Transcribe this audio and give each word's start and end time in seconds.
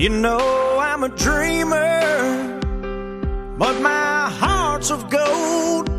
You 0.00 0.10
know 0.10 0.78
I'm 0.78 1.02
a 1.02 1.08
dreamer, 1.08 2.60
but 3.58 3.80
my 3.80 4.30
heart's 4.30 4.92
of 4.92 5.10
gold. 5.10 5.90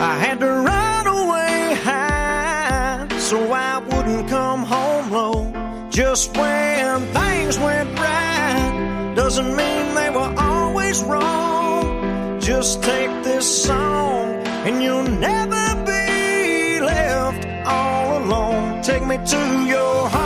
I 0.00 0.16
had 0.16 0.40
to 0.40 0.46
run 0.46 1.06
away 1.06 1.74
high 1.84 3.06
so 3.18 3.52
I 3.52 3.80
wouldn't 3.80 4.30
come 4.30 4.62
home 4.62 5.10
low. 5.10 5.88
Just 5.90 6.34
when 6.38 7.02
things 7.12 7.58
went 7.58 7.98
right 7.98 9.12
doesn't 9.14 9.54
mean 9.54 9.94
they 9.94 10.08
were 10.08 10.34
always 10.38 11.02
wrong. 11.04 12.40
Just 12.40 12.82
take 12.82 13.10
this 13.22 13.46
song 13.66 14.36
and 14.66 14.82
you'll 14.82 15.02
never 15.02 15.64
be 15.84 16.80
left 16.80 17.46
all 17.66 18.22
alone. 18.24 18.80
Take 18.82 19.06
me 19.06 19.18
to 19.18 19.64
your 19.66 20.08
heart, 20.08 20.25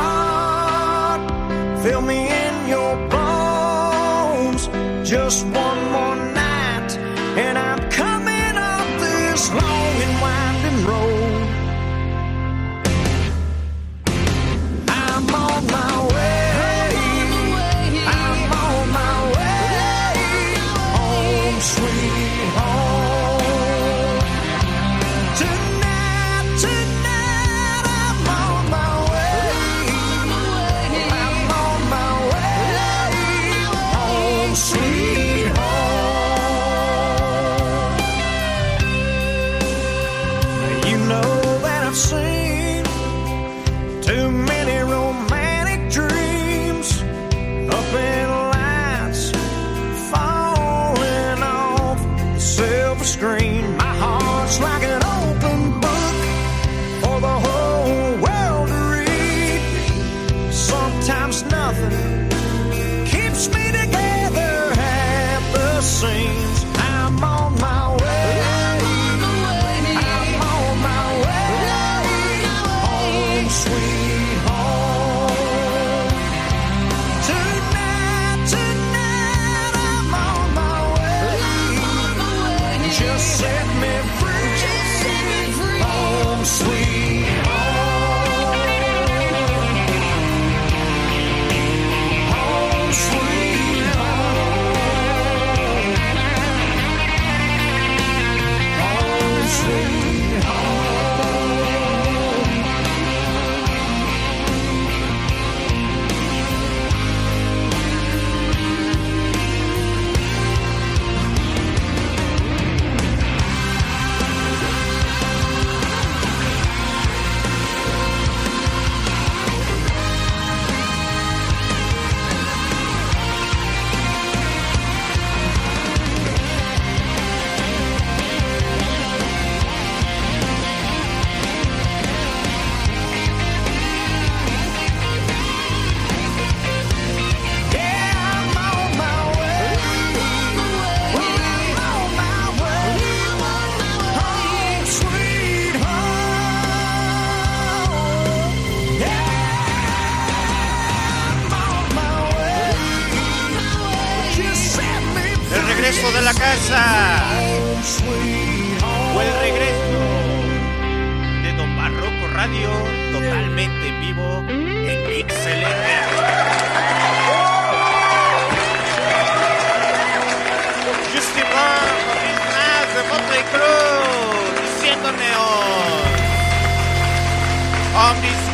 Just 5.31 5.47
one 5.47 5.80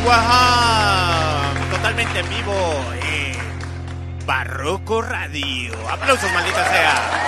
Waham, 0.07 1.69
totalmente 1.69 2.19
en 2.19 2.29
vivo 2.29 2.53
en 3.03 4.25
Barroco 4.25 5.01
Radio. 5.01 5.73
Aplausos, 5.89 6.31
maldita 6.31 6.63
sea. 6.63 7.27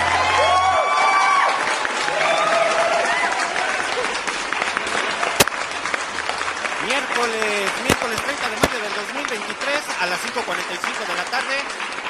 Miércoles, 6.86 7.70
miércoles 7.82 8.22
30 8.22 8.48
de 8.48 8.56
mayo 8.56 8.80
del 8.80 8.94
2023 8.94 10.00
a 10.00 10.06
las 10.06 10.18
5.45 10.24 11.06
de 11.06 11.14
la 11.16 11.24
tarde, 11.24 11.56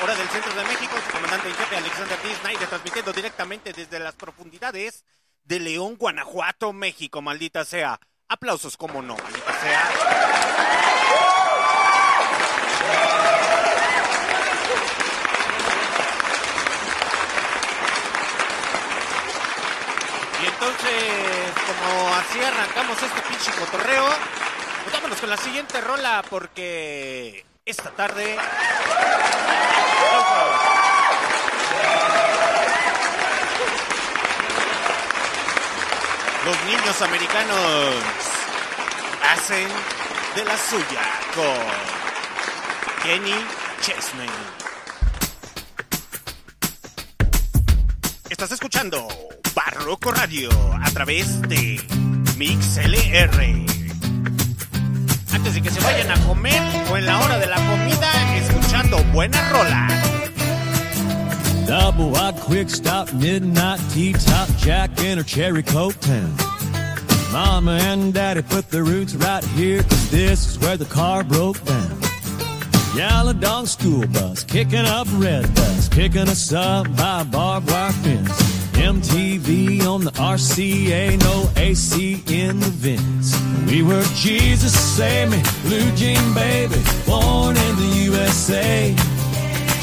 hora 0.05 0.15
del 0.15 0.29
centro 0.29 0.55
de 0.55 0.65
México, 0.69 0.95
su 1.05 1.13
comandante 1.13 1.49
en 1.49 1.55
jefe 1.57 1.77
Alexander 1.77 2.19
D. 2.23 2.67
Transmitiendo 2.67 3.13
directamente 3.13 3.73
desde 3.73 3.99
las 3.99 4.15
profundidades 4.15 5.05
de 5.43 5.59
León, 5.59 5.97
Guanajuato, 5.97 6.73
México, 6.73 7.21
maldita 7.21 7.65
sea. 7.65 7.99
Aplausos, 8.33 8.77
como 8.77 9.03
no, 9.03 9.17
maldita 9.17 9.61
sea. 9.61 9.91
Y 20.41 20.47
entonces, 20.47 21.53
como 21.67 22.15
así 22.15 22.41
arrancamos 22.41 23.03
este 23.03 23.21
pinche 23.23 23.51
cotorreo, 23.59 24.07
pues 24.85 24.95
vámonos 24.95 25.21
con 25.21 25.29
la 25.29 25.37
siguiente 25.37 25.81
rola 25.81 26.23
porque 26.31 27.45
esta 27.67 27.91
tarde... 27.91 28.39
los 36.45 36.57
niños 36.65 37.03
americanos 37.03 37.95
hacen 39.31 39.69
de 40.35 40.45
la 40.45 40.57
suya 40.57 41.03
con 41.35 43.03
Kenny 43.03 43.35
Chesney. 43.83 44.29
Estás 48.31 48.53
escuchando 48.53 49.07
Barroco 49.55 50.13
Radio 50.13 50.51
a 50.83 50.91
través 50.93 51.43
de 51.43 51.81
MixLR. 52.39 53.67
Antes 55.33 55.55
de 55.55 55.63
que 55.63 55.71
se 55.71 55.81
vayan 55.81 56.11
a 56.11 56.27
comer 56.27 56.63
o 56.91 56.97
en 56.97 57.07
la 57.07 57.19
hora 57.19 57.39
de 57.39 57.47
la 57.47 57.57
comida, 57.57 58.37
escuchando 58.37 58.99
buena 59.13 59.49
rola. 59.51 60.30
Double 61.67 62.11
wide 62.11 62.37
quick 62.37 62.71
stop, 62.71 63.13
midnight 63.13 63.81
tea 63.91 64.13
top, 64.13 64.49
Jack 64.59 65.01
in 65.03 65.19
her 65.19 65.25
cherry 65.25 65.63
coke 65.63 65.99
town. 66.01 66.35
Mama 67.33 67.79
and 67.83 68.13
daddy 68.13 68.43
put 68.43 68.71
the 68.71 68.83
roots 68.83 69.15
right 69.15 69.45
here, 69.45 69.83
cause 69.83 70.11
this 70.11 70.47
is 70.49 70.59
where 70.59 70.77
the 70.77 70.87
car 70.87 71.23
broke 71.23 71.63
down. 71.65 72.01
Dog 73.41 73.69
school 73.69 74.07
bus, 74.09 74.45
kicking 74.45 74.85
up 74.85 75.07
red 75.13 75.43
dust, 75.55 75.93
picking 75.93 76.29
us 76.29 76.53
up 76.53 76.85
by 76.97 77.23
barbed 77.23 77.71
wire 77.71 77.93
fence. 77.93 78.29
MTV 78.73 79.83
on 79.87 80.05
the 80.05 80.11
RCA, 80.13 81.19
no 81.21 81.49
AC 81.57 82.23
in 82.27 82.59
the 82.59 82.67
vents. 82.67 83.39
We 83.67 83.83
were 83.83 84.03
Jesus 84.17 84.79
save 84.79 85.31
me, 85.31 85.41
blue 85.63 85.91
jean 85.93 86.35
baby, 86.35 86.77
born 87.07 87.57
in 87.57 87.77
the 87.77 88.01
USA. 88.05 88.95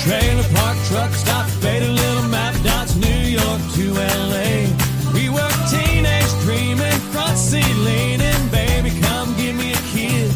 Trailer 0.04 0.48
park 0.56 0.78
truck 0.88 1.12
stop, 1.14 1.46
faded 1.62 1.90
little 1.90 2.30
map 2.30 2.56
dots, 2.64 2.96
New 2.96 3.22
York 3.40 3.62
to 3.76 3.86
LA. 3.94 4.70
We 5.14 5.30
were 5.30 5.54
teenage 5.70 6.32
dreaming, 6.46 7.00
front 7.12 7.38
seat 7.38 7.76
leaning, 7.88 8.44
baby, 8.50 8.92
come 9.02 9.36
give 9.36 9.56
me 9.56 9.72
a 9.74 9.84
kiss. 9.94 10.36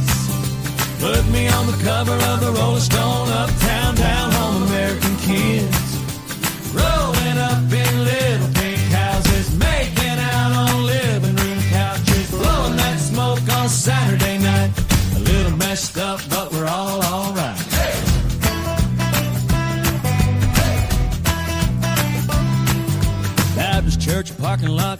Put 0.99 1.25
me 1.31 1.47
on 1.47 1.67
the 1.67 1.77
cover 1.83 2.17
of 2.31 2.39
the 2.41 2.51
Rolling 2.51 2.81
Stone, 2.81 3.29
uptown, 3.29 3.80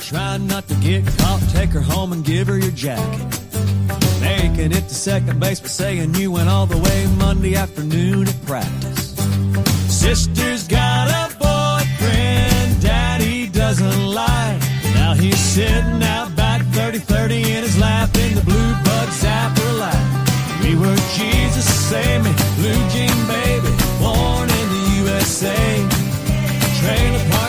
trying 0.02 0.48
not 0.48 0.68
to 0.68 0.76
get 0.76 1.06
caught. 1.18 1.42
Take 1.54 1.70
her 1.72 1.82
home 1.82 2.12
and 2.12 2.24
give 2.26 2.48
her 2.48 2.58
your 2.58 2.72
jacket. 2.72 3.22
Making 4.20 4.72
it 4.72 4.88
to 4.88 4.96
second 4.96 5.40
base, 5.40 5.60
but 5.60 5.70
saying 5.70 6.16
you 6.16 6.32
went 6.32 6.50
all 6.50 6.66
the 6.66 6.78
way 6.78 7.08
Monday 7.18 7.56
afternoon 7.56 8.28
at 8.28 8.46
practice. 8.46 9.16
Sister's 9.88 10.68
got 10.68 11.08
a 11.08 11.36
boyfriend, 11.38 12.82
daddy 12.82 13.48
doesn't 13.48 14.08
like. 14.08 14.62
Now 14.96 15.14
he's 15.14 15.40
sitting 15.40 16.04
out 16.04 16.36
back 16.36 16.62
30-30 16.74 17.32
in 17.32 17.64
his 17.64 17.78
lap 17.78 18.10
in 18.18 18.36
the 18.36 18.42
blue 18.42 18.72
bug 18.84 19.10
zapper 19.10 19.80
light. 19.80 20.08
We 20.64 20.76
were 20.76 20.96
Jesus, 21.18 21.66
save 21.90 22.24
me, 22.24 22.32
blue 22.58 22.82
jean 22.90 23.18
baby, 23.28 23.72
born 24.00 24.50
in 24.50 24.68
the 24.76 24.84
USA. 25.04 25.88
Trailer 26.80 27.32
park 27.32 27.41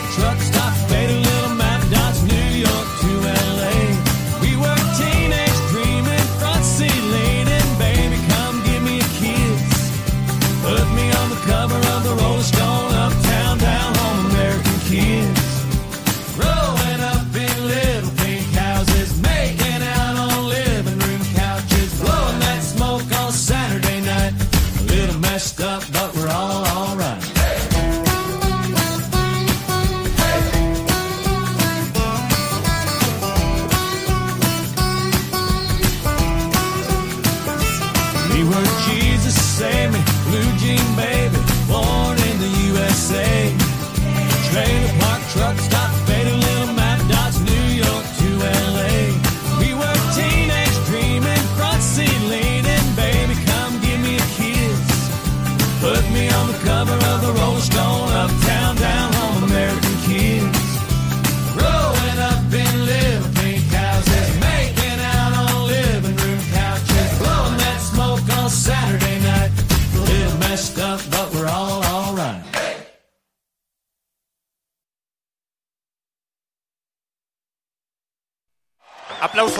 Me 79.52 79.58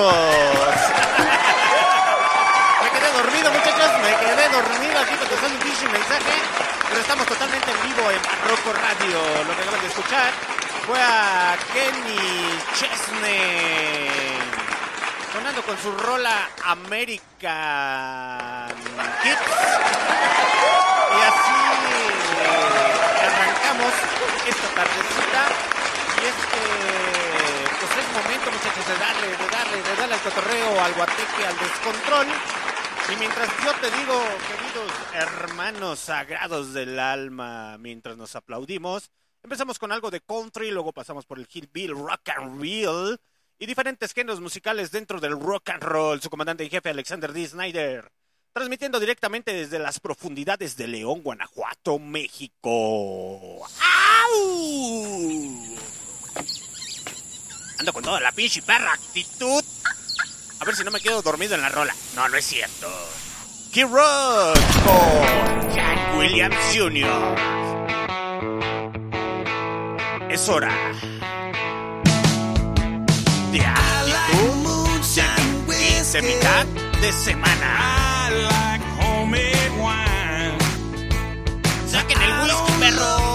quedé 2.91 3.13
dormido, 3.13 3.53
muchachos. 3.53 3.93
Me 4.01 4.09
quedé 4.25 4.49
dormido 4.49 4.99
aquí 4.99 5.15
contestando 5.17 5.55
un 5.55 5.61
pinche 5.63 5.87
mensaje. 5.87 6.33
Pero 6.89 7.01
estamos 7.01 7.27
totalmente 7.27 7.71
en 7.71 7.83
vivo 7.83 8.11
en 8.11 8.23
Barroco 8.23 8.73
Radio. 8.73 9.21
Lo 9.45 9.55
que 9.55 9.63
acaban 9.63 9.83
de 9.83 9.89
escuchar 9.89 10.33
fue 10.87 10.99
a 10.99 11.59
Kenny 11.75 12.59
Chesney. 12.73 14.39
Sonando 15.31 15.63
con 15.63 15.77
su 15.77 15.93
rola 15.93 16.49
American 16.65 18.73
Kids. 19.23 19.43
Y 21.13 21.21
así 21.29 21.61
eh, 21.93 23.29
arrancamos 23.29 23.93
esta 24.47 24.69
tardecita. 24.75 25.43
Y 26.17 26.19
es 26.25 26.39
que, 26.51 26.63
pues 26.63 27.03
es 27.03 27.12
momento, 28.13 28.51
muchachos, 28.51 28.87
de 28.87 28.95
darle, 28.95 29.27
de 29.29 29.49
darle, 29.49 29.83
de 29.83 29.97
darle 29.97 30.15
al 30.15 30.21
cotorreo, 30.21 30.81
al 30.81 30.95
guateque, 30.95 31.47
al 31.47 31.59
descontrol. 31.59 32.27
Y 33.13 33.17
mientras 33.17 33.49
yo 33.65 33.73
te 33.81 33.91
digo, 33.97 34.23
queridos 34.49 34.93
hermanos 35.15 35.99
sagrados 35.99 36.73
del 36.73 36.99
alma, 36.99 37.77
mientras 37.79 38.17
nos 38.17 38.37
aplaudimos, 38.37 39.11
empezamos 39.43 39.79
con 39.79 39.93
algo 39.93 40.11
de 40.11 40.21
country, 40.21 40.71
luego 40.71 40.93
pasamos 40.93 41.27
por 41.27 41.39
el 41.39 41.49
hillbill, 41.53 41.91
rock 41.91 42.29
and 42.37 42.61
roll 42.61 43.21
y 43.59 43.67
diferentes 43.67 44.13
géneros 44.13 44.41
musicales 44.41 44.91
dentro 44.91 45.21
del 45.21 45.39
rock 45.39 45.71
and 45.71 45.83
roll. 45.83 46.21
Su 46.21 46.31
comandante 46.31 46.65
en 46.65 46.71
jefe, 46.71 46.91
Alexander 46.91 47.33
D. 47.33 47.47
Snyder, 47.47 48.11
transmitiendo 48.53 49.01
directamente 49.01 49.53
desde 49.53 49.79
las 49.79 50.01
profundidades 50.01 50.77
de 50.77 50.89
León, 50.89 51.23
Guanajuato, 51.23 51.99
México. 51.99 53.67
¡Au! 54.31 55.92
Ando 57.83 57.93
con 57.93 58.05
toda 58.05 58.21
la 58.21 58.31
pinche 58.31 58.63
perra 58.63 58.93
actitud. 58.93 59.61
A 60.61 60.65
ver 60.65 60.77
si 60.77 60.85
no 60.85 60.93
me 60.93 61.01
quedo 61.01 61.21
dormido 61.21 61.57
en 61.57 61.63
la 61.63 61.69
rola. 61.69 61.93
No, 62.15 62.29
no 62.29 62.37
es 62.37 62.47
cierto. 62.47 62.89
Key 63.73 63.83
Rock 63.83 64.57
con 64.85 65.75
Jack 65.75 66.17
Williams 66.17 66.57
Jr. 66.73 67.35
Es 70.31 70.49
hora 70.49 70.71
de 73.51 73.61
actitud 73.67 75.01
de, 75.03 76.13
de 76.13 76.23
mitad 76.23 76.65
de 77.01 77.13
semana. 77.13 78.13
Saquen 81.91 82.23
el 82.23 82.43
whisky, 82.45 82.73
perros. 82.79 83.32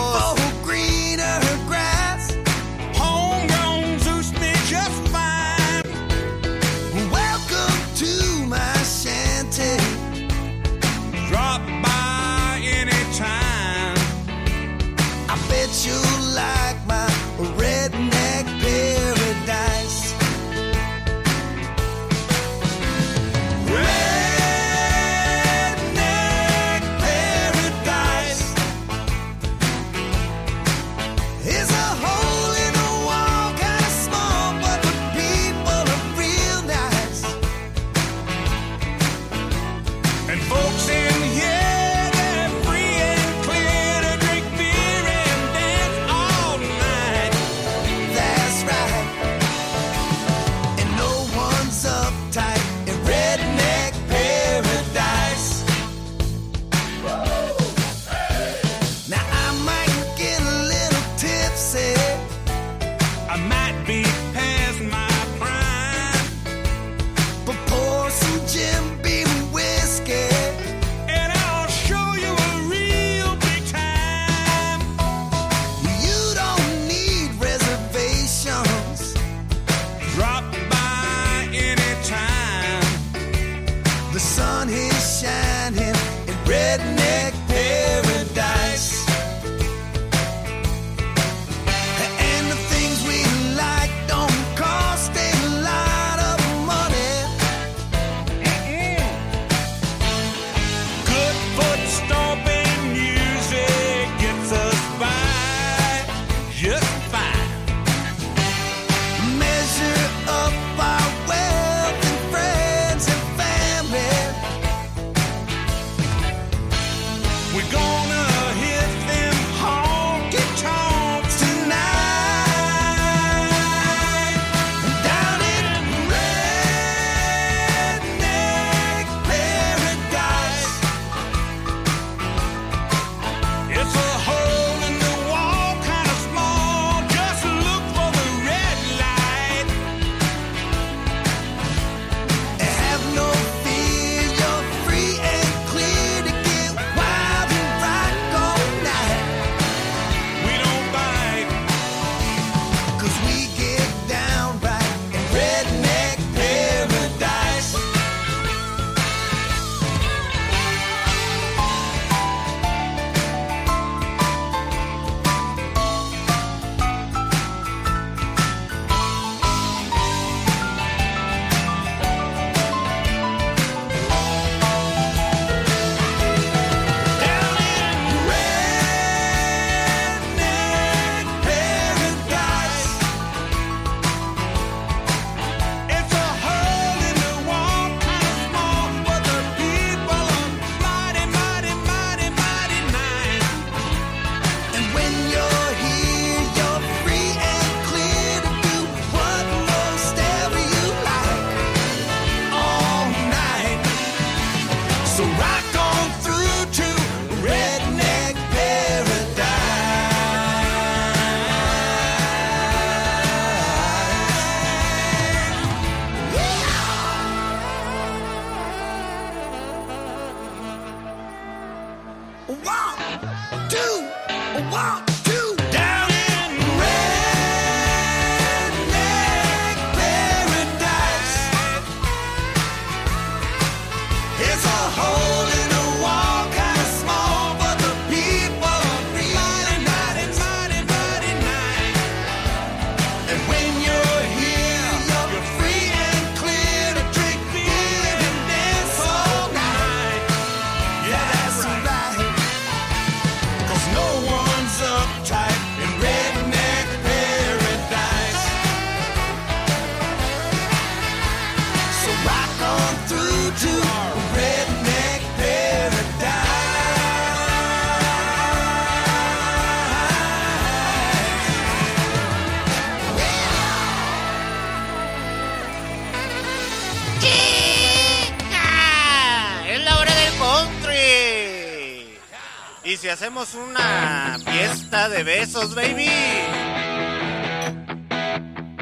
de 285.10 285.24
besos, 285.24 285.74
baby. 285.74 286.10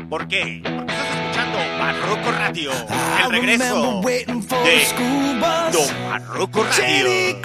¿Por 0.10 0.28
qué? 0.28 0.62
Porque 0.64 0.92
estás 0.92 1.10
escuchando 1.16 1.58
Barroco 1.80 2.32
Radio, 2.32 2.72
el 3.24 3.32
regreso 3.32 4.02
de 4.02 4.26
Don 4.26 6.10
Barroco 6.10 6.64
Radio. 6.64 7.42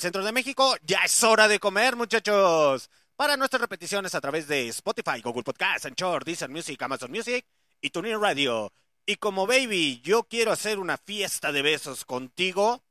Centro 0.00 0.24
de 0.24 0.32
México, 0.32 0.76
ya 0.82 1.00
es 1.04 1.22
hora 1.24 1.48
de 1.48 1.58
comer, 1.58 1.96
muchachos. 1.96 2.90
Para 3.16 3.36
nuestras 3.36 3.60
repeticiones 3.60 4.14
a 4.14 4.20
través 4.20 4.46
de 4.46 4.68
Spotify, 4.68 5.20
Google 5.22 5.42
Podcast, 5.42 5.86
Anchor, 5.86 6.24
Deezer 6.24 6.48
Music, 6.48 6.80
Amazon 6.82 7.10
Music 7.10 7.44
y 7.80 7.90
TuneIn 7.90 8.20
Radio. 8.20 8.72
Y 9.06 9.16
como 9.16 9.46
baby, 9.46 10.00
yo 10.02 10.24
quiero 10.24 10.52
hacer 10.52 10.78
una 10.78 10.98
fiesta 10.98 11.50
de 11.50 11.62
besos 11.62 12.04
contigo. 12.04 12.82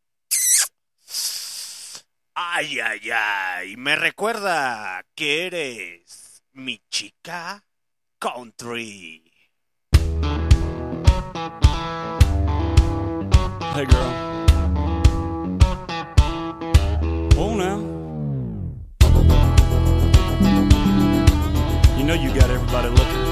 Ay, 2.34 2.80
ay, 2.80 3.10
ay, 3.12 3.78
me 3.78 3.96
recuerda 3.96 5.06
que 5.15 5.48
eres 5.48 6.43
mi 6.54 6.82
chica 6.89 7.63
country. 8.20 9.32
Hey, 13.74 13.86
girl. 13.86 14.27
Oh, 17.39 17.54
now. 17.54 17.78
You 21.95 22.04
know 22.04 22.15
you 22.15 22.34
got 22.34 22.50
everybody 22.50 22.89
looking. 22.89 23.23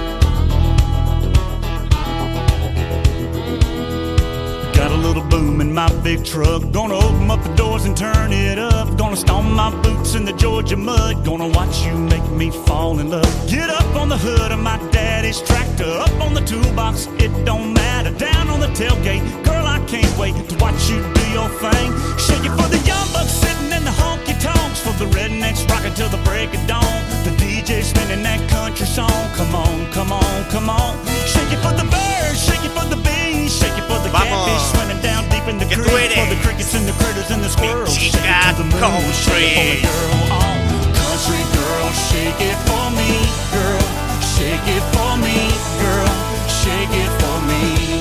Got 4.75 4.91
a 4.91 4.95
little 4.95 5.23
boom 5.23 5.59
in 5.59 5.73
my 5.73 5.91
big 6.03 6.23
truck. 6.23 6.71
Gonna 6.71 6.93
open 6.93 7.31
up 7.31 7.41
the 7.41 7.55
doors 7.55 7.85
and 7.85 7.97
turn 7.97 8.31
it 8.31 8.59
up. 8.59 8.95
Gonna 8.95 9.15
stomp 9.15 9.49
my 9.49 9.71
boots 9.81 10.13
in 10.13 10.23
the 10.23 10.33
Georgia 10.33 10.77
mud. 10.77 11.25
Gonna 11.25 11.47
watch 11.47 11.83
you 11.83 11.97
make 11.97 12.29
me 12.29 12.51
fall 12.51 12.99
in 12.99 13.09
love. 13.09 13.49
Get 13.49 13.71
up 13.71 13.95
on 13.95 14.09
the 14.09 14.17
hood 14.17 14.51
of 14.51 14.59
my 14.59 14.77
daddy's 14.91 15.41
tractor. 15.41 15.89
Up 15.89 16.21
on 16.21 16.35
the 16.35 16.41
toolbox, 16.41 17.07
it 17.17 17.31
don't 17.43 17.73
matter. 17.73 18.11
Down 18.11 18.44
tailgate, 18.75 19.23
girl, 19.47 19.65
I 19.65 19.79
can't 19.87 20.11
wait 20.19 20.35
to 20.35 20.55
watch 20.59 20.91
you 20.91 20.99
do 20.99 21.25
your 21.31 21.47
thing. 21.63 21.89
Shake 22.19 22.43
it 22.43 22.51
for 22.59 22.67
the 22.67 22.79
young 22.83 23.07
bucks 23.15 23.31
sitting 23.31 23.71
in 23.71 23.83
the 23.87 23.95
honky 23.95 24.35
tonks. 24.43 24.83
For 24.83 24.91
the 24.99 25.07
rednecks 25.15 25.63
rocking 25.71 25.95
till 25.95 26.11
the 26.11 26.19
break 26.27 26.51
of 26.53 26.61
dawn. 26.67 26.83
The 27.23 27.31
DJ 27.39 27.81
spinning 27.81 28.21
that 28.27 28.43
country 28.51 28.85
song. 28.85 29.15
Come 29.39 29.55
on, 29.55 29.91
come 29.95 30.11
on, 30.11 30.35
come 30.51 30.69
on. 30.69 30.93
Shake 31.23 31.55
it 31.55 31.59
for 31.63 31.71
the 31.71 31.87
birds, 31.87 32.37
shake 32.43 32.63
it 32.67 32.73
for 32.75 32.83
the 32.91 32.99
bees, 32.99 33.55
shake 33.55 33.73
it 33.79 33.87
for 33.87 33.97
the 34.03 34.11
Vamos. 34.11 34.27
catfish 34.27 34.63
swimming 34.75 35.01
down 35.01 35.23
deep 35.31 35.47
in 35.47 35.57
the 35.57 35.67
creek. 35.71 36.11
For 36.11 36.27
the 36.27 36.39
crickets 36.43 36.75
and 36.75 36.85
the 36.85 36.95
critters 36.99 37.31
and 37.31 37.41
the 37.41 37.49
squirrels. 37.49 37.95
Shake 37.95 38.11
it 38.11 38.27
to 38.27 38.59
the 38.59 38.67
moon, 38.67 39.07
shake 39.15 39.55
it 39.55 39.55
for 39.55 39.71
the 39.71 39.87
girl. 39.87 40.35
Oh, 40.35 40.51
country 40.99 41.43
girl, 41.55 41.87
shake 42.11 42.41
it 42.43 42.59
for 42.67 42.85
me, 42.91 43.23
girl. 43.55 43.87
Shake 44.35 44.67
it 44.67 44.83
for 44.91 45.15
me, 45.23 45.47
girl. 45.79 46.11
Shake 46.51 46.91
it 46.91 47.11
for 47.23 47.39
me. 47.47 47.94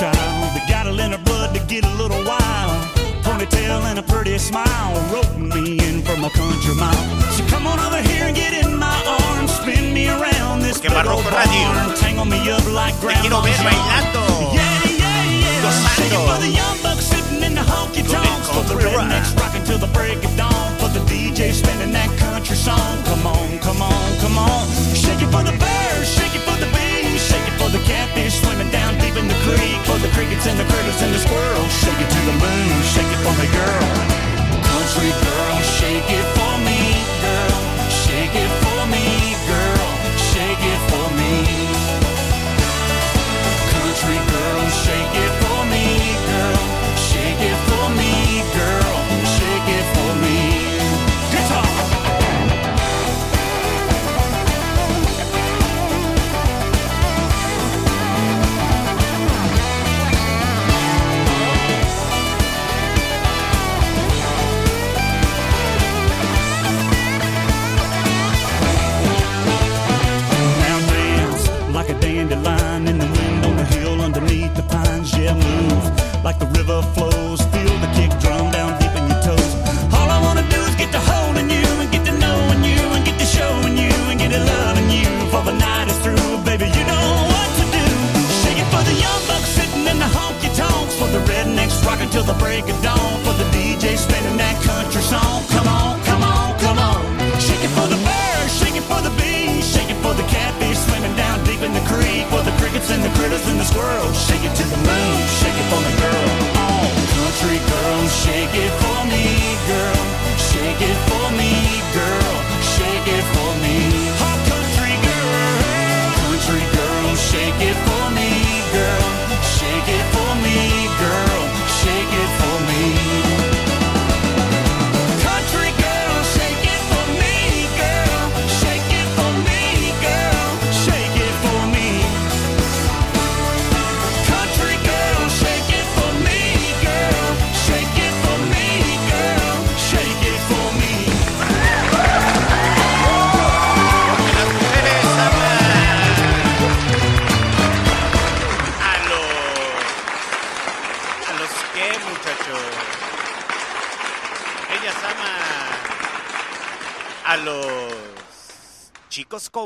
Child. 0.00 0.16
That 0.56 0.64
got 0.66 0.86
in 0.88 1.12
her 1.12 1.18
blood 1.18 1.52
to 1.54 1.60
get 1.66 1.84
a 1.84 1.94
little 2.00 2.24
wild. 2.24 2.72
Ponytail 3.20 3.84
and 3.84 3.98
a 3.98 4.02
pretty 4.02 4.38
smile, 4.38 4.96
roping 5.12 5.48
me 5.50 5.76
in 5.76 6.00
from 6.00 6.24
a 6.24 6.30
country 6.30 6.74
mile. 6.74 7.04
So 7.36 7.44
come 7.52 7.66
on 7.66 7.78
over 7.78 8.00
here 8.00 8.24
and 8.24 8.34
get 8.34 8.52
in 8.64 8.76
my 8.78 8.96
arms, 9.04 9.52
spin 9.52 9.92
me 9.92 10.08
around 10.08 10.62
this 10.62 10.80
big 10.80 10.92
old 10.92 11.24
barn, 11.24 11.94
tangle 12.00 12.24
me 12.24 12.40
up 12.50 12.64
like 12.72 12.96
Te 13.00 13.12
quiero 13.20 13.40
ver 13.42 13.60
bailando. 13.60 14.24
Yeah, 14.56 14.88
yeah, 14.88 15.24
yeah. 15.44 15.70
Shake 15.96 16.16
it 16.16 16.22
for 16.28 16.38
the 16.40 16.48
young 16.48 16.78
bucks 16.82 17.04
sitting 17.04 17.14
in 17.14 17.16
the 17.16 17.19
honky 17.70 18.02
tonks. 18.02 18.48
For 18.50 18.64
the 18.66 18.76
rednecks 18.82 19.30
rocking 19.38 19.64
till 19.64 19.78
the 19.78 19.90
break 19.94 20.18
of 20.24 20.32
dawn. 20.36 20.68
For 20.82 20.90
the 20.90 21.02
DJ 21.06 21.52
spinning 21.52 21.92
that 21.92 22.10
country 22.18 22.56
song. 22.56 22.98
Come 23.06 23.26
on, 23.26 23.58
come 23.60 23.80
on, 23.82 24.08
come 24.18 24.36
on. 24.38 24.66
Shake 24.94 25.22
it 25.22 25.30
for 25.30 25.42
the 25.46 25.54
birds, 25.54 26.08
shake 26.10 26.34
it 26.34 26.42
for 26.42 26.56
the 26.58 26.68
bees, 26.74 27.22
shake 27.30 27.46
it 27.46 27.56
for 27.60 27.70
the 27.70 27.82
catfish 27.86 28.42
swimming 28.42 28.70
down 28.70 28.98
deep 28.98 29.16
in 29.16 29.26
the 29.28 29.38
creek. 29.46 29.78
For 29.86 29.98
the 30.02 30.10
crickets 30.16 30.46
and 30.50 30.58
the 30.58 30.66
critters 30.66 30.98
and 31.02 31.14
the 31.14 31.22
squirrels. 31.22 31.72
Shake 31.82 32.00
it 32.00 32.10
to 32.10 32.20
the 32.26 32.36
moon, 32.36 32.74
shake 32.94 33.10
it 33.10 33.20
for 33.22 33.34
me, 33.38 33.46
girl. 33.54 33.88
Country 34.66 35.12
girl, 35.24 35.56
shake 35.78 36.10
it 36.10 36.26
for 36.36 36.54
me, 36.66 36.80
girl. 37.22 37.60
Shake 38.04 38.34
it 38.34 38.52
for 38.62 38.80
me, 38.90 39.04
girl. 39.46 39.88
Shake 40.34 40.64
it 40.72 40.80
for 40.90 41.06
me. 41.18 41.79
Like 76.30 76.38
the 76.38 76.58
river 76.58 76.80
flows. 76.94 77.40
Feel 77.52 77.74
the 77.84 77.90
kick 77.98 78.12
drum 78.22 78.52
down 78.52 78.70
deep 78.78 78.94
in 79.00 79.04
your 79.10 79.20
toes. 79.26 79.52
All 79.96 80.08
I 80.16 80.18
wanna 80.26 80.46
do 80.54 80.60
is 80.68 80.74
get 80.76 80.90
to 80.96 81.02
holding 81.12 81.50
you 81.50 81.66
and 81.82 81.90
get 81.90 82.04
to 82.06 82.14
knowing 82.24 82.62
you 82.70 82.82
and 82.94 83.02
get 83.04 83.16
to 83.22 83.26
showing 83.38 83.76
you 83.84 83.94
and 84.10 84.16
get 84.22 84.30
to 84.36 84.42
loving 84.54 84.90
you. 84.98 85.10
For 85.32 85.42
the 85.48 85.56
night 85.66 85.86
is 85.92 85.98
through, 86.04 86.30
baby, 86.48 86.66
you 86.78 86.84
know 86.92 87.08
what 87.34 87.50
to 87.58 87.64
do. 87.78 87.86
Shake 88.42 88.60
it 88.62 88.68
for 88.72 88.82
the 88.90 88.96
young 89.06 89.22
bucks 89.30 89.50
sitting 89.58 89.84
in 89.92 89.98
the 90.04 90.10
honky 90.16 90.50
tonks. 90.60 90.94
For 91.00 91.08
the 91.16 91.22
rednecks 91.30 91.84
rocking 91.84 92.10
till 92.14 92.26
the 92.32 92.38
break 92.44 92.64
of 92.68 92.78
dawn. 92.80 92.99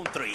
Country. 0.02 0.33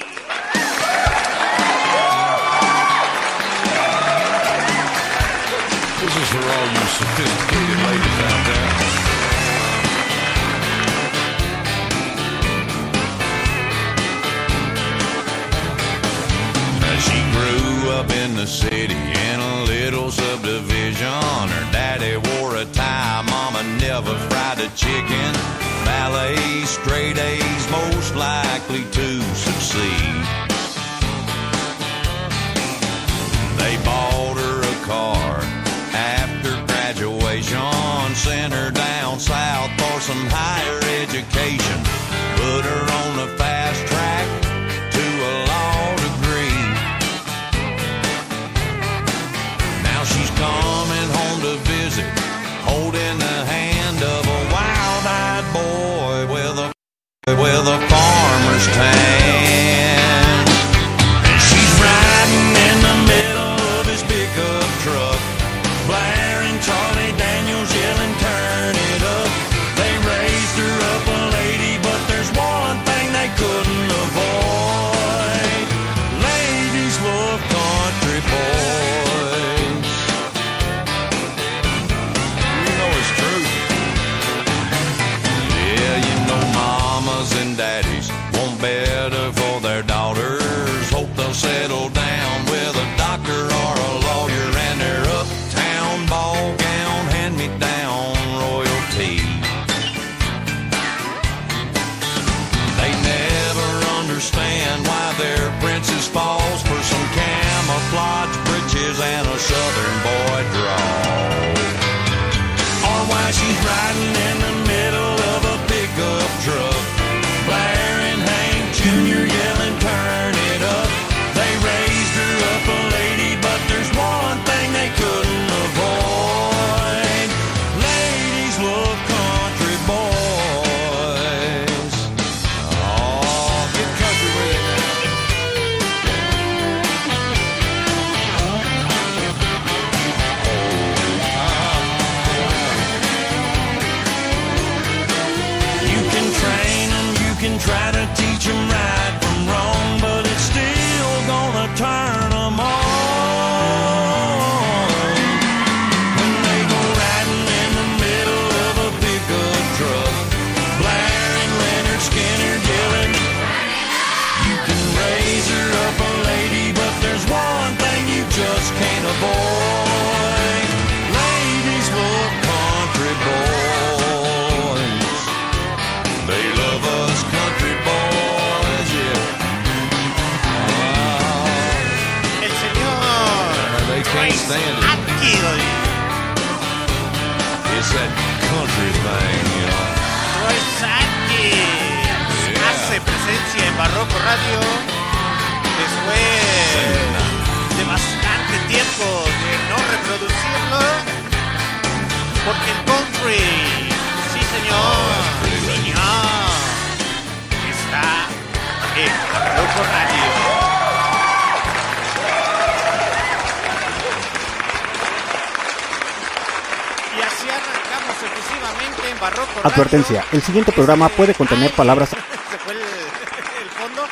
Advertencia, 219.89 220.23
el 220.33 220.43
siguiente 220.43 220.71
programa 220.71 221.09
puede 221.09 221.33
contener 221.33 221.71
palabras 221.71 222.09
Se 222.51 222.57
fue 222.59 222.73
el, 222.73 222.79
el 222.79 223.69
fondo. 223.73 224.05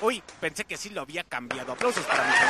Uy, 0.00 0.20
pensé 0.40 0.64
que 0.64 0.76
sí 0.76 0.90
lo 0.90 1.02
había 1.02 1.22
cambiado. 1.22 1.70
Aplausos 1.70 2.04
para 2.06 2.24
mi 2.24 2.30
Ando 2.30 2.42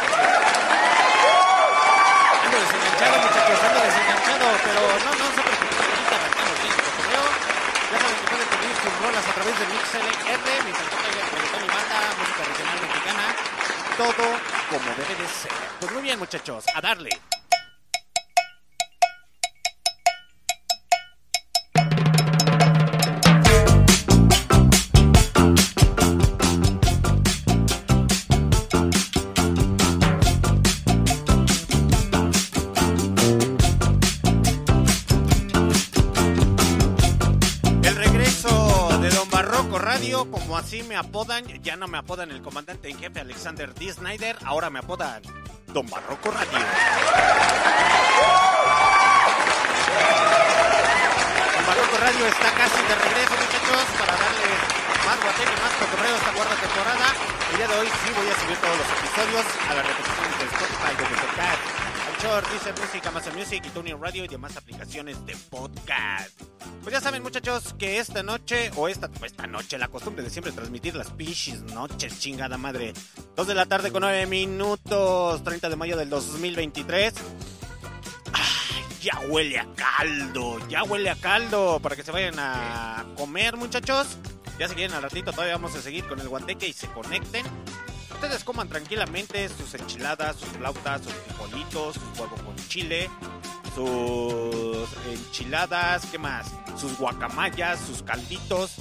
desenganchado, 2.56 3.18
muchachos, 3.20 3.60
ando 3.60 3.80
desenganchado, 3.84 4.46
pero 4.64 4.80
no, 5.04 5.10
no 5.20 5.26
se 5.36 5.42
preocupen, 5.44 5.76
ahorita 5.84 6.16
arrancamos 6.16 6.56
bien 6.64 6.72
el 6.72 6.80
cotorreo. 6.80 7.24
Ya 7.92 7.98
saben 8.00 8.16
que 8.16 8.24
pueden 8.24 8.48
pedir 8.56 8.76
sus 8.80 8.94
rolas 9.04 9.24
a 9.28 9.32
través 9.36 9.54
de 9.60 9.64
MixLR, 9.68 10.64
que 10.64 10.96
traigan 10.96 11.28
reggaetón 11.28 11.60
y 11.60 11.68
banda, 11.76 11.98
música 12.16 12.40
regional 12.56 12.78
mexicana, 12.88 13.24
todo 14.00 14.24
como 14.72 14.88
debe 14.96 15.12
de 15.12 15.28
ser. 15.28 15.52
Pues 15.80 15.92
muy 15.92 16.00
bien, 16.00 16.18
muchachos, 16.18 16.64
a 16.72 16.80
darle. 16.80 17.10
Apodan, 40.96 41.46
ya 41.62 41.76
no 41.76 41.88
me 41.88 41.98
apodan 41.98 42.30
el 42.30 42.42
comandante 42.42 42.88
en 42.88 42.98
jefe 42.98 43.20
Alexander 43.20 43.74
D. 43.74 43.92
Snyder, 43.92 44.37
ahora 44.44 44.70
me 44.70 44.78
apodan 44.78 45.22
Don 45.68 45.87
Barroco 45.88 46.30
Radio. 46.30 46.59
Don 51.54 51.66
Barroco 51.66 51.96
Radio 51.98 52.26
está 52.26 52.50
casi 52.52 52.82
de 52.82 52.94
regreso, 52.94 53.35
muchachos, 53.37 53.85
para 53.98 54.12
darles 54.16 54.87
más 55.06 55.22
guateque, 55.22 55.56
más 55.62 55.72
cotorreo 55.78 56.16
esta 56.16 56.32
cuarta 56.32 56.56
temporada. 56.56 57.06
El 57.50 57.56
día 57.59 57.68
de 57.68 57.74
hoy 57.78 57.87
sí 57.87 58.12
voy 58.16 58.28
a 58.28 58.40
subir 58.40 58.56
todos 58.59 58.76
los 58.76 58.88
episodios 58.98 59.46
a 59.70 59.74
las 59.74 59.87
repeticiones 59.87 60.38
de 60.38 60.44
Spotify, 60.46 60.92
de 60.96 61.04
Podcast, 61.20 61.61
Anchor, 62.16 62.50
Deezer 62.50 62.74
Music, 62.80 63.06
Amazon 63.06 63.35
Music 63.37 63.62
y 63.66 63.70
Tuning 63.70 64.00
Radio 64.00 64.24
y 64.24 64.28
demás 64.28 64.56
aplicaciones 64.56 65.26
de 65.26 65.37
podcast. 65.50 66.40
Pues 66.82 66.92
ya 66.92 67.00
saben, 67.00 67.22
muchachos, 67.22 67.74
que 67.78 67.98
esta 67.98 68.22
noche, 68.22 68.70
o 68.76 68.88
esta, 68.88 69.11
esta 69.22 69.36
la 69.72 69.88
costumbre 69.88 70.22
de 70.22 70.31
siempre 70.31 70.52
transmitir 70.52 70.94
las 70.94 71.11
pichis 71.11 71.61
noches, 71.62 72.20
chingada 72.20 72.57
madre. 72.57 72.94
2 73.35 73.46
de 73.46 73.55
la 73.55 73.66
tarde 73.66 73.90
con 73.90 74.02
9 74.02 74.26
minutos, 74.26 75.42
30 75.42 75.68
de 75.68 75.76
mayo 75.76 75.96
del 75.96 76.09
2023. 76.09 77.12
Ay, 78.33 78.85
ya 79.02 79.18
huele 79.29 79.59
a 79.59 79.66
caldo, 79.74 80.59
ya 80.68 80.85
huele 80.85 81.11
a 81.11 81.16
caldo 81.16 81.81
para 81.81 81.96
que 81.96 82.05
se 82.05 82.12
vayan 82.12 82.37
a 82.38 83.05
comer, 83.16 83.57
muchachos. 83.57 84.18
Ya 84.59 84.68
se 84.68 84.74
quieren 84.74 84.96
al 84.96 85.02
ratito, 85.02 85.33
todavía 85.33 85.57
vamos 85.57 85.74
a 85.74 85.83
seguir 85.83 86.07
con 86.07 86.20
el 86.20 86.29
guanteque 86.29 86.68
y 86.68 86.72
se 86.72 86.87
conecten. 86.87 87.44
Ustedes 88.14 88.44
coman 88.44 88.68
tranquilamente 88.68 89.48
sus 89.48 89.74
enchiladas, 89.74 90.37
sus 90.37 90.48
flautas, 90.50 91.02
sus 91.02 91.12
frijolitos, 91.12 91.96
sus 91.96 92.18
huevos 92.18 92.40
con 92.40 92.57
chile, 92.68 93.11
sus 93.74 94.88
enchiladas, 95.12 96.07
¿qué 96.07 96.18
más? 96.18 96.46
Sus 96.79 96.96
guacamayas, 96.96 97.79
sus 97.81 98.02
calditos. 98.02 98.76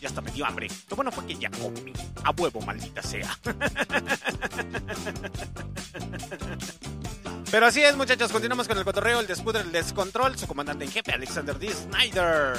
Ya 0.00 0.08
hasta 0.08 0.20
me 0.20 0.30
dio 0.30 0.46
hambre. 0.46 0.68
Lo 0.88 0.96
bueno 0.96 1.12
fue 1.12 1.26
que 1.26 1.36
ya 1.36 1.50
comí. 1.50 1.92
A 2.24 2.30
huevo, 2.30 2.60
maldita 2.62 3.02
sea. 3.02 3.38
Pero 7.50 7.66
así 7.66 7.82
es, 7.82 7.96
muchachos. 7.96 8.30
Continuamos 8.30 8.68
con 8.68 8.78
el 8.78 8.84
cotorreo, 8.84 9.18
el 9.20 9.26
despudre, 9.26 9.62
el 9.62 9.72
descontrol. 9.72 10.38
Su 10.38 10.46
comandante 10.46 10.84
en 10.84 10.92
jefe, 10.92 11.12
Alexander 11.12 11.58
D. 11.58 11.72
Snyder. 11.72 12.54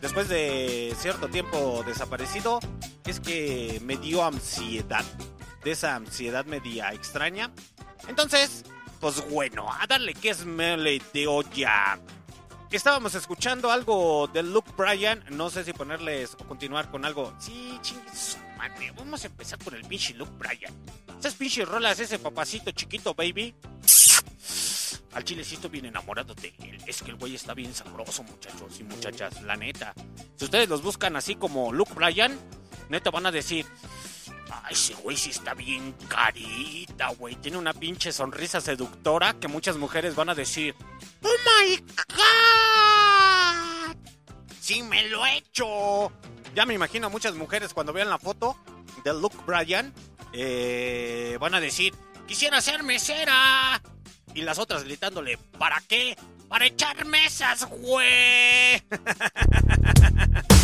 Después 0.00 0.28
de 0.28 0.94
cierto 0.98 1.28
tiempo 1.28 1.82
desaparecido, 1.86 2.60
es 3.04 3.20
que 3.20 3.80
me 3.84 3.96
dio 3.96 4.24
ansiedad. 4.24 5.04
De 5.64 5.72
esa 5.72 5.96
ansiedad 5.96 6.46
media 6.46 6.92
extraña. 6.92 7.50
Entonces, 8.08 8.64
pues 9.00 9.28
bueno, 9.28 9.70
a 9.70 9.86
darle 9.86 10.14
que 10.14 10.30
es 10.30 10.46
mele 10.46 11.02
de 11.12 11.26
olla. 11.26 11.98
Estábamos 12.70 13.16
escuchando 13.16 13.72
algo 13.72 14.28
de 14.32 14.44
Luke 14.44 14.70
Bryan. 14.76 15.24
No 15.30 15.50
sé 15.50 15.64
si 15.64 15.72
ponerles 15.72 16.34
o 16.34 16.46
continuar 16.46 16.88
con 16.88 17.04
algo. 17.04 17.34
Sí, 17.40 17.76
chingue 17.82 18.14
su 18.14 18.38
madre. 18.56 18.92
Vamos 18.96 19.24
a 19.24 19.26
empezar 19.26 19.58
con 19.58 19.74
el 19.74 19.84
pinche 19.84 20.14
Luke 20.14 20.30
Bryan. 20.38 20.72
Esas 21.18 21.34
pinches 21.34 21.66
rolas, 21.66 21.98
ese 21.98 22.20
papacito 22.20 22.70
chiquito, 22.70 23.12
baby. 23.12 23.52
Al 25.12 25.24
chile 25.24 25.42
sí 25.42 25.56
estoy 25.56 25.70
bien 25.70 25.86
enamorado 25.86 26.32
de 26.36 26.54
él. 26.60 26.78
Es 26.86 27.02
que 27.02 27.10
el 27.10 27.16
güey 27.16 27.34
está 27.34 27.54
bien 27.54 27.74
sabroso, 27.74 28.22
muchachos 28.22 28.78
y 28.78 28.84
muchachas. 28.84 29.42
La 29.42 29.56
neta. 29.56 29.92
Si 30.36 30.44
ustedes 30.44 30.68
los 30.68 30.80
buscan 30.80 31.16
así 31.16 31.34
como 31.34 31.72
Luke 31.72 31.92
Bryan, 31.94 32.38
neta 32.88 33.10
van 33.10 33.26
a 33.26 33.32
decir. 33.32 33.66
Ay, 34.50 34.72
ese 34.72 34.94
güey 34.94 35.16
sí 35.16 35.30
está 35.30 35.54
bien 35.54 35.92
carita, 36.08 37.08
güey. 37.10 37.36
Tiene 37.36 37.56
una 37.58 37.72
pinche 37.72 38.12
sonrisa 38.12 38.60
seductora 38.60 39.34
que 39.34 39.48
muchas 39.48 39.76
mujeres 39.76 40.14
van 40.14 40.28
a 40.28 40.34
decir. 40.34 40.74
¡Oh 41.22 41.28
my 41.28 41.76
God! 42.16 43.96
¡Sí 44.60 44.82
me 44.82 45.08
lo 45.08 45.24
he 45.26 45.38
hecho! 45.38 46.12
Ya 46.54 46.66
me 46.66 46.74
imagino 46.74 47.10
muchas 47.10 47.34
mujeres 47.34 47.72
cuando 47.72 47.92
vean 47.92 48.10
la 48.10 48.18
foto 48.18 48.56
de 49.04 49.14
Luke 49.14 49.36
Bryan. 49.46 49.94
eh, 50.32 51.36
van 51.40 51.54
a 51.54 51.60
decir: 51.60 51.94
¡Quisiera 52.26 52.60
ser 52.60 52.82
mesera! 52.82 53.80
Y 54.34 54.42
las 54.42 54.58
otras 54.58 54.84
gritándole: 54.84 55.38
¿Para 55.58 55.80
qué? 55.82 56.16
¡Para 56.48 56.66
echar 56.66 57.04
mesas, 57.04 57.64
güey! 57.66 58.82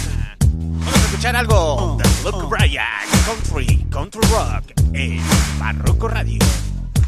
Vamos 1.26 1.34
a 1.34 1.34
escuchar 1.34 1.36
algo 1.36 1.96
de 1.96 2.30
Luke 2.30 2.46
Bryan, 2.48 2.84
Country, 3.26 3.86
Country 3.90 4.20
Rock, 4.30 4.64
en 4.94 5.20
Barroco 5.58 6.08
Radio. 6.08 6.38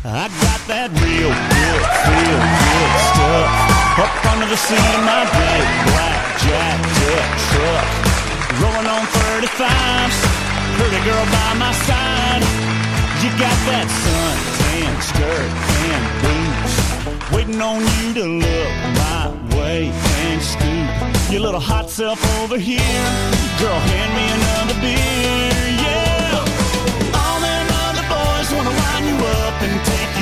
I 0.05 0.29
got 0.43 0.61
that 0.67 0.91
real 0.99 1.31
good, 1.31 1.83
feel 2.03 2.41
good 2.67 2.93
stuff 3.15 3.51
up 3.99 4.33
under 4.33 4.47
the 4.47 4.57
seat 4.57 4.75
of 4.75 5.05
my 5.05 5.23
big 5.23 5.67
black 5.87 6.39
jacked 6.43 6.99
up 7.15 7.31
truck. 7.47 7.87
Rolling 8.59 8.89
on 8.91 9.07
35s, 9.07 10.17
pretty 10.79 11.01
girl 11.05 11.25
by 11.31 11.55
my 11.55 11.73
side. 11.87 12.43
You 13.23 13.31
got 13.39 13.59
that 13.71 13.87
suntan 13.87 14.99
skirt 14.99 15.51
and 15.95 16.05
boots, 16.23 16.88
waiting 17.33 17.61
on 17.61 17.81
you 17.81 18.15
to 18.15 18.25
look 18.25 18.73
my 19.03 19.31
way 19.57 19.91
and 19.91 20.43
scoot 20.43 21.33
your 21.33 21.43
little 21.43 21.61
hot 21.61 21.91
self 21.91 22.19
over 22.41 22.59
here. 22.59 22.81
Girl, 23.61 23.79
hand 23.91 24.13
me 24.19 24.25
another 24.39 24.77
beer, 24.81 25.59
yeah. 25.85 27.21
All 27.21 27.39
them 27.41 27.67
other 27.87 28.07
boys 28.15 28.49
wanna 28.55 28.75
wind 28.81 29.05
you 29.11 29.17
up 29.43 29.57
and 29.63 29.77
take 29.85 30.18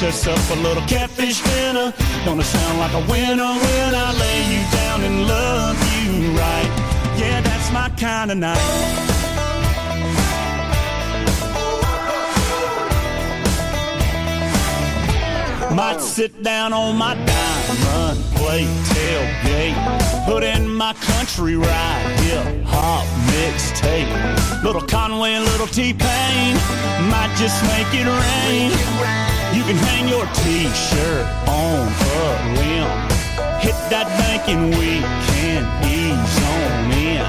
Us 0.00 0.28
up 0.28 0.56
a 0.56 0.60
little 0.60 0.82
catfish 0.84 1.42
dinner. 1.42 1.92
Gonna 2.24 2.44
sound 2.44 2.78
like 2.78 2.92
a 2.92 3.00
winner 3.10 3.52
when 3.64 3.94
I 3.96 4.12
lay 4.12 4.40
you 4.54 4.62
down 4.70 5.02
and 5.02 5.26
love 5.26 5.76
you 5.92 6.30
right. 6.38 6.70
Yeah, 7.18 7.40
that's 7.40 7.72
my 7.72 7.88
kind 7.98 8.30
of 8.30 8.38
night. 8.38 8.56
Might 15.74 16.00
sit 16.00 16.44
down 16.44 16.72
on 16.72 16.96
my 16.96 17.14
diamond 17.14 18.24
plate 18.36 18.68
tailgate. 18.94 20.24
Put 20.26 20.44
in 20.44 20.72
my 20.72 20.92
country 20.92 21.56
ride, 21.56 22.20
hip 22.20 22.64
hop 22.66 23.04
mixtape. 23.32 24.62
Little 24.62 24.82
Conway, 24.82 25.32
and 25.32 25.44
little 25.46 25.66
T-Pain. 25.66 26.54
Might 27.10 27.34
just 27.36 27.60
make 27.64 27.92
it 27.92 28.06
rain. 28.06 29.37
You 29.56 29.64
can 29.64 29.76
hang 29.76 30.08
your 30.08 30.26
t-shirt 30.44 31.24
on 31.48 31.88
a 31.88 32.24
limb. 32.52 32.92
Hit 33.64 33.76
that 33.88 34.04
bank 34.20 34.44
and 34.44 34.68
we 34.76 35.00
can 35.32 35.64
ease 35.88 36.36
on 36.52 36.92
in. 36.92 37.24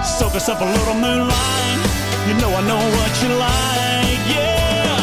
Soak 0.00 0.32
us 0.32 0.48
up 0.48 0.64
a 0.64 0.64
little 0.64 0.96
moonlight. 0.96 1.80
You 2.24 2.34
know 2.40 2.48
I 2.56 2.64
know 2.64 2.80
what 2.80 3.12
you 3.20 3.30
like, 3.36 4.22
yeah. 4.32 4.96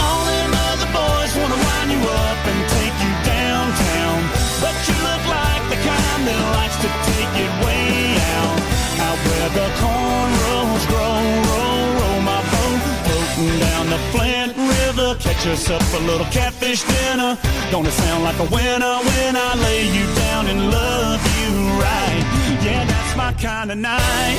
All 0.00 0.24
them 0.24 0.52
other 0.72 0.88
boys 0.88 1.32
wanna 1.36 1.60
wind 1.68 1.92
you 1.92 2.00
up 2.00 2.40
and 2.48 2.60
take 2.80 2.96
you 3.04 3.12
downtown. 3.28 4.18
But 4.64 4.76
you 4.88 4.96
look 5.04 5.24
like 5.28 5.62
the 5.68 5.78
kind 5.84 6.20
that 6.24 6.40
likes 6.56 6.80
to 6.80 6.88
take 7.12 7.32
it 7.44 7.52
way 7.60 8.16
out. 8.40 8.58
Out 9.04 9.20
where 9.28 9.50
the 9.52 9.68
cornrows 9.84 10.82
grow, 10.88 11.20
roll, 11.44 11.84
roll 12.00 12.20
my 12.24 12.40
boat. 12.40 12.80
Floating 13.04 13.52
down 13.60 13.84
the 13.92 14.00
Flint 14.16 14.69
Catch 15.18 15.70
up 15.70 15.82
a 15.94 15.98
little 16.06 16.26
catfish 16.26 16.84
dinner. 16.84 17.36
Gonna 17.72 17.90
sound 17.90 18.22
like 18.22 18.38
a 18.38 18.44
winner 18.44 18.96
when 19.08 19.36
I 19.36 19.54
lay 19.56 19.82
you 19.88 20.06
down 20.14 20.46
and 20.46 20.70
love 20.70 21.20
you 21.40 21.50
right. 21.82 22.24
Yeah, 22.62 22.84
that's 22.84 23.16
my 23.16 23.32
kind 23.32 23.72
of 23.72 23.78
night. 23.78 24.38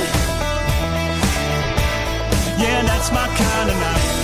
Yeah, 2.57 2.83
that's 2.83 3.11
my 3.11 3.27
kind 3.27 3.69
of 3.69 3.77
night. 3.87 4.21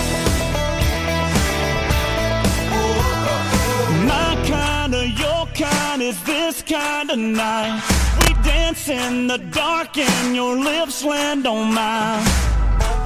My 4.07 4.35
kind 4.47 4.95
of, 4.95 5.05
your 5.19 5.47
kind 5.47 6.01
is 6.01 6.21
this 6.23 6.61
kind 6.61 7.09
of 7.11 7.19
night. 7.19 7.81
We 8.21 8.33
dance 8.43 8.87
in 8.87 9.27
the 9.27 9.37
dark 9.37 9.97
and 9.97 10.35
your 10.35 10.55
lips 10.55 11.03
land 11.03 11.45
on 11.45 11.73
mine. 11.73 12.23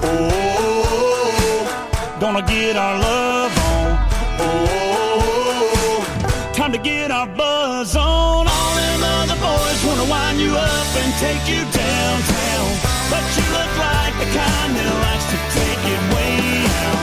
Oh, 0.03 1.40
gonna 2.21 2.41
get 2.43 2.77
our 2.77 2.99
love 2.99 3.51
on. 3.57 3.97
Oh, 4.37 6.05
time 6.53 6.71
to 6.71 6.77
get 6.77 7.09
our 7.09 7.25
buzz 7.25 7.95
on. 7.95 8.45
All 8.47 8.73
them 8.77 9.01
other 9.01 9.33
boys 9.41 9.81
wanna 9.83 10.05
wind 10.05 10.39
you 10.39 10.53
up 10.53 10.89
and 11.01 11.11
take 11.17 11.41
you 11.49 11.65
downtown. 11.73 12.69
But 13.09 13.25
you 13.33 13.41
look 13.57 13.73
like 13.73 14.13
the 14.21 14.29
kind 14.37 14.71
that 14.77 14.93
likes 15.01 15.25
to 15.33 15.37
take 15.57 15.81
it 15.81 16.01
way 16.13 16.61
out. 16.85 17.01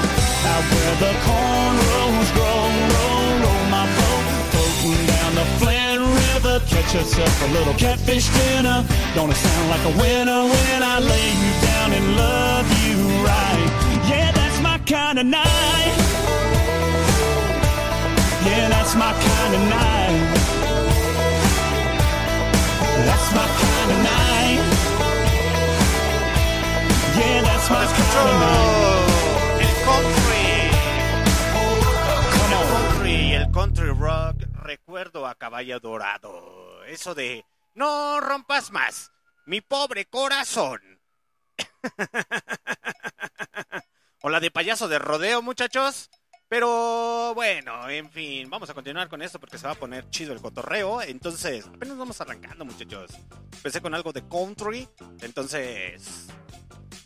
Out 0.54 0.64
where 0.70 0.94
the 1.02 1.12
cornrows 1.26 2.28
grow, 2.38 2.62
roll, 2.94 3.42
roll 3.42 3.64
my 3.74 3.90
boat. 3.98 4.24
Floating 4.54 5.02
down 5.11 5.31
the 5.35 5.46
Flint 5.59 5.98
River, 6.22 6.62
catch 6.70 6.94
up 6.94 7.35
a 7.42 7.50
little 7.59 7.74
catfish 7.74 8.31
dinner. 8.38 8.87
Gonna 9.16 9.35
sound 9.35 9.66
like 9.68 9.83
a 9.83 9.94
winner 9.98 10.46
when 10.46 10.81
I 10.85 11.00
lay 11.00 11.31
you 11.42 11.52
down 11.66 11.88
and 11.98 12.07
love 12.16 12.66
you 12.87 13.02
right. 13.26 13.66
Yeah, 14.07 14.31
kind 14.88 15.18
of 15.18 15.27
night. 15.27 15.96
Yeah, 18.46 18.68
that's 18.70 18.94
my 18.96 19.12
kind 19.12 19.55
of 19.55 19.61
night. 19.68 20.33
That's 23.05 23.33
my 23.37 23.46
kind 23.61 23.90
of 23.92 23.98
night. 24.03 24.62
Yeah, 27.18 27.42
that's 27.42 27.70
my 27.70 27.85
kind 27.85 28.29
of 28.33 28.40
night. 28.40 29.09
el 29.61 29.74
country. 29.85 30.48
El 32.55 32.62
country 32.72 33.35
el 33.35 33.51
country 33.53 33.90
rock. 33.90 34.37
Recuerdo 34.62 35.27
a 35.27 35.35
Caballo 35.35 35.81
Dorado. 35.81 36.83
Eso 36.87 37.14
de 37.14 37.44
no 37.74 38.20
rompas 38.20 38.70
más. 38.70 39.12
Mi 39.44 39.61
pobre 39.61 40.07
corazón. 40.07 40.81
o 44.22 44.28
la 44.28 44.40
de 44.40 44.50
payaso 44.50 44.88
de 44.88 44.98
rodeo, 44.98 45.42
muchachos. 45.42 46.11
Pero 46.48 47.35
bueno, 47.35 47.88
en 47.90 48.11
fin, 48.11 48.48
vamos 48.48 48.70
a 48.70 48.74
continuar 48.74 49.09
con 49.09 49.20
esto 49.20 49.38
porque 49.38 49.59
se 49.59 49.66
va 49.66 49.72
a 49.72 49.78
poner 49.78 50.09
chido 50.09 50.33
el 50.33 50.40
cotorreo. 50.40 51.02
Entonces, 51.02 51.66
apenas 51.66 51.98
vamos 51.98 52.20
arrancando, 52.20 52.64
muchachos. 52.64 53.11
Empecé 53.52 53.83
con 53.83 53.94
algo 53.94 54.14
de 54.14 54.26
country. 54.26 54.88
Entonces, 55.20 56.28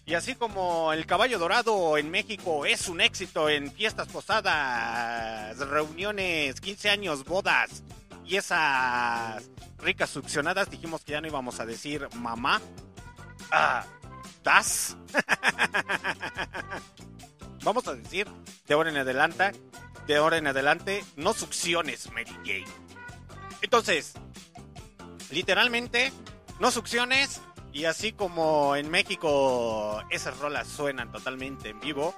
y 0.05 0.14
así 0.14 0.35
como 0.35 0.92
el 0.92 1.07
caballo 1.07 1.38
dorado 1.38 1.96
en 1.96 2.11
México 2.11 2.66
es 2.66 2.88
un 2.88 3.01
éxito 3.01 3.48
en 3.48 3.72
fiestas 3.72 4.09
posadas, 4.09 5.57
reuniones, 5.59 6.61
15 6.61 6.90
años, 6.90 7.25
bodas 7.25 7.83
y 8.25 8.37
esas 8.37 9.48
ricas 9.79 10.11
succionadas. 10.11 10.70
Dijimos 10.70 11.05
que 11.05 11.12
ya 11.12 11.20
no 11.20 11.29
íbamos 11.29 11.61
a 11.61 11.66
decir 11.66 12.09
mamá. 12.14 12.61
Ah, 13.51 13.85
das. 14.42 14.96
Vamos 17.64 17.87
a 17.87 17.94
decir 17.94 18.26
de 18.66 18.74
ahora 18.74 18.90
en 18.90 18.96
adelante, 18.96 19.52
de 20.07 20.16
ahora 20.16 20.38
en 20.38 20.46
adelante, 20.46 21.05
no 21.16 21.33
succiones, 21.33 22.11
Mary 22.11 22.37
Jane. 22.45 22.66
Entonces, 23.61 24.14
literalmente, 25.30 26.12
no 26.61 26.70
succiones. 26.70 27.40
Y 27.72 27.86
así 27.86 28.12
como 28.12 28.76
en 28.76 28.90
México 28.90 30.03
esas 30.11 30.38
rolas 30.38 30.68
suenan 30.68 31.11
totalmente 31.11 31.70
en 31.70 31.80
vivo, 31.80 32.14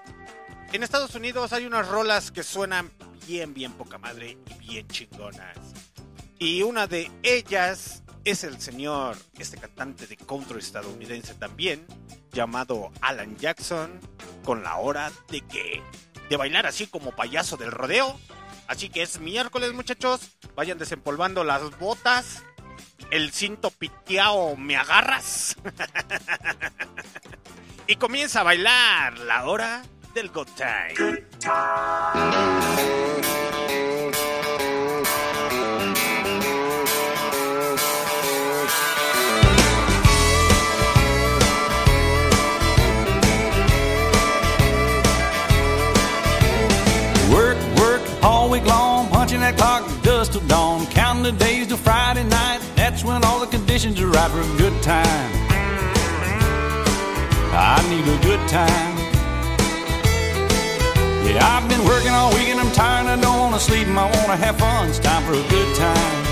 en 0.72 0.82
Estados 0.82 1.14
Unidos 1.14 1.52
hay 1.52 1.66
unas 1.66 1.86
rolas 1.86 2.32
que 2.32 2.42
suenan 2.42 2.90
bien, 3.28 3.54
bien 3.54 3.72
poca 3.72 3.98
madre 3.98 4.36
y 4.46 4.66
bien 4.66 4.88
chingonas. 4.88 5.56
Y 6.40 6.62
una 6.62 6.88
de 6.88 7.08
ellas 7.22 8.02
es 8.24 8.44
el 8.44 8.60
señor, 8.60 9.16
este 9.38 9.58
cantante 9.58 10.06
de 10.06 10.16
country 10.16 10.58
estadounidense 10.58 11.34
también, 11.34 11.86
llamado 12.32 12.90
Alan 13.00 13.36
Jackson, 13.36 14.00
con 14.44 14.62
la 14.62 14.76
hora 14.76 15.10
de 15.28 15.40
que 15.42 15.82
de 16.28 16.36
bailar 16.36 16.66
así 16.66 16.86
como 16.86 17.12
payaso 17.12 17.56
del 17.56 17.70
rodeo. 17.70 18.18
Así 18.66 18.88
que 18.88 19.02
es 19.02 19.20
miércoles, 19.20 19.74
muchachos. 19.74 20.32
Vayan 20.56 20.78
desempolvando 20.78 21.44
las 21.44 21.78
botas. 21.78 22.42
El 23.10 23.32
cinto 23.32 23.70
piteado, 23.70 24.56
¿me 24.56 24.76
agarras? 24.76 25.56
y 27.86 27.96
comienza 27.96 28.40
a 28.40 28.44
bailar 28.44 29.18
la 29.18 29.44
hora 29.44 29.82
del 30.14 30.30
good 30.30 30.48
time. 30.56 30.94
Work, 30.98 31.26
till 50.34 50.48
dawn, 50.48 50.84
counting 50.86 51.22
the 51.22 51.30
days 51.30 51.68
till 51.68 51.76
Friday 51.76 52.24
night. 52.24 52.60
That's 52.74 53.04
when 53.04 53.22
all 53.24 53.38
the 53.38 53.46
conditions 53.46 54.00
are 54.00 54.08
right 54.08 54.30
for 54.32 54.40
a 54.40 54.56
good 54.58 54.76
time. 54.82 55.30
I 57.54 57.78
need 57.88 58.02
a 58.02 58.18
good 58.28 58.42
time. 58.48 58.94
Yeah, 61.24 61.38
I've 61.40 61.68
been 61.68 61.84
working 61.84 62.10
all 62.10 62.34
week 62.34 62.48
and 62.48 62.58
I'm 62.58 62.72
tired. 62.72 63.06
I 63.06 63.20
don't 63.20 63.38
wanna 63.38 63.60
sleep 63.60 63.86
I 63.86 64.10
wanna 64.18 64.36
have 64.36 64.58
fun. 64.58 64.88
It's 64.88 64.98
time 64.98 65.22
for 65.22 65.34
a 65.34 65.46
good 65.54 65.70
time. 65.76 66.24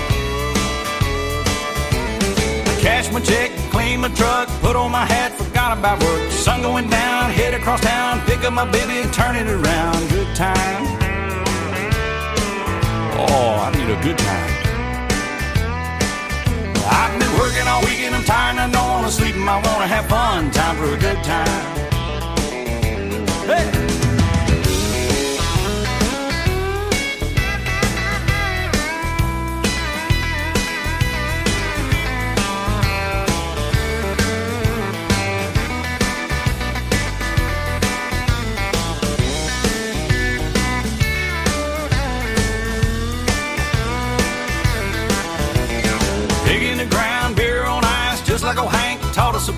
Cash 2.83 3.09
my 3.13 3.21
check, 3.21 3.51
clean 3.71 4.01
my 4.01 4.09
truck, 4.09 4.49
put 4.59 4.75
on 4.75 4.91
my 4.91 5.05
hat, 5.05 5.31
forgot 5.31 5.77
about 5.77 6.03
work. 6.03 6.29
Sun 6.29 6.61
going 6.61 6.89
down, 6.89 7.31
head 7.31 7.53
across 7.53 7.79
town, 7.79 8.19
pick 8.25 8.43
up 8.43 8.51
my 8.51 8.69
baby 8.69 8.97
and 8.99 9.13
turn 9.13 9.37
it 9.37 9.47
around. 9.47 10.09
Good 10.09 10.35
time. 10.35 11.02
Oh, 13.29 13.55
I 13.65 13.71
need 13.71 13.89
a 13.89 14.01
good 14.01 14.17
time. 14.17 14.51
I've 16.85 17.19
been 17.19 17.33
working 17.39 17.67
all 17.67 17.81
week 17.81 17.99
and 18.01 18.15
I'm 18.15 18.23
tired 18.23 18.57
and 18.57 18.59
I 18.59 18.69
don't 18.71 18.89
wanna 18.89 19.11
sleep 19.11 19.35
and 19.35 19.49
I 19.49 19.61
wanna 19.61 19.87
have 19.87 20.07
fun. 20.07 20.51
Time 20.51 20.75
for 20.77 20.93
a 20.93 20.97
good 20.97 21.23
time. 21.23 21.63
Hey! 23.47 24.02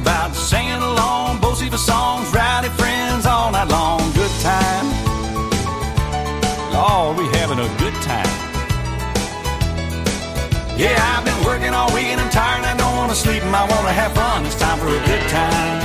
About. 0.05 0.35
Singing 0.35 0.81
along, 0.91 1.39
both 1.41 1.59
the 1.59 1.77
songs, 1.77 2.31
rowdy 2.31 2.69
friends 2.69 3.25
all 3.25 3.51
night 3.51 3.69
long. 3.69 3.99
Good 4.13 4.35
time. 4.41 4.87
Lord, 6.71 7.17
we 7.17 7.25
having 7.37 7.59
a 7.59 7.69
good 7.81 7.95
time. 8.05 8.33
Yeah, 10.77 10.95
I've 11.11 11.25
been 11.25 11.41
working 11.43 11.73
all 11.73 11.91
week 11.93 12.09
and 12.13 12.21
I'm 12.21 12.29
tired 12.29 12.57
and 12.57 12.67
I 12.67 12.77
don't 12.77 12.95
want 12.95 13.09
to 13.11 13.17
sleep 13.17 13.41
and 13.43 13.55
I 13.55 13.61
want 13.61 13.85
to 13.89 13.93
have 13.93 14.13
fun. 14.13 14.45
It's 14.45 14.59
time 14.59 14.77
for 14.77 14.89
a 14.89 15.01
good 15.09 15.27
time. 15.29 15.84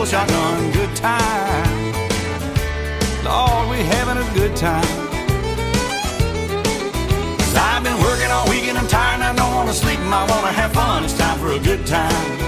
Double 0.00 0.10
shotgun, 0.10 0.72
good 0.72 0.96
time. 0.96 1.92
Lord, 3.22 3.68
we 3.70 3.84
having 3.84 4.16
a 4.16 4.34
good 4.34 4.56
time. 4.56 4.84
i 7.54 7.76
I've 7.76 7.84
been 7.84 8.00
working 8.00 8.30
all 8.30 8.48
week 8.48 8.64
and 8.64 8.78
I'm 8.78 8.86
tired 8.88 9.20
and 9.20 9.24
I 9.24 9.34
don't 9.34 9.54
wanna 9.54 9.74
sleep 9.74 9.98
and 9.98 10.14
I 10.14 10.24
wanna 10.26 10.52
have 10.52 10.72
fun. 10.72 11.04
It's 11.04 11.16
time 11.18 11.38
for 11.38 11.52
a 11.52 11.58
good 11.58 11.86
time. 11.86 12.38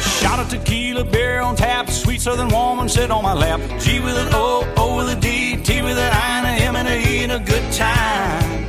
Shot 0.00 0.38
of 0.38 0.48
tequila, 0.48 1.04
beer 1.04 1.40
on 1.40 1.56
tap, 1.56 1.90
sweet 1.90 2.20
southern 2.20 2.48
woman 2.48 2.88
sit 2.88 3.10
on 3.10 3.22
my 3.24 3.34
lap. 3.34 3.60
G 3.80 3.98
with 4.00 4.16
an 4.16 4.28
O, 4.32 4.72
O 4.76 4.96
with 4.96 5.08
a 5.08 5.20
D, 5.20 5.56
T 5.56 5.82
with 5.82 5.98
an 5.98 6.12
I 6.12 6.38
and 6.38 6.46
a 6.46 6.64
M 6.64 6.76
and 6.76 6.88
a 6.88 6.96
E 7.10 7.24
and 7.24 7.32
a 7.32 7.40
good 7.40 7.72
time. 7.72 8.64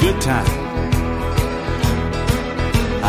Good 0.00 0.20
time. 0.20 0.61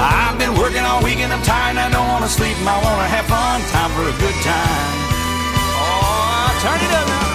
I've 0.04 0.38
been 0.38 0.54
working 0.60 0.84
all 0.84 1.01
week 1.01 1.20
and 1.20 1.32
I'm 1.32 1.41
tired 1.43 1.78
and 1.78 1.80
I 1.80 1.89
don't 1.89 2.08
wanna 2.08 2.28
sleep 2.28 2.58
and 2.60 2.68
I 2.68 2.78
wanna 2.84 3.08
have 3.08 3.26
fun. 3.26 3.62
Time 3.72 3.91
for 3.95 4.04
a 4.04 4.16
good 4.20 4.38
time. 4.43 4.95
Oh, 5.80 6.60
turn 6.60 6.80
it 6.84 6.91
up 6.91 7.08
now. 7.08 7.33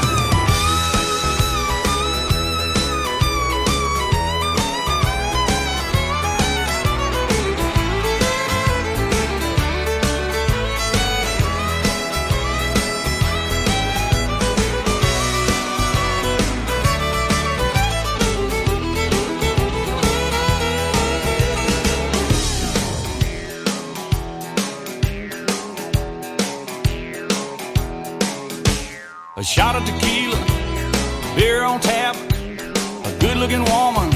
Looking 33.49 33.65
woman 33.73 34.11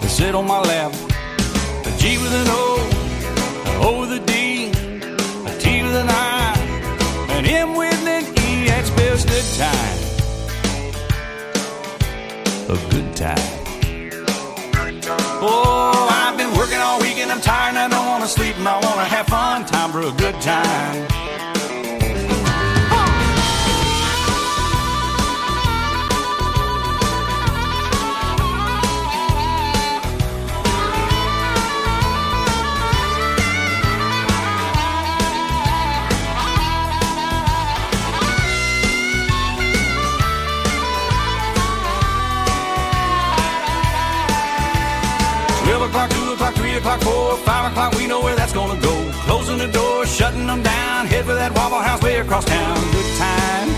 to 0.00 0.08
sit 0.08 0.34
on 0.34 0.46
my 0.46 0.58
lap. 0.58 0.92
A 1.84 1.98
G 1.98 2.16
with 2.16 2.32
an 2.32 2.46
O, 2.48 2.78
O 3.82 4.00
with 4.00 4.12
a 4.12 4.20
D, 4.20 4.68
a 4.68 5.58
T 5.58 5.82
with 5.82 5.94
an 5.94 6.08
I, 6.08 6.54
an 7.30 7.44
M 7.44 7.74
with 7.74 8.06
an 8.06 8.24
E, 8.24 8.66
that 8.68 8.86
spells 8.86 9.24
good 9.26 9.44
time. 9.58 9.98
A 12.70 12.90
good 12.90 13.16
time. 13.16 13.50
Oh, 15.42 16.08
I've 16.10 16.38
been 16.38 16.56
working 16.56 16.78
all 16.78 17.00
week 17.00 17.18
and 17.18 17.30
I'm 17.30 17.42
tired 17.42 17.76
and 17.76 17.78
I 17.78 17.88
don't 17.88 18.06
wanna 18.06 18.26
sleep 18.26 18.56
and 18.56 18.66
I 18.66 18.80
wanna 18.80 19.04
have 19.04 19.26
fun. 19.26 19.66
Time 19.66 19.92
for 19.92 20.00
a 20.00 20.12
good 20.12 20.40
time. 20.40 21.13
like 47.84 47.98
we 47.98 48.06
know 48.06 48.22
where 48.22 48.34
that's 48.34 48.52
gonna 48.52 48.80
go. 48.80 48.94
Closing 49.28 49.58
the 49.58 49.68
door, 49.68 50.06
shutting 50.06 50.46
them 50.46 50.62
down. 50.62 51.06
Head 51.06 51.24
for 51.24 51.34
that 51.34 51.52
Waffle 51.54 51.80
House 51.80 52.00
way 52.02 52.16
across 52.16 52.44
town. 52.44 52.76
Good 52.96 53.10
time. 53.26 53.68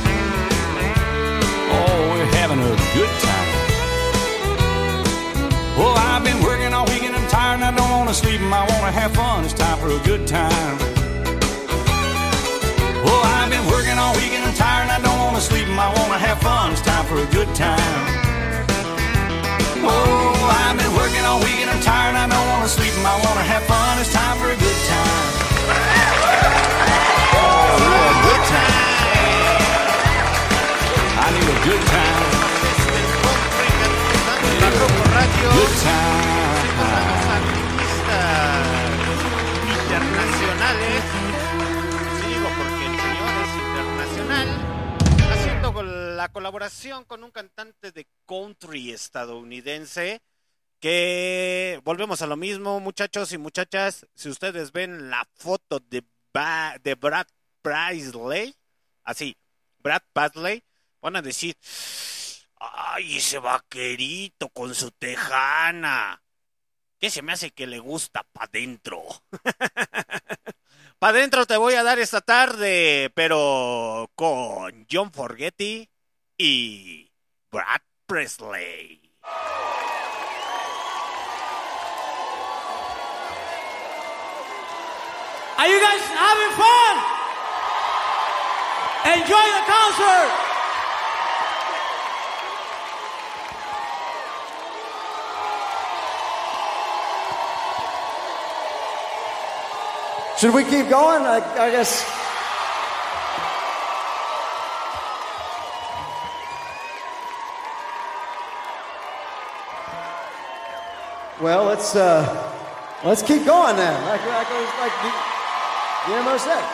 Oh, 1.75 1.99
we're 2.13 2.31
having 2.39 2.61
a 2.61 2.75
good 2.99 3.15
time. 3.27 3.49
Well, 5.79 5.95
I've 6.11 6.23
been 6.23 6.41
working 6.43 6.73
all 6.73 6.87
week 6.87 7.03
and 7.03 7.17
I'm 7.17 7.29
tired 7.29 7.57
and 7.59 7.65
I 7.65 7.73
don't 7.79 7.91
wanna 7.91 8.15
sleep. 8.15 8.41
I 8.41 8.63
wanna 8.73 8.93
have 8.93 9.13
fun. 9.13 9.45
It's 9.45 9.55
time 9.55 9.79
for 9.79 9.89
a 9.89 10.03
good 10.11 10.27
time. 10.27 10.77
Well, 13.07 13.23
I've 13.37 13.51
been 13.51 13.67
working 13.67 13.99
all 13.99 14.15
week 14.15 14.33
and 14.39 14.45
I'm 14.49 14.55
tired 14.55 14.85
and 14.87 14.93
I 14.99 15.01
don't 15.07 15.19
wanna 15.19 15.41
sleep. 15.41 15.67
I 15.67 15.89
wanna 15.99 16.19
have 16.27 16.39
fun. 16.41 16.73
It's 16.73 16.83
time 16.83 17.07
for 17.07 17.19
a 17.19 17.29
good 17.37 17.51
time. 17.55 18.26
Oh, 19.87 20.63
I've 20.65 20.77
been 20.77 20.93
working 20.95 21.25
all 21.25 21.41
weekend. 21.41 21.71
I'm 21.71 21.81
tired 21.81 22.17
I 22.17 22.27
don't 22.29 22.49
want 22.53 22.63
to 22.67 22.71
sleep. 22.71 22.93
and 22.99 23.07
I 23.07 23.17
want 23.25 23.37
to 23.41 23.47
have 23.53 23.63
fun. 23.71 23.99
It's 24.03 24.13
time 24.13 24.37
for 24.39 24.49
a 24.51 24.59
good 24.59 24.81
time. 24.91 25.31
Oh, 27.39 27.81
yeah, 27.81 28.27
good 28.27 28.43
time. 28.55 28.85
I 31.23 31.27
need 31.35 31.49
a 31.49 31.59
good 31.69 31.83
time. 31.95 32.27
Desde 32.63 32.99
el 33.03 33.11
country, 33.25 33.69
cantando 33.81 34.47
en 34.51 34.59
Barroco 34.63 35.03
Radio. 35.17 35.47
Good 35.55 35.75
time. 35.85 36.37
internacionales. 40.07 41.26
La 46.27 46.33
colaboración 46.33 47.05
con 47.05 47.23
un 47.23 47.31
cantante 47.31 47.93
de 47.93 48.05
country 48.27 48.91
estadounidense. 48.91 50.21
Que 50.81 51.81
volvemos 51.85 52.21
a 52.21 52.27
lo 52.27 52.37
mismo, 52.37 52.81
muchachos 52.81 53.33
y 53.33 53.39
muchachas. 53.39 54.09
Si 54.13 54.29
ustedes 54.29 54.73
ven 54.73 55.09
la 55.09 55.25
foto 55.35 55.79
de, 55.79 56.03
Brad 56.33 57.27
Paisley, 57.63 58.57
así, 59.05 59.37
Brad 59.79 60.03
Paisley, 60.13 60.65
van 61.01 61.15
a 61.15 61.23
decir, 61.23 61.57
ay, 62.57 63.19
ese 63.19 63.39
vaquerito 63.39 64.49
con 64.49 64.75
su 64.75 64.91
tejana. 64.91 66.21
¿Qué 66.99 67.09
se 67.09 67.23
me 67.23 67.35
hace 67.35 67.53
que 67.53 67.69
le 67.69 67.79
gusta 67.79 68.25
pa' 68.33 68.49
dentro? 68.51 69.05
pa' 70.99 71.13
dentro 71.13 71.47
te 71.47 71.57
voy 71.57 71.75
a 71.75 71.85
dar 71.85 72.01
esta 72.01 72.21
tarde, 72.21 73.13
pero 73.15 74.11
con 74.17 74.89
John 74.91 75.13
Forgetti 75.13 75.89
y 76.39 77.09
Brad 77.51 77.81
Presley. 78.07 79.01
Are 85.59 85.69
you 85.69 85.81
guys 85.81 86.01
having 86.01 86.53
fun? 86.57 86.97
Enjoy 89.15 89.47
the 89.57 89.65
concert. 89.67 90.47
Should 100.39 100.53
we 100.53 100.65
keep 100.65 100.91
going? 100.91 101.23
I, 101.23 101.41
I 101.59 101.71
guess. 101.71 102.26
Well, 111.41 111.65
let's 111.65 111.95
uh, 111.95 112.25
let's 113.05 113.21
keep 113.21 113.45
going 113.45 113.77
then. 113.77 114.05
Like 114.07 114.25
like 114.25 114.51
like 114.81 114.93
Guillermo 116.07 116.39
said. 116.39 116.65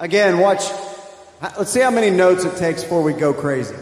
Again, 0.00 0.38
watch. 0.38 0.62
Let's 1.58 1.70
see 1.70 1.80
how 1.80 1.90
many 1.90 2.08
notes 2.08 2.44
it 2.44 2.56
takes 2.56 2.82
before 2.82 3.02
we 3.02 3.12
go 3.12 3.34
crazy. 3.34 3.76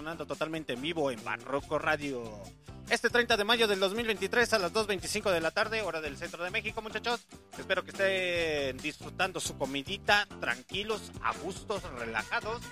Sonando 0.00 0.24
totalmente 0.24 0.72
en 0.72 0.80
vivo 0.80 1.10
en 1.10 1.22
Barroco 1.22 1.78
Radio. 1.78 2.22
Este 2.88 3.10
30 3.10 3.36
de 3.36 3.44
mayo 3.44 3.68
del 3.68 3.80
2023 3.80 4.54
a 4.54 4.58
las 4.58 4.72
2.25 4.72 5.30
de 5.30 5.42
la 5.42 5.50
tarde, 5.50 5.82
hora 5.82 6.00
del 6.00 6.16
centro 6.16 6.42
de 6.42 6.50
México, 6.50 6.80
muchachos. 6.80 7.20
Espero 7.58 7.84
que 7.84 7.90
estén 7.90 8.78
disfrutando 8.78 9.40
su 9.40 9.58
comidita, 9.58 10.26
tranquilos, 10.40 11.12
a 11.22 11.34
gustos, 11.34 11.82
relajados. 11.98 12.62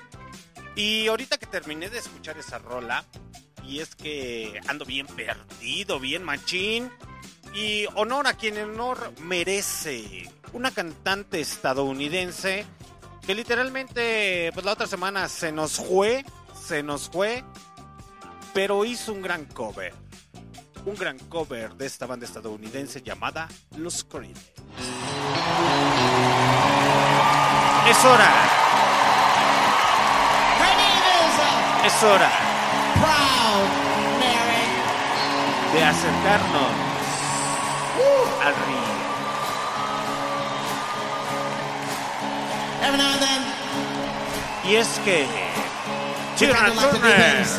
Y 0.74 1.06
ahorita 1.08 1.36
que 1.36 1.44
terminé 1.44 1.90
de 1.90 1.98
escuchar 1.98 2.38
esa 2.38 2.60
rola, 2.60 3.04
y 3.62 3.80
es 3.80 3.94
que 3.94 4.58
ando 4.66 4.86
bien 4.86 5.06
perdido, 5.06 6.00
bien 6.00 6.22
machín. 6.22 6.90
Y 7.54 7.84
honor 7.94 8.26
a 8.26 8.38
quien 8.38 8.56
honor 8.56 9.12
merece. 9.20 10.30
Una 10.54 10.70
cantante 10.70 11.42
estadounidense 11.42 12.64
que 13.26 13.34
literalmente, 13.34 14.50
pues 14.54 14.64
la 14.64 14.72
otra 14.72 14.86
semana 14.86 15.28
se 15.28 15.52
nos 15.52 15.72
fue, 15.76 16.24
se 16.68 16.82
nos 16.82 17.08
fue, 17.08 17.42
pero 18.52 18.84
hizo 18.84 19.14
un 19.14 19.22
gran 19.22 19.46
cover. 19.46 19.94
Un 20.84 20.94
gran 20.96 21.18
cover 21.18 21.74
de 21.76 21.86
esta 21.86 22.04
banda 22.04 22.26
estadounidense 22.26 23.00
llamada 23.00 23.48
Los 23.78 24.04
Creedence. 24.04 24.52
Es 27.88 28.04
hora, 28.04 28.32
es 31.86 32.02
hora 32.02 32.30
de 35.72 35.84
acercarnos 35.84 36.72
al 38.44 38.54
río. 38.66 38.88
Y 44.64 44.74
es 44.74 45.00
que 45.02 45.26
We 46.40 46.46
do 46.46 46.52
Turner 46.52 47.00
things 47.00 47.58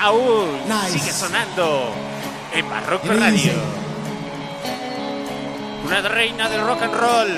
aún 0.00 0.68
nice. 0.68 0.98
sigue 0.98 1.12
sonando 1.12 1.92
en 2.52 2.68
Barroco 2.68 3.08
Radio. 3.12 3.52
Una 5.86 6.00
reina 6.02 6.48
del 6.48 6.66
rock 6.66 6.82
and 6.82 6.94
roll. 6.94 7.28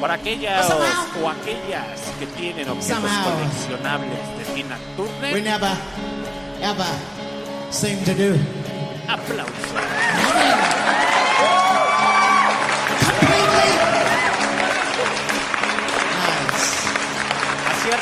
Para 0.00 0.14
aquellas 0.14 0.68
o 1.22 1.28
aquellas 1.28 2.00
que 2.18 2.26
tienen 2.26 2.68
objetos 2.68 3.10
coleccionables 3.24 4.38
de 4.38 4.44
Tina 4.54 4.78
we 4.98 5.06
Turner, 5.06 5.42
never, 5.42 5.70
ever 6.60 6.86
seem 7.70 8.02
to 8.04 8.14
do. 8.14 8.36
aplausos. 9.08 9.52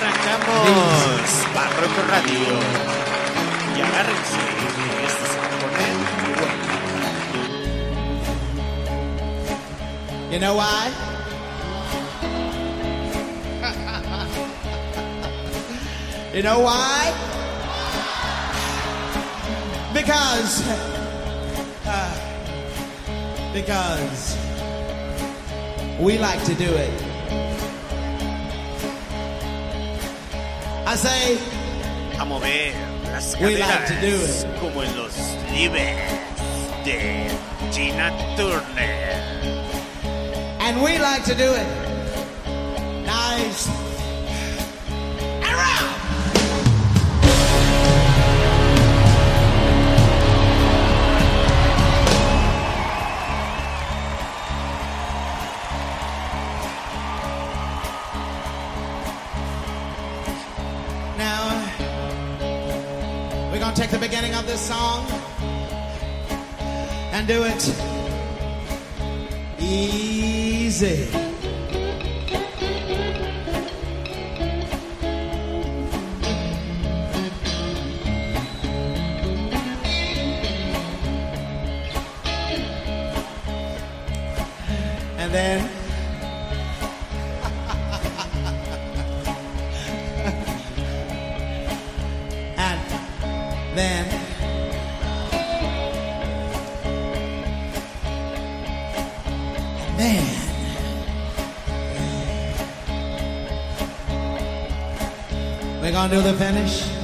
Arrancamos 0.00 1.46
Barroco 1.54 2.02
Radio. 2.08 2.40
Y 3.76 3.80
agárrense, 3.80 4.38
esto 5.06 5.24
se 5.26 5.36
va 5.38 5.44
a 5.44 5.48
poner 5.48 5.70
bueno. 5.70 6.60
You 10.32 10.38
know 10.38 10.54
why? 10.56 10.90
you 16.34 16.42
know 16.42 16.60
why? 16.60 17.12
Because. 19.92 20.62
uh, 21.86 22.14
because 23.52 24.36
we 25.98 26.18
like 26.18 26.42
to 26.44 26.54
do 26.54 26.72
it. 26.72 27.69
I 30.86 30.96
say, 30.96 31.38
a 32.18 32.24
mover 32.24 32.72
las 33.12 33.36
We 33.40 33.56
like 33.58 33.86
to 33.86 33.94
do 34.00 34.16
it. 34.16 34.60
como 34.60 34.82
en 34.82 34.96
los 34.96 35.16
libres 35.52 35.96
de 36.84 37.28
Tina 37.72 38.10
Turner. 38.36 39.06
and 40.60 40.82
we 40.82 40.98
like 40.98 41.24
to 41.24 41.34
do 41.34 41.52
it. 41.52 43.06
Nice. 43.06 43.68
Do 67.30 67.44
it 67.44 67.62
easy. 69.60 71.29
We're 106.10 106.16
gonna 106.16 106.32
do 106.32 106.32
the 106.32 106.44
finish. 106.44 106.99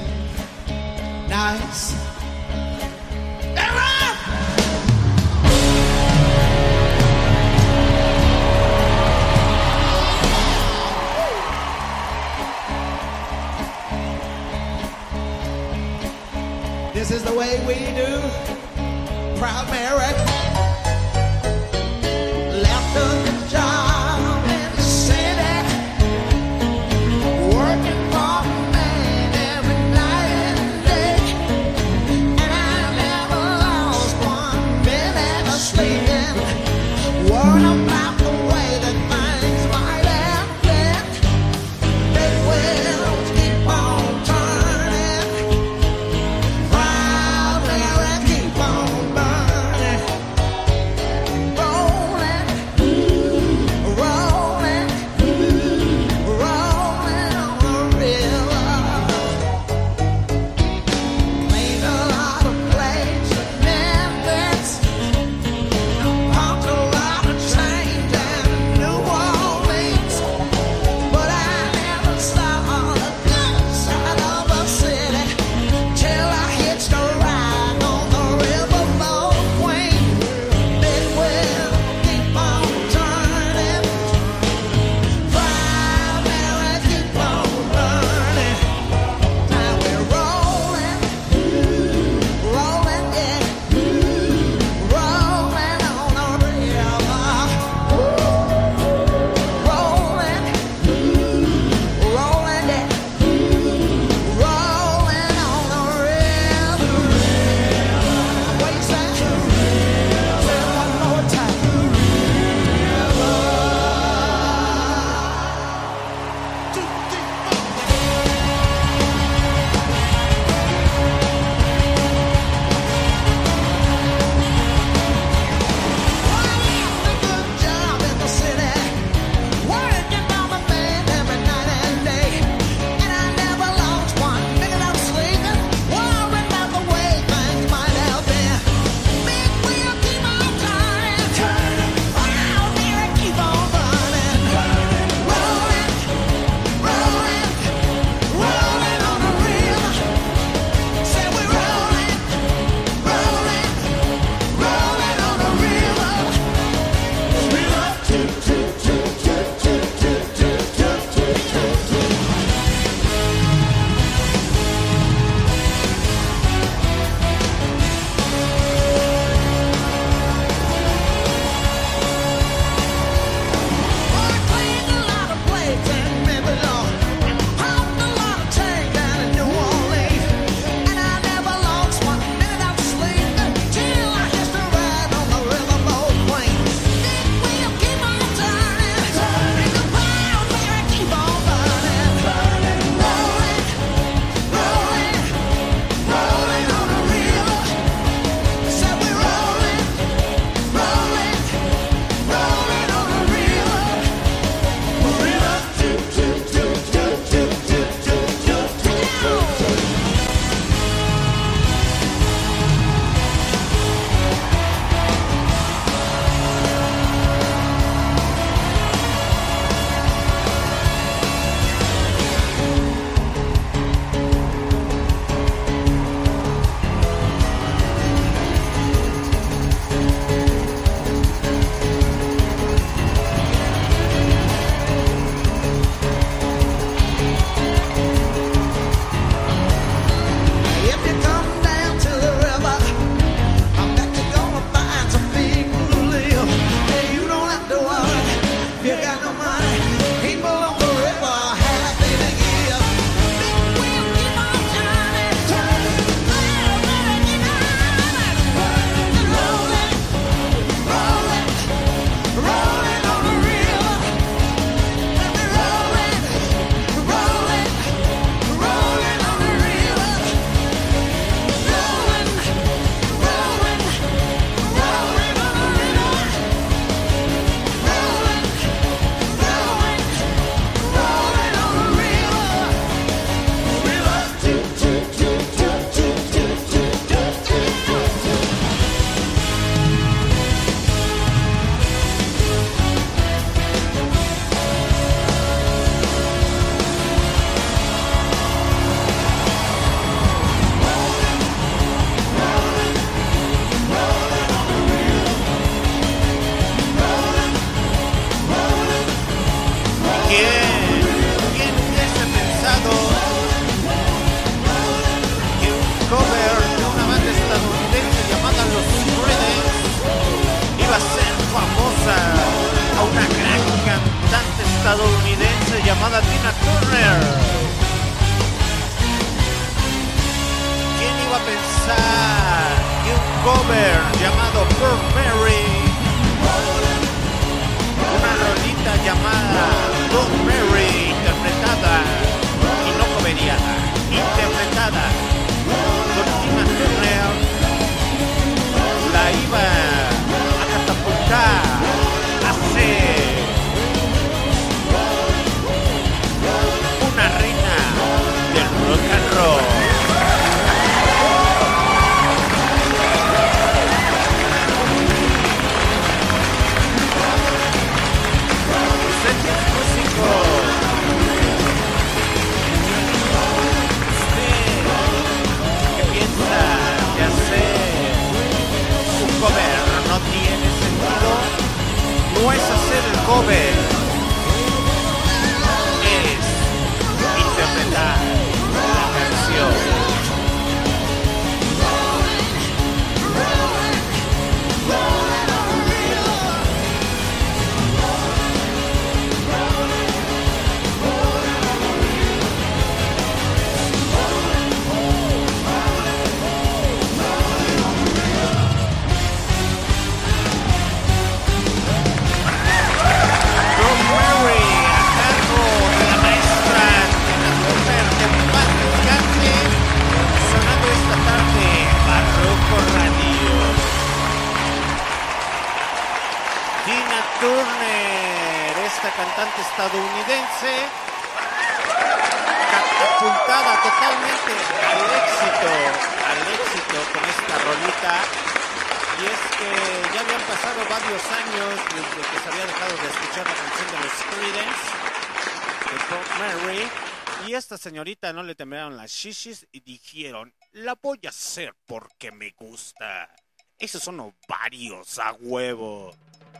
Shishis 449.26 449.66
y 449.72 449.80
dijeron, 449.80 450.52
la 450.72 450.94
voy 450.94 451.18
a 451.24 451.30
hacer 451.30 451.74
porque 451.86 452.30
me 452.30 452.50
gusta. 452.50 453.34
Esos 453.78 454.02
son 454.02 454.20
ovarios 454.20 455.18
a 455.18 455.32
huevo. 455.32 456.14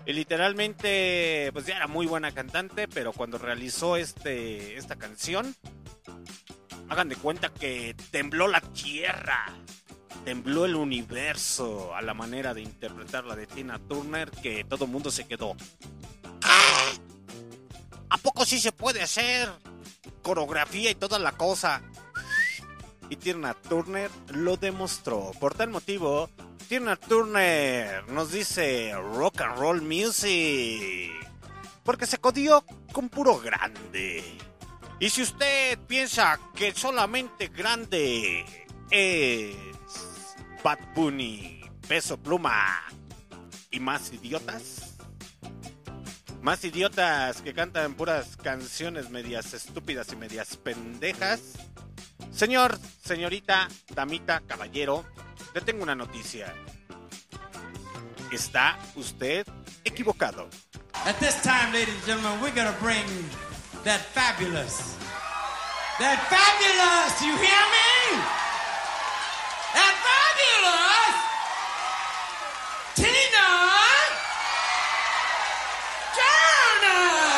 Y 0.05 0.13
literalmente, 0.13 1.51
pues 1.53 1.67
ya 1.67 1.77
era 1.77 1.87
muy 1.87 2.07
buena 2.07 2.33
cantante, 2.33 2.89
pero 2.89 3.13
cuando 3.13 3.39
realizó 3.39 3.97
este, 3.97 4.77
esta 4.77 4.97
canción, 4.97 5.55
hagan 6.89 7.09
de 7.09 7.17
cuenta 7.17 7.49
que 7.49 7.95
tembló 8.11 8.49
la 8.49 8.61
tierra 8.61 9.47
tembló 10.25 10.65
el 10.65 10.75
universo 10.75 11.95
a 11.95 12.03
la 12.03 12.13
manera 12.13 12.53
de 12.53 12.61
interpretar 12.61 13.25
la 13.25 13.37
de 13.37 13.47
Tina 13.47 13.79
Turner 13.79 14.29
que 14.29 14.65
todo 14.65 14.87
el 14.87 14.91
mundo 14.91 15.09
se 15.13 15.25
quedó. 15.25 15.55
¿A 18.11 18.19
poco 18.19 18.45
sí 18.45 18.59
se 18.59 18.73
puede 18.73 19.03
hacer 19.03 19.49
coreografía 20.23 20.91
y 20.91 20.97
toda 20.97 21.21
la 21.21 21.31
cosa? 21.31 21.81
Y 23.09 23.17
Tina 23.17 23.55
Turner 23.55 24.11
lo 24.33 24.57
demostró. 24.57 25.31
Por 25.39 25.55
tal 25.55 25.71
motivo, 25.71 26.29
Tina 26.69 26.97
Turner 26.97 28.09
nos 28.09 28.33
dice 28.33 28.93
rock 29.15 29.41
and 29.43 29.59
roll 29.59 29.83
music. 29.83 31.13
Porque 31.85 32.07
se 32.07 32.19
codió 32.19 32.65
con 32.93 33.09
puro 33.09 33.39
grande. 33.39 34.25
Y 34.99 35.11
si 35.11 35.23
usted 35.23 35.79
piensa 35.87 36.41
que 36.55 36.73
solamente 36.75 37.49
grande 37.49 38.45
es 38.91 39.55
Bad 40.65 40.79
Bunny, 40.95 41.61
Peso 41.87 42.17
Pluma 42.17 42.83
y 43.71 43.79
más 43.79 44.13
idiotas. 44.13 44.97
Más 46.43 46.65
idiotas 46.65 47.43
que 47.43 47.55
cantan 47.55 47.95
puras 47.95 48.37
canciones 48.37 49.11
medias 49.11 49.53
estúpidas 49.53 50.13
y 50.13 50.17
medias 50.17 50.57
pendejas. 50.57 51.41
Señor, 52.33 52.79
señorita, 53.05 53.69
damita, 53.95 54.43
caballero, 54.47 55.05
le 55.55 55.61
tengo 55.61 55.83
una 55.83 55.95
noticia. 55.95 56.55
Está 58.31 58.79
usted 58.95 59.47
equivocado. 59.85 60.49
At 61.05 61.19
this 61.19 61.41
time, 61.43 61.73
ladies 61.73 61.95
and 61.95 62.05
gentlemen, 62.07 62.41
we're 62.41 62.55
gonna 62.55 62.77
bring 62.81 63.05
that 63.85 64.01
fabulous, 64.13 64.97
that 65.99 66.19
fabulous, 66.29 67.23
you 67.23 67.37
hear 67.37 67.65
me? 67.71 68.19
That 69.75 69.95
fabulous 70.03 71.15
Tina 72.97 73.49
Turner. 76.17 77.36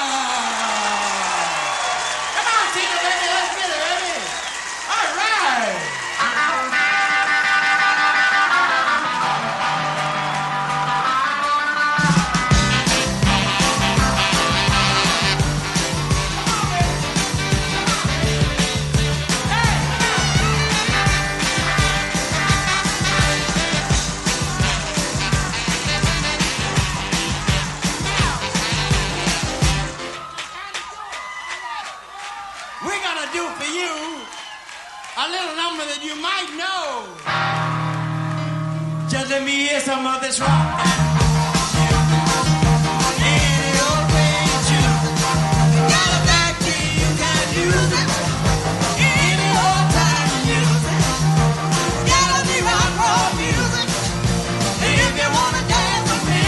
Me. 56.28 56.42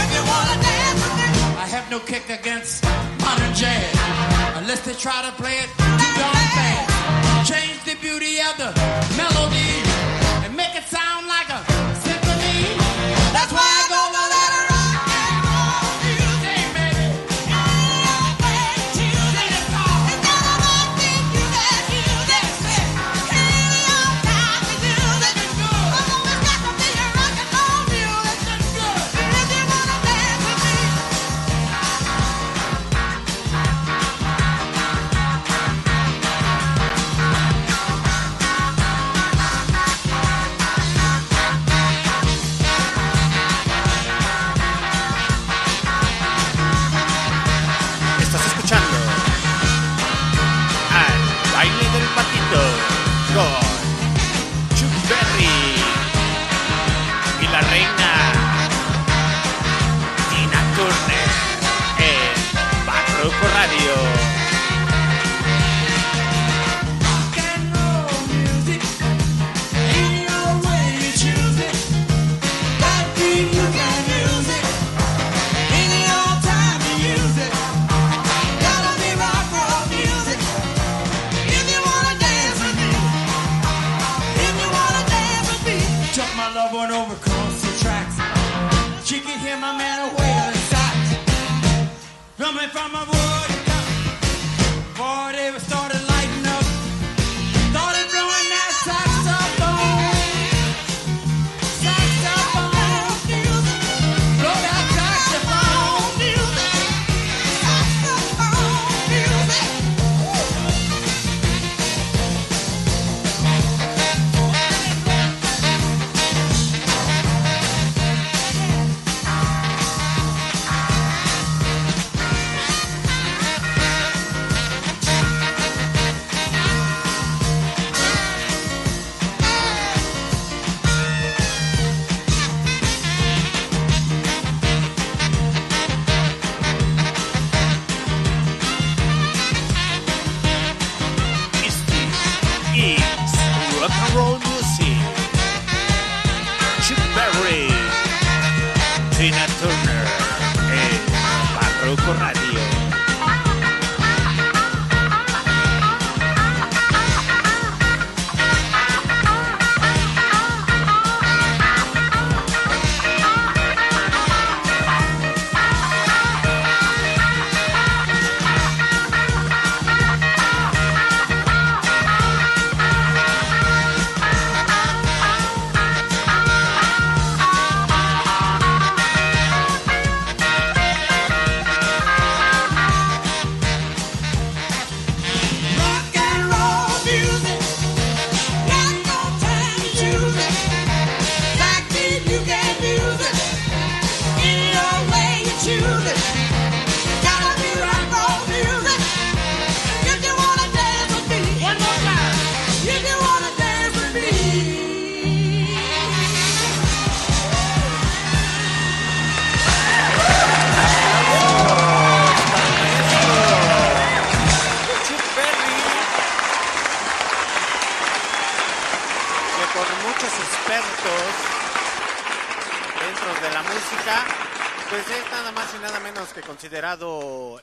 If 0.00 0.08
you 0.14 0.22
wanna 0.30 0.56
dance 0.68 1.00
with 1.04 1.14
me. 1.20 1.28
I 1.64 1.66
have 1.74 1.90
no 1.90 1.98
kick 2.00 2.28
against 2.28 2.84
modern 3.20 3.54
jazz. 3.54 3.94
Unless 4.56 4.80
they 4.86 4.94
try 4.94 5.22
to 5.22 5.32
play 5.40 5.56
it 5.64 6.09
Huh. 8.76 9.09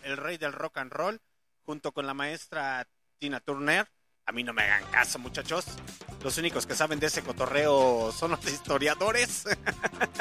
el 0.04 0.18
rey 0.18 0.38
del 0.38 0.54
rock 0.54 0.78
and 0.78 0.92
roll, 0.92 1.20
junto 1.66 1.92
con 1.92 2.06
la 2.06 2.14
maestra 2.14 2.88
Tina 3.18 3.40
Turner. 3.40 3.88
A 4.28 4.32
mí 4.32 4.44
no 4.44 4.54
me 4.54 4.62
hagan 4.62 4.84
caso, 4.92 5.18
muchachos. 5.18 5.66
Los 6.24 6.38
únicos 6.38 6.68
que 6.68 6.76
saben 6.76 7.00
de 7.00 7.08
ese 7.08 7.24
cotorreo 7.24 8.12
son 8.12 8.32
los 8.32 8.46
historiadores. 8.52 9.46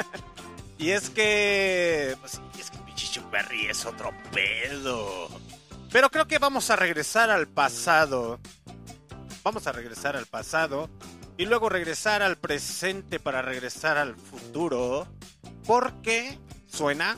y 0.79 0.91
es 0.91 1.09
que. 1.11 2.17
Pues, 2.21 2.41
es 2.57 2.71
que 2.71 3.19
Berry 3.31 3.67
es 3.67 3.85
otro 3.85 4.11
pedo. 4.31 5.29
Pero 5.91 6.09
creo 6.09 6.27
que 6.27 6.39
vamos 6.39 6.69
a 6.71 6.75
regresar 6.75 7.29
al 7.29 7.47
pasado. 7.47 8.39
Vamos 9.43 9.67
a 9.67 9.71
regresar 9.73 10.15
al 10.15 10.25
pasado. 10.25 10.89
Y 11.37 11.45
luego 11.45 11.69
regresar 11.69 12.23
al 12.23 12.37
presente 12.37 13.19
para 13.19 13.43
regresar 13.43 13.97
al 13.97 14.15
futuro. 14.15 15.07
Porque 15.65 16.39
suena 16.67 17.17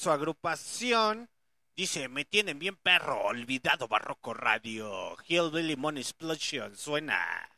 su 0.00 0.10
agrupación 0.10 1.28
dice, 1.76 2.08
me 2.08 2.24
tienen 2.24 2.58
bien 2.58 2.74
perro, 2.74 3.20
olvidado 3.22 3.86
Barroco 3.86 4.32
Radio. 4.32 5.14
Hillbilly 5.28 5.76
Money 5.76 6.00
Explosion 6.00 6.74
suena 6.74 7.50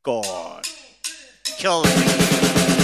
con 0.00 0.62
Kill 1.58 2.75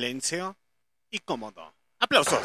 Silencio 0.00 0.56
y 1.10 1.18
cómodo. 1.18 1.74
¡Aplausos! 1.98 2.40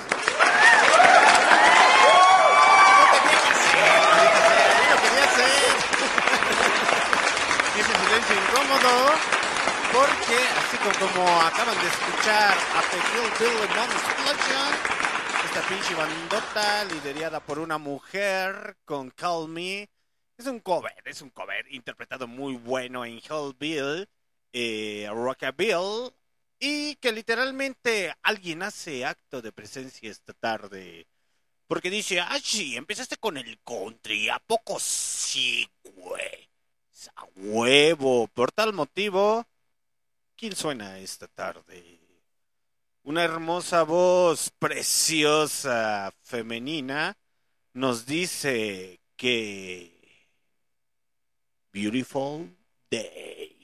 Ese 7.80 7.94
silencio 7.94 8.36
incómodo 8.36 9.14
porque 9.94 10.38
así 10.58 10.76
como, 11.00 11.42
acaban 11.44 11.78
de 11.80 11.88
escuchar 11.88 12.58
a 12.76 12.84
Hillbilly 12.92 13.68
Mom 13.74 13.90
Explosion, 13.90 14.74
esta 15.46 15.62
pinche 15.70 15.96
bandota 15.96 16.84
liderada 16.84 17.40
por 17.40 17.60
una 17.60 17.78
mujer 17.78 18.76
con 18.84 19.12
Call 19.12 19.48
Me, 19.48 19.90
es 20.38 20.46
un 20.48 20.60
cover, 20.60 21.02
es 21.06 21.22
un 21.22 21.30
cover 21.30 21.72
interpretado 21.72 22.28
muy 22.28 22.58
bueno 22.58 23.06
en 23.06 23.22
Hillbill, 23.22 24.10
eh, 24.52 25.08
Rockabill, 25.10 26.12
y 26.60 26.96
que 26.96 27.12
literalmente 27.12 28.14
alguien 28.22 28.64
hace 28.64 29.06
acto 29.06 29.42
de 29.42 29.52
presencia 29.52 30.10
esta 30.10 30.34
tarde. 30.34 31.08
Porque 31.68 31.90
dice, 31.90 32.20
ah, 32.20 32.40
sí, 32.42 32.76
empezaste 32.76 33.18
con 33.18 33.38
el 33.38 33.60
country, 33.64 34.30
¿a 34.30 34.40
poco 34.40 34.80
sí, 34.80 35.68
güey? 35.84 36.50
A 37.16 37.26
huevo. 37.36 38.28
Por 38.28 38.52
tal 38.52 38.74
motivo, 38.74 39.46
¿quién 40.36 40.56
suena 40.56 41.00
esta 41.00 41.28
tarde? 41.28 42.00
Una 43.04 43.24
hermosa 43.24 43.84
voz 43.84 44.52
preciosa, 44.58 46.12
femenina, 46.22 47.18
nos 47.74 48.06
dice 48.06 49.00
que... 49.16 49.94
Beautiful 51.72 52.56
Day. 52.90 53.55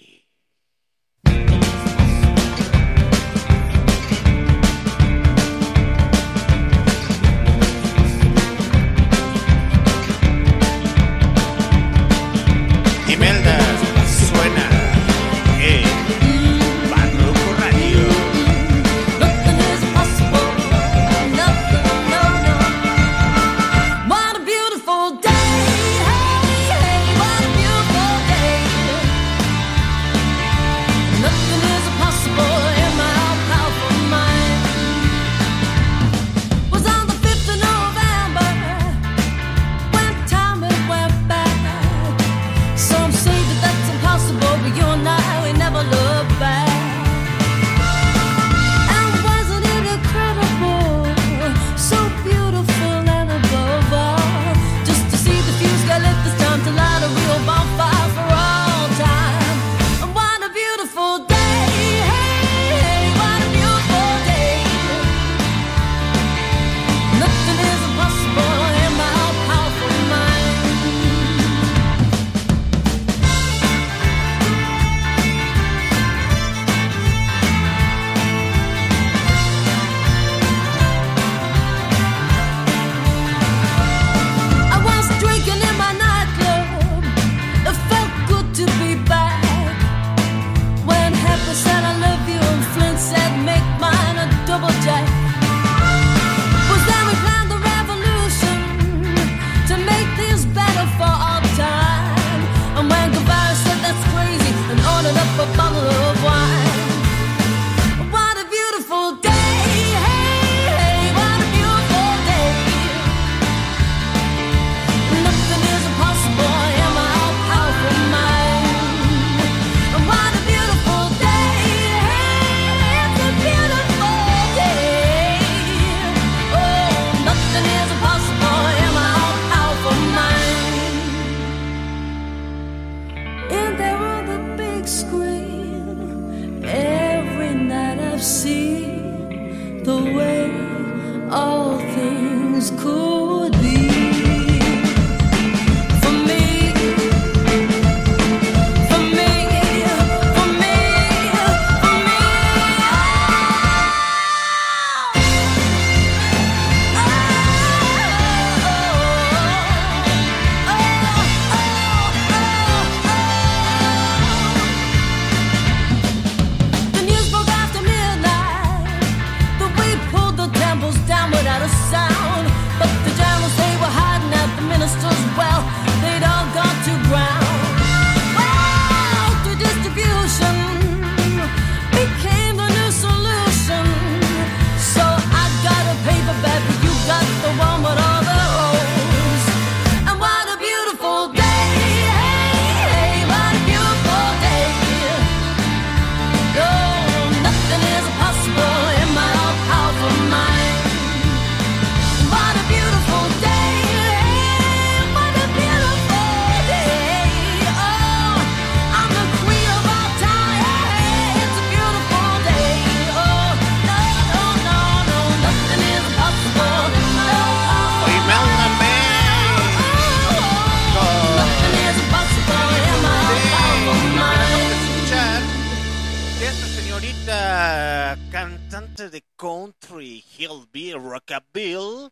Hillbilly 230.41 230.93
Rockabill 230.93 232.11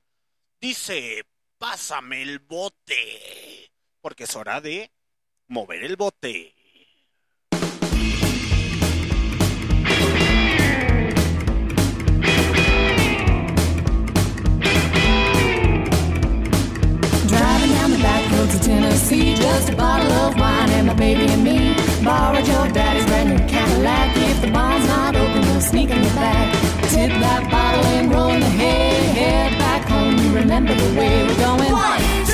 dice, 0.61 1.25
pásame 1.57 2.21
el 2.21 2.37
bote, 2.37 3.71
porque 4.01 4.25
es 4.25 4.35
hora 4.35 4.61
de 4.61 4.91
mover 5.47 5.83
el 5.83 5.95
bote. 5.95 6.53
to 18.39 18.59
Tennessee, 18.61 19.35
just 19.35 19.69
a 19.69 19.75
bottle 19.75 20.11
of 20.11 20.39
wine 20.39 20.69
and 20.69 20.87
my 20.87 20.93
baby 20.93 21.25
and 21.25 21.43
me. 21.43 21.75
Borrowed 22.03 22.47
your 22.47 22.67
daddy's 22.69 23.05
brand 23.05 23.29
new 23.29 23.47
Cadillac. 23.47 24.15
If 24.15 24.41
the 24.41 24.51
barn's 24.51 24.87
not 24.87 25.15
open, 25.15 25.41
we'll 25.41 25.61
sneak 25.61 25.89
in 25.89 26.01
the 26.01 26.09
back. 26.09 26.58
Tip 26.99 27.11
that 27.21 27.49
bottle 27.49 27.85
and 27.95 28.11
roll 28.11 28.27
the 28.27 28.51
head. 28.59 29.15
Head 29.15 29.57
back 29.57 29.87
home. 29.87 30.17
You 30.17 30.35
remember 30.35 30.75
the 30.75 30.99
way 30.99 31.23
we're 31.23 31.37
going. 31.37 31.71
One. 31.71 32.28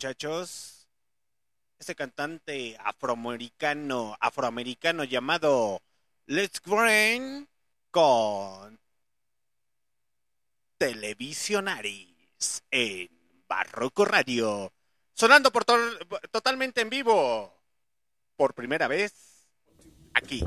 Muchachos? 0.00 0.88
Ese 1.78 1.94
cantante 1.94 2.74
afroamericano, 2.82 4.16
afroamericano 4.18 5.04
llamado 5.04 5.82
Let's 6.24 6.62
Grind 6.64 7.46
con 7.90 8.80
Televisionaris 10.78 12.62
en 12.70 13.10
Barroco 13.46 14.06
Radio. 14.06 14.72
Sonando 15.12 15.52
por 15.52 15.66
to- 15.66 15.76
totalmente 16.30 16.80
en 16.80 16.88
vivo. 16.88 17.54
Por 18.36 18.54
primera 18.54 18.88
vez 18.88 19.12
aquí. 20.14 20.42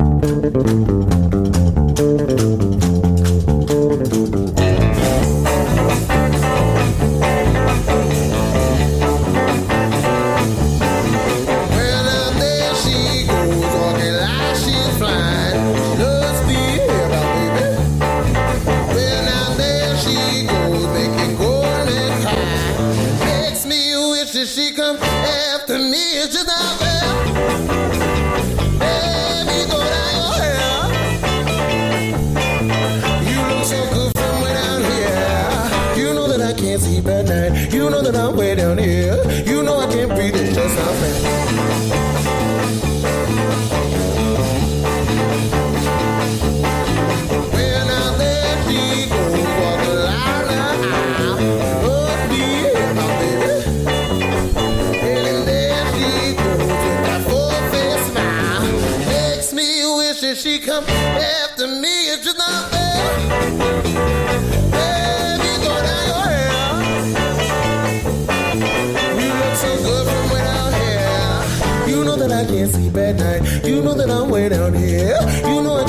Way 74.44 74.50
down 74.50 74.74
here. 74.74 75.18
You 75.46 75.62
know 75.62 75.86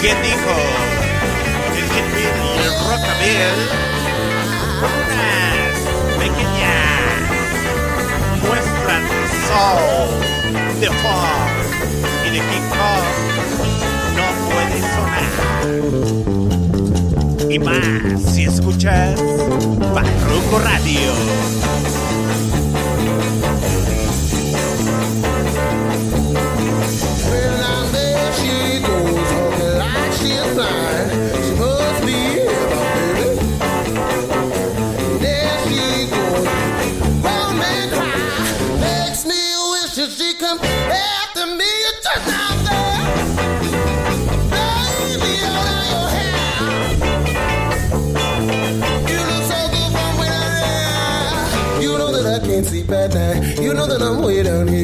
¿Quién 0.00 0.16
dijo? 0.22 0.54
El 1.78 1.84
Hillbill 1.92 2.38
y 2.44 2.58
el 2.62 2.74
Rockabilly. 2.88 3.66
Unas 4.84 5.76
pequeñas 6.18 7.14
muestras 8.42 9.02
de 9.10 9.26
soul, 9.48 10.10
de 10.80 10.88
funk 11.00 11.54
y 12.26 12.28
de 12.30 12.38
hip 12.38 12.66
hop. 12.78 13.04
No 14.18 14.26
puede 14.50 14.78
sonar. 14.94 15.32
Y 17.50 17.56
más 17.58 18.20
si 18.34 18.40
escuchas 18.44 19.14
Barroco 19.94 20.56
Radio. 20.62 21.73
Way 54.20 54.42
down 54.42 54.68
here. 54.68 54.83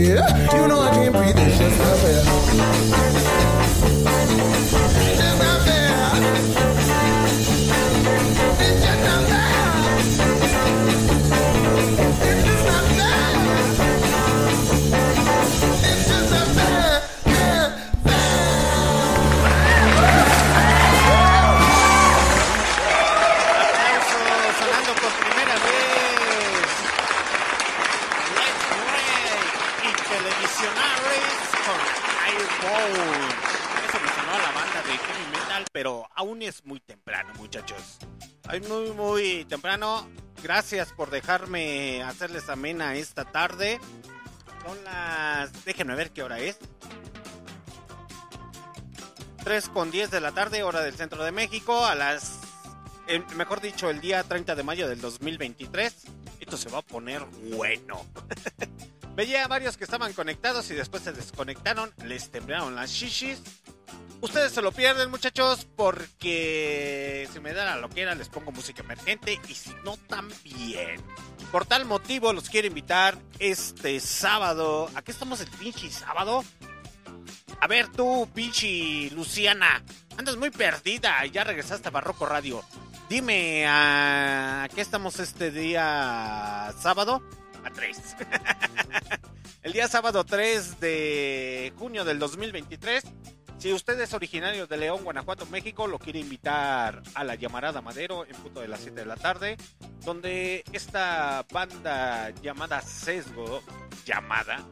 Aún 36.31 36.43
es 36.43 36.65
muy 36.65 36.79
temprano, 36.81 37.33
muchachos. 37.35 37.99
Es 38.53 38.69
muy, 38.69 38.93
muy 38.93 39.45
temprano. 39.47 40.09
Gracias 40.43 40.93
por 40.93 41.11
dejarme 41.11 42.03
hacerles 42.05 42.49
amena 42.49 42.95
esta 42.95 43.25
tarde. 43.25 43.81
Son 44.65 44.83
las. 44.85 45.65
Déjenme 45.65 45.95
ver 45.97 46.13
qué 46.13 46.23
hora 46.23 46.39
es. 46.39 46.57
3 49.45 49.69
con 49.71 49.91
10 49.91 50.11
de 50.11 50.21
la 50.21 50.33
tarde, 50.33 50.63
hora 50.63 50.83
del 50.83 50.95
centro 50.95 51.25
de 51.25 51.33
México. 51.33 51.85
A 51.85 51.95
las 51.97 52.39
el- 53.09 53.27
mejor 53.35 53.61
dicho, 53.61 53.91
el 53.91 54.01
día 54.01 54.23
30 54.23 54.55
de 54.55 54.63
mayo 54.63 54.89
del 54.89 55.01
2023. 55.01 55.95
Esto 56.39 56.57
se 56.57 56.69
va 56.71 56.79
a 56.79 56.83
poner 56.83 57.25
bueno. 57.57 58.07
Veía 59.17 59.45
a 59.45 59.49
varios 59.49 59.77
que 59.77 59.85
estaban 59.85 60.13
conectados 60.13 60.71
y 60.71 60.75
después 60.75 61.03
se 61.03 61.13
desconectaron, 61.13 61.93
les 62.05 62.31
temblaron 62.31 62.75
las 62.77 62.91
shishis. 62.91 63.43
Ustedes 64.23 64.53
se 64.53 64.61
lo 64.61 64.71
pierden, 64.71 65.11
muchachos, 65.11 65.67
porque 65.77 67.27
si 67.33 67.41
me 67.41 67.55
da 67.55 67.65
la 67.65 67.77
loquera 67.77 68.15
les 68.15 68.29
pongo 68.29 68.53
música 68.53 68.83
emergente 68.83 69.41
y 69.49 69.55
si 69.55 69.75
no, 69.83 69.97
también. 69.97 71.01
Por 71.51 71.65
tal 71.65 71.87
motivo, 71.87 72.33
los 72.33 72.51
quiero 72.51 72.69
invitar 72.69 73.17
este 73.39 73.99
sábado. 73.99 74.91
¿A 74.95 75.03
qué 75.03 75.13
estamos 75.13 75.41
el 75.41 75.49
pinche 75.49 75.91
sábado? 75.91 76.45
A 77.61 77.67
ver 77.67 77.89
tú, 77.89 78.29
pinche 78.35 79.11
Luciana, 79.11 79.83
andas 80.19 80.37
muy 80.37 80.51
perdida 80.51 81.25
y 81.25 81.31
ya 81.31 81.45
regresaste 81.45 81.89
a 81.89 81.91
Barroco 81.91 82.27
Radio. 82.27 82.63
Dime, 83.09 83.65
¿a 83.67 84.69
qué 84.75 84.83
estamos 84.83 85.19
este 85.19 85.51
día 85.51 86.73
sábado? 86.79 87.23
A 87.65 87.71
3. 87.71 87.99
El 89.63 89.73
día 89.73 89.89
sábado 89.89 90.25
3 90.25 90.81
de 90.81 91.73
junio 91.77 92.05
del 92.05 92.19
2023. 92.19 93.05
Si 93.61 93.75
usted 93.75 94.01
es 94.01 94.15
originario 94.15 94.67
de 94.67 94.79
León, 94.79 95.05
Guanajuato, 95.05 95.45
México, 95.45 95.87
lo 95.87 95.99
quiere 95.99 96.19
invitar 96.19 97.03
a 97.13 97.25
la 97.25 97.35
llamarada 97.35 97.83
Madero 97.83 98.25
en 98.25 98.35
punto 98.37 98.61
de 98.61 98.69
las 98.69 98.81
7 98.81 99.01
de 99.01 99.05
la 99.05 99.17
tarde, 99.17 99.59
donde 100.03 100.65
esta 100.73 101.45
banda 101.53 102.31
llamada 102.41 102.81
Sesgo, 102.81 103.63
llamada, 104.07 104.67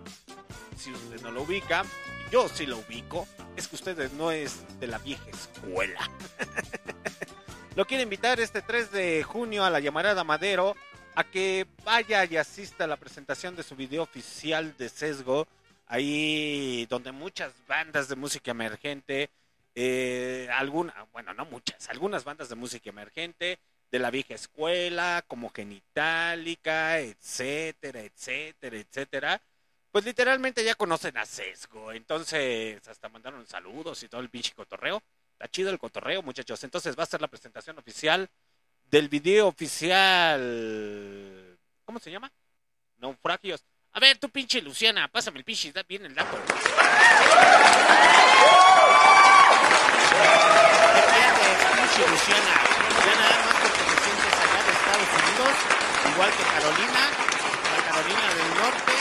si 0.79 0.91
usted 0.91 1.21
no 1.21 1.31
lo 1.31 1.43
ubica, 1.43 1.85
yo 2.33 2.49
sí 2.49 2.65
lo 2.65 2.79
ubico, 2.79 3.29
es 3.57 3.69
que 3.69 3.77
usted 3.77 4.11
no 4.13 4.31
es 4.31 4.65
de 4.81 4.87
la 4.87 4.97
vieja 4.97 5.29
escuela. 5.29 6.11
lo 7.77 7.87
quiere 7.87 8.05
invitar 8.05 8.41
este 8.41 8.63
3 8.63 8.91
de 8.91 9.23
junio 9.23 9.67
a 9.67 9.71
la 9.71 9.81
llamarada 9.81 10.25
Madero 10.25 10.77
a 11.15 11.25
que 11.25 11.67
vaya 11.85 12.25
y 12.25 12.39
asista 12.39 12.85
a 12.85 12.87
la 12.87 12.97
presentación 12.97 13.55
de 13.55 13.65
su 13.65 13.77
video 13.77 14.03
oficial 14.03 14.75
de 14.79 14.89
Sesgo, 14.89 15.47
ahí 15.89 16.87
donde 16.87 17.13
muchas 17.13 17.53
bandas 17.67 18.09
de 18.09 18.17
música 18.17 18.51
emergente, 18.51 19.31
eh, 19.75 20.49
alguna, 20.53 21.07
bueno, 21.13 21.35
no 21.35 21.45
muchas, 21.47 21.89
algunas 21.89 22.25
bandas 22.25 22.49
de 22.49 22.55
música 22.55 22.91
emergente, 22.91 23.59
de 23.91 23.99
la 23.99 24.11
vieja 24.11 24.35
escuela, 24.35 25.25
como 25.27 25.51
Genitalica, 25.51 27.01
etcétera, 27.01 28.03
etcétera, 28.03 28.77
etcétera, 28.77 29.43
pues 29.91 30.05
literalmente 30.05 30.63
ya 30.63 30.75
conocen 30.75 31.17
a 31.17 31.25
Sesgo, 31.25 31.93
entonces 31.93 32.87
hasta 32.87 33.09
mandaron 33.09 33.47
saludos 33.47 34.03
y 34.03 34.09
todo 34.09 34.21
el 34.21 34.29
pinche 34.29 34.53
cotorreo. 34.55 35.03
Está 35.33 35.49
chido 35.49 35.71
el 35.71 35.79
cotorreo, 35.79 36.23
muchachos. 36.23 36.63
Entonces 36.65 36.99
va 36.99 37.05
a 37.05 37.07
ser 37.07 37.21
la 37.21 37.29
presentación 37.29 37.79
oficial 37.79 38.29
del 38.91 39.09
video 39.09 39.47
oficial. 39.47 41.57
¿Cómo 41.85 42.01
se 42.01 42.11
llama? 42.11 42.31
Naufragios. 42.99 43.65
A 43.99 44.01
ver, 44.01 44.17
tú 44.17 44.31
pinche 44.31 44.63
Luciana, 44.63 45.09
pásame 45.09 45.41
el 45.41 45.45
pinche, 45.45 45.73
bien 45.89 46.07
el 46.07 46.15
dato. 46.15 46.37
¿Qué 46.37 46.43
pierdes, 51.03 51.59
pinche 51.75 52.09
Luciana? 52.09 52.55
Ya 53.05 53.15
nada 53.17 53.39
más 53.45 53.57
porque 53.57 53.83
te 53.83 53.97
sientes 54.05 54.35
allá 54.39 54.63
de 54.63 54.71
Estados 54.71 55.11
Unidos, 55.19 55.51
igual 56.15 56.31
que 56.31 56.45
Carolina, 56.45 57.03
la 57.75 57.83
Carolina 57.91 58.29
del 58.35 58.51
Norte, 58.55 58.95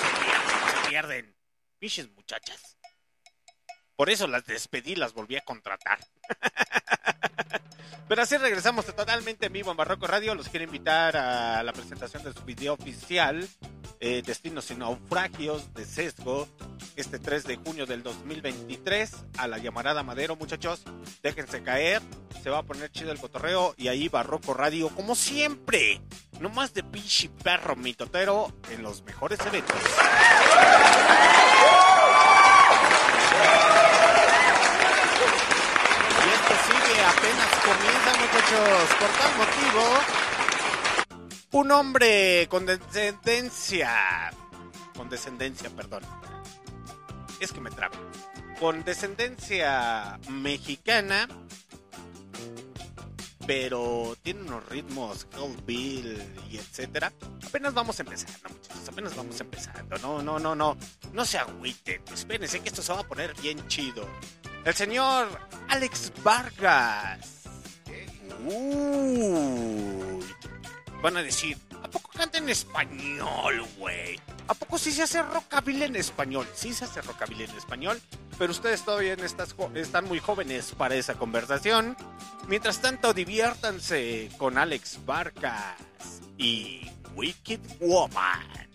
se 0.00 0.08
pierden, 0.24 0.58
se 0.66 0.78
pierden. 0.88 1.36
Pinches 1.78 2.10
muchachas. 2.10 2.76
Por 3.94 4.10
eso 4.10 4.26
las 4.26 4.44
despedí, 4.46 4.96
las 4.96 5.12
volví 5.12 5.36
a 5.36 5.42
contratar. 5.42 6.00
Pero 8.08 8.22
así 8.22 8.36
regresamos 8.36 8.84
totalmente 8.84 9.46
en 9.46 9.52
vivo 9.52 9.70
en 9.70 9.76
Barroco 9.76 10.08
Radio. 10.08 10.34
Los 10.34 10.48
quiero 10.48 10.64
invitar 10.64 11.16
a 11.16 11.62
la 11.62 11.72
presentación 11.72 12.24
de 12.24 12.32
su 12.32 12.42
video 12.42 12.72
oficial, 12.72 13.48
eh, 14.00 14.22
Destinos 14.24 14.70
y 14.70 14.74
Naufragios 14.74 15.74
de 15.74 15.84
Sesgo, 15.84 16.48
este 16.96 17.18
3 17.18 17.44
de 17.44 17.56
junio 17.56 17.86
del 17.86 18.02
2023, 18.02 19.12
a 19.38 19.48
la 19.48 19.58
llamarada 19.58 20.02
Madero, 20.02 20.36
muchachos. 20.36 20.82
Déjense 21.22 21.62
caer, 21.62 22.02
se 22.42 22.50
va 22.50 22.58
a 22.58 22.62
poner 22.62 22.90
chido 22.90 23.12
el 23.12 23.18
cotorreo 23.18 23.74
y 23.76 23.88
ahí 23.88 24.08
Barroco 24.08 24.54
Radio, 24.54 24.88
como 24.90 25.14
siempre, 25.14 26.00
no 26.40 26.48
más 26.48 26.74
de 26.74 26.82
pinche 26.82 27.28
perro 27.42 27.76
mitotero 27.76 28.52
en 28.70 28.82
los 28.82 29.02
mejores 29.02 29.40
eventos. 29.46 29.76
Y 36.24 36.30
esto 36.30 36.54
sigue, 36.66 37.00
apenas 37.02 37.50
comienza, 37.64 38.10
muchachos. 38.20 38.88
Por 38.98 39.10
tal 39.10 39.36
motivo, 39.36 40.27
un 41.52 41.70
hombre 41.70 42.46
con 42.48 42.66
descendencia. 42.66 44.30
Con 44.96 45.08
descendencia, 45.08 45.70
perdón. 45.70 46.02
Es 47.40 47.52
que 47.52 47.60
me 47.60 47.70
trabo. 47.70 47.94
Con 48.60 48.84
descendencia 48.84 50.18
mexicana. 50.28 51.28
Pero 53.46 54.14
tiene 54.22 54.42
unos 54.42 54.68
ritmos 54.68 55.26
Bill 55.64 56.22
y 56.50 56.58
etcétera. 56.58 57.12
Apenas 57.46 57.72
vamos 57.72 57.98
empezando, 57.98 58.50
muchachos. 58.50 58.88
Apenas 58.88 59.16
vamos 59.16 59.40
empezando. 59.40 59.96
No, 59.98 60.20
no, 60.20 60.38
no, 60.38 60.54
no. 60.54 60.76
No 61.14 61.24
se 61.24 61.38
agüiten. 61.38 62.02
Espérense 62.12 62.60
que 62.60 62.68
esto 62.68 62.82
se 62.82 62.92
va 62.92 63.00
a 63.00 63.08
poner 63.08 63.34
bien 63.40 63.66
chido. 63.68 64.06
El 64.64 64.74
señor 64.74 65.28
Alex 65.68 66.12
Vargas. 66.22 67.44
Uy. 68.44 70.17
Van 71.02 71.16
a 71.16 71.22
decir, 71.22 71.56
¿a 71.82 71.88
poco 71.88 72.10
canta 72.10 72.38
en 72.38 72.48
español, 72.48 73.64
güey? 73.78 74.20
¿A 74.48 74.54
poco 74.54 74.78
sí 74.78 74.90
se 74.90 75.02
hace 75.02 75.22
rockabilly 75.22 75.84
en 75.84 75.96
español? 75.96 76.46
Sí 76.54 76.72
se 76.72 76.86
hace 76.86 77.02
rockabilly 77.02 77.44
en 77.44 77.56
español, 77.56 78.00
pero 78.38 78.50
ustedes 78.50 78.84
todavía 78.84 79.16
están 79.74 80.04
muy 80.06 80.18
jóvenes 80.18 80.72
para 80.76 80.96
esa 80.96 81.14
conversación. 81.14 81.96
Mientras 82.48 82.80
tanto, 82.80 83.12
diviértanse 83.14 84.30
con 84.38 84.58
Alex 84.58 84.98
Vargas 85.04 85.76
y 86.36 86.90
Wicked 87.14 87.60
Woman. 87.80 88.68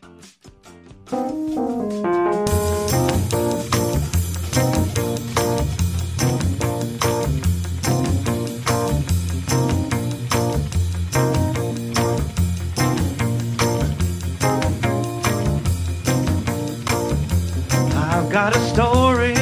Got 18.34 18.56
a 18.56 18.60
story 18.62 19.36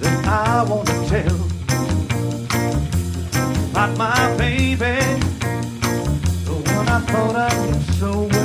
that 0.00 0.26
I 0.26 0.64
want 0.66 0.88
to 0.88 0.94
tell 1.06 1.36
about 3.72 3.94
my 3.98 4.36
baby, 4.38 4.96
the 6.46 6.54
one 6.74 6.88
I 6.88 7.00
thought 7.00 7.36
I 7.36 7.66
knew 7.66 7.80
so 7.98 8.22
well. 8.22 8.35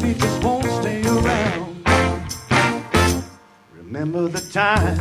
Baby 0.00 0.18
just 0.18 0.44
won't 0.44 0.64
stay 0.64 1.02
around. 1.02 1.84
Remember 3.74 4.28
the 4.28 4.40
time 4.52 4.98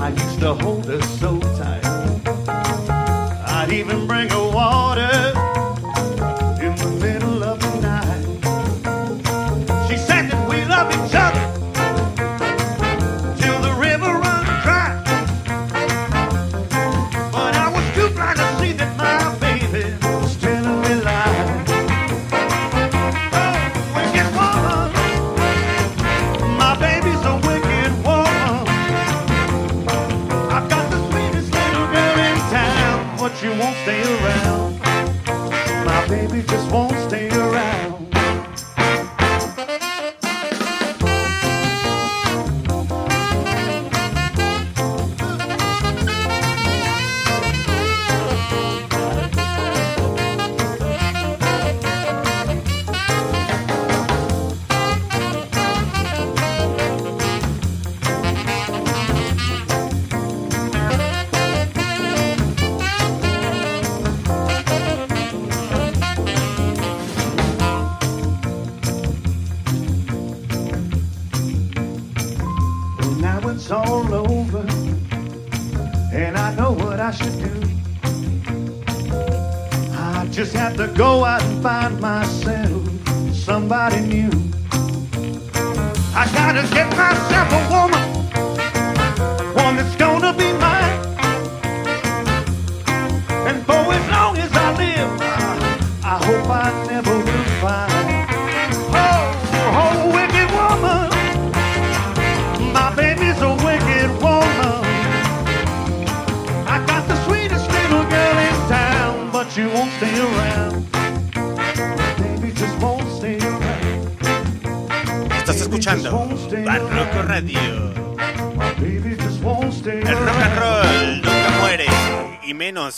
I 0.00 0.10
used 0.10 0.40
to 0.40 0.54
hold 0.54 0.86
her 0.86 1.02
so 1.02 1.40
tight. 1.40 1.84
I'd 3.46 3.72
even 3.72 4.06
bring 4.06 4.30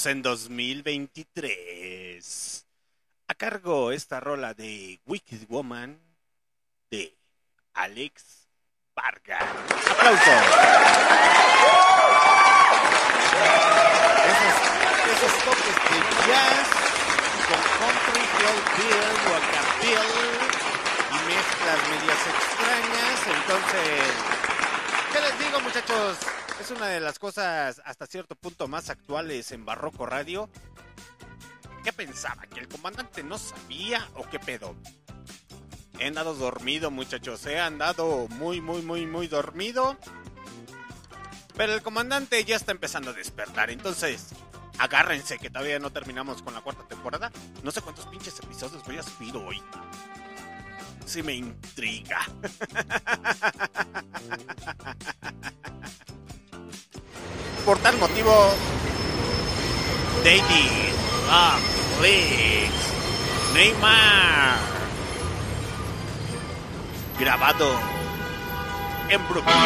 en 0.07 0.23
2023. 0.23 2.67
A 3.29 3.35
cargo 3.35 3.93
esta 3.93 4.21
rola 4.21 4.55
de 4.55 5.01
Wicked 5.07 5.47
Woman 5.49 6.01
de 6.91 7.15
Alex 7.75 8.49
Vargas. 8.95 9.43
¡Aplausos! 9.91 10.45
Esos, 14.27 14.55
esos 15.13 15.33
toques 15.45 15.77
de 15.91 15.99
jazz 16.29 16.67
con 17.49 17.61
country, 17.79 18.25
hillbill, 18.39 19.11
rockabill 19.27 20.15
y 21.11 21.19
mezclas 21.27 21.81
medias 21.91 22.23
extrañas. 22.27 23.19
Entonces, 23.27 24.03
¿Qué 25.13 25.21
les 25.21 25.39
digo, 25.39 25.61
muchachos? 25.61 26.19
Es 26.61 26.71
una 26.71 26.87
de 26.87 27.01
las 27.01 27.19
cosas 27.19 27.83
hasta 27.85 28.07
cierto 28.07 28.35
punto 28.35 28.67
más 28.67 28.89
actuales 28.91 29.53
en 29.53 29.65
Barroco 29.65 30.07
Radio. 30.07 30.49
¿Qué 31.85 31.93
pensaba? 31.93 32.43
¿Que 32.47 32.61
el 32.61 32.69
comandante 32.69 33.23
no 33.23 33.39
sabía 33.39 34.09
o 34.15 34.29
qué 34.29 34.41
pedo? 34.41 34.75
He 35.99 36.09
andado 36.09 36.35
dormido, 36.35 36.91
muchachos. 36.91 37.45
He 37.47 37.61
andado 37.61 38.27
muy, 38.29 38.61
muy, 38.61 38.83
muy, 38.83 39.07
muy 39.07 39.29
dormido. 39.29 39.97
Pero 41.57 41.75
el 41.75 41.83
comandante 41.83 42.43
ya 42.45 42.57
está 42.57 42.73
empezando 42.73 43.11
a 43.11 43.15
despertar. 43.15 43.71
Entonces, 43.71 44.31
agárrense 44.79 45.39
que 45.39 45.51
todavía 45.51 45.79
no 45.79 45.93
terminamos 45.93 46.43
con 46.43 46.55
la 46.55 46.63
cuarta 46.63 46.89
temporada. 46.89 47.31
No 47.63 47.71
sé 47.71 47.83
cuántos 47.83 48.07
pinches 48.07 48.39
episodios 48.41 48.83
voy 48.85 48.97
a 48.97 49.03
subir 49.03 49.37
hoy. 49.37 49.63
Sí 51.05 51.23
me 51.23 51.35
intriga. 51.35 52.21
Por 57.67 57.79
tal 57.79 57.99
motivo, 57.99 58.33
David, 60.23 60.93
Riggs, 62.01 62.73
Neymar, 63.55 64.57
grabado 67.19 67.73
en 69.09 69.29
Brooklyn. 69.29 69.57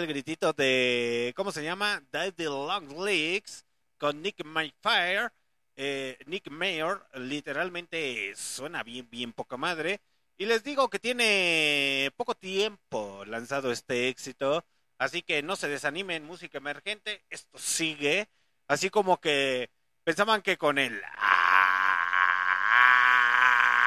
El 0.00 0.06
gritito 0.06 0.52
de, 0.52 1.32
¿cómo 1.36 1.52
se 1.52 1.62
llama? 1.64 2.02
Daddy 2.10 2.44
Long 2.44 2.98
Legs 3.04 3.64
con 3.98 4.22
Nick 4.22 4.44
Mayfair. 4.44 5.32
eh, 5.76 6.18
Nick 6.26 6.50
Mayer 6.50 7.00
literalmente 7.14 8.34
suena 8.36 8.82
bien, 8.82 9.08
bien 9.10 9.32
poca 9.32 9.56
madre. 9.56 10.00
Y 10.38 10.46
les 10.46 10.64
digo 10.64 10.88
que 10.90 10.98
tiene 10.98 12.10
poco 12.16 12.34
tiempo 12.34 13.24
lanzado 13.26 13.70
este 13.72 14.08
éxito. 14.08 14.64
Así 14.98 15.22
que 15.22 15.42
no 15.42 15.56
se 15.56 15.68
desanimen, 15.68 16.24
música 16.24 16.58
emergente. 16.58 17.24
Esto 17.30 17.58
sigue. 17.58 18.28
Así 18.68 18.90
como 18.90 19.20
que 19.20 19.70
pensaban 20.04 20.42
que 20.42 20.56
con 20.58 20.78
el 20.78 21.00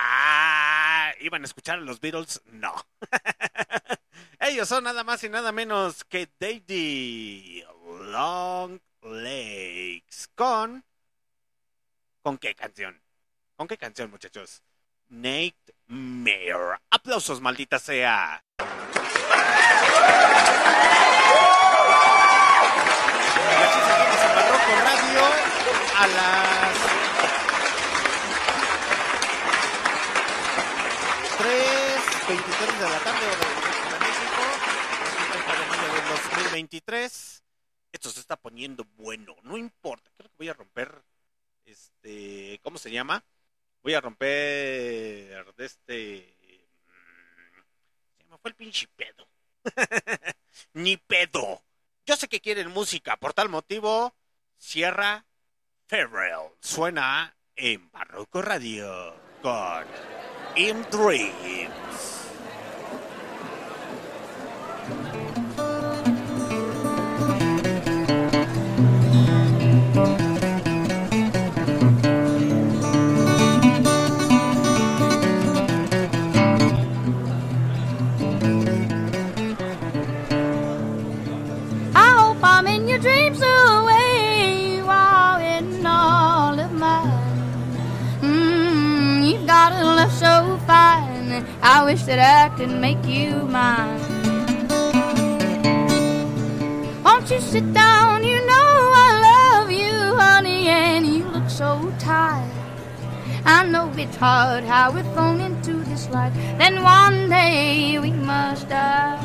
ah, 0.06 1.12
iban 1.20 1.42
a 1.44 1.46
escuchar 1.46 1.78
a 1.80 1.82
los 1.82 2.00
Beatles. 2.00 2.42
No. 2.46 2.74
Ellos 4.46 4.68
son 4.68 4.84
nada 4.84 5.06
más 5.06 5.24
y 5.24 5.30
nada 5.30 5.54
menos 5.54 6.04
que 6.04 6.28
Daddy 6.38 7.64
Long 8.12 8.78
Legs. 9.04 10.30
Con. 10.36 10.84
¿Con 12.22 12.38
qué 12.38 12.54
canción? 12.54 13.02
¿Con 13.56 13.70
qué 13.70 13.78
canción, 13.78 14.12
muchachos? 14.12 14.62
Nate 15.08 15.56
Mayer. 15.88 16.78
Aplausos, 16.90 17.40
maldita 17.40 17.80
sea. 17.80 18.44
Radio 24.84 25.22
a 25.96 26.08
las 26.08 26.78
3.23 32.28 32.80
de 32.80 32.90
la 32.90 33.00
tarde 33.00 33.53
23. 36.54 37.44
Esto 37.92 38.10
se 38.10 38.20
está 38.20 38.36
poniendo 38.38 38.86
bueno, 38.96 39.36
no 39.42 39.58
importa. 39.58 40.12
Creo 40.16 40.30
que 40.30 40.38
voy 40.38 40.50
a 40.50 40.54
romper, 40.54 41.04
este, 41.66 42.60
¿cómo 42.64 42.78
se 42.78 42.92
llama? 42.92 43.24
Voy 43.82 43.96
a 43.96 44.02
romper 44.02 45.54
de 45.56 45.66
este... 45.66 46.38
Mm, 46.86 47.62
se 48.18 48.24
me 48.26 48.38
fue 48.38 48.50
el 48.52 48.56
pinche 48.56 48.88
pedo. 48.96 49.28
Ni 50.74 50.98
pedo. 50.98 51.64
Yo 52.06 52.16
sé 52.16 52.28
que 52.28 52.40
quieren 52.42 52.70
música, 52.70 53.18
por 53.18 53.34
tal 53.34 53.50
motivo, 53.50 54.14
Sierra 54.58 55.26
Ferrell 55.88 56.52
suena 56.60 57.36
en 57.56 57.90
Barroco 57.92 58.42
Radio 58.42 59.16
con 59.42 59.86
In 60.56 60.84
Dreams. 60.92 62.14
I 69.96 70.00
hope 82.18 82.38
I'm 82.42 82.66
in 82.66 82.88
your 82.88 82.98
dreams 82.98 83.38
away. 83.38 84.78
You 84.78 84.86
are 84.88 85.40
in 85.40 85.86
all 85.86 86.60
of 86.60 86.72
mine. 86.72 87.12
Mm, 88.22 89.30
you've 89.30 89.46
got 89.46 89.74
a 89.74 89.86
left 89.86 90.18
so 90.18 90.58
fun. 90.66 91.46
I 91.62 91.84
wish 91.86 92.02
that 92.06 92.18
I 92.18 92.50
could 92.58 92.72
make 92.72 93.06
you 93.06 93.44
mine. 93.46 94.00
Won't 97.04 97.30
you 97.30 97.40
sit 97.40 97.72
down? 97.74 97.93
Tired. 102.00 102.52
I 103.46 103.66
know 103.66 103.92
it's 103.98 104.16
hard 104.16 104.64
how 104.64 104.92
we're 104.92 105.04
thrown 105.14 105.42
into 105.42 105.74
this 105.84 106.10
life. 106.10 106.34
Then 106.58 106.82
one 106.82 107.30
day 107.30 108.00
we 108.00 108.12
must 108.12 108.70
die. 108.70 109.20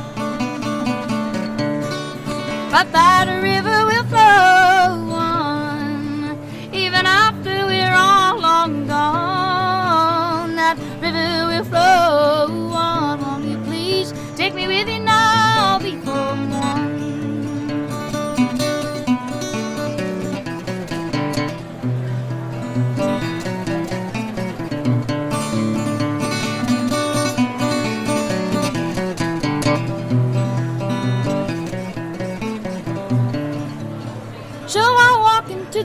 But 2.70 2.93
that 2.93 3.27
river 3.43 3.85
will 3.86 4.05
flow 4.05 5.15
on, 5.16 6.39
even 6.73 7.07
after 7.07 7.66
we're 7.66 7.95
all 7.95 8.40
long 8.40 8.86
gone. 8.86 10.57
That 10.57 10.77
river 11.01 11.47
will 11.49 11.65
flow 11.65 12.73
on. 12.74 12.77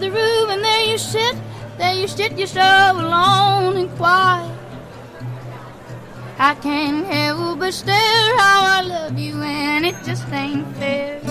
The 0.04 0.12
room 0.12 0.50
and 0.50 0.62
there 0.64 0.86
you 0.92 0.98
sit, 0.98 1.36
there 1.78 1.96
you 1.96 2.08
sit, 2.08 2.38
you're 2.38 2.48
so 2.48 2.62
alone 2.62 3.78
and 3.78 3.90
quiet. 3.96 4.52
I 6.38 6.56
can't 6.56 7.06
help 7.06 7.60
but 7.60 7.74
stare 7.74 8.38
how 8.38 8.60
I 8.78 8.82
love 8.82 9.18
you 9.18 9.42
and 9.42 9.86
it 9.86 9.96
just 10.04 10.28
ain't 10.30 10.68
fair. 10.76 11.23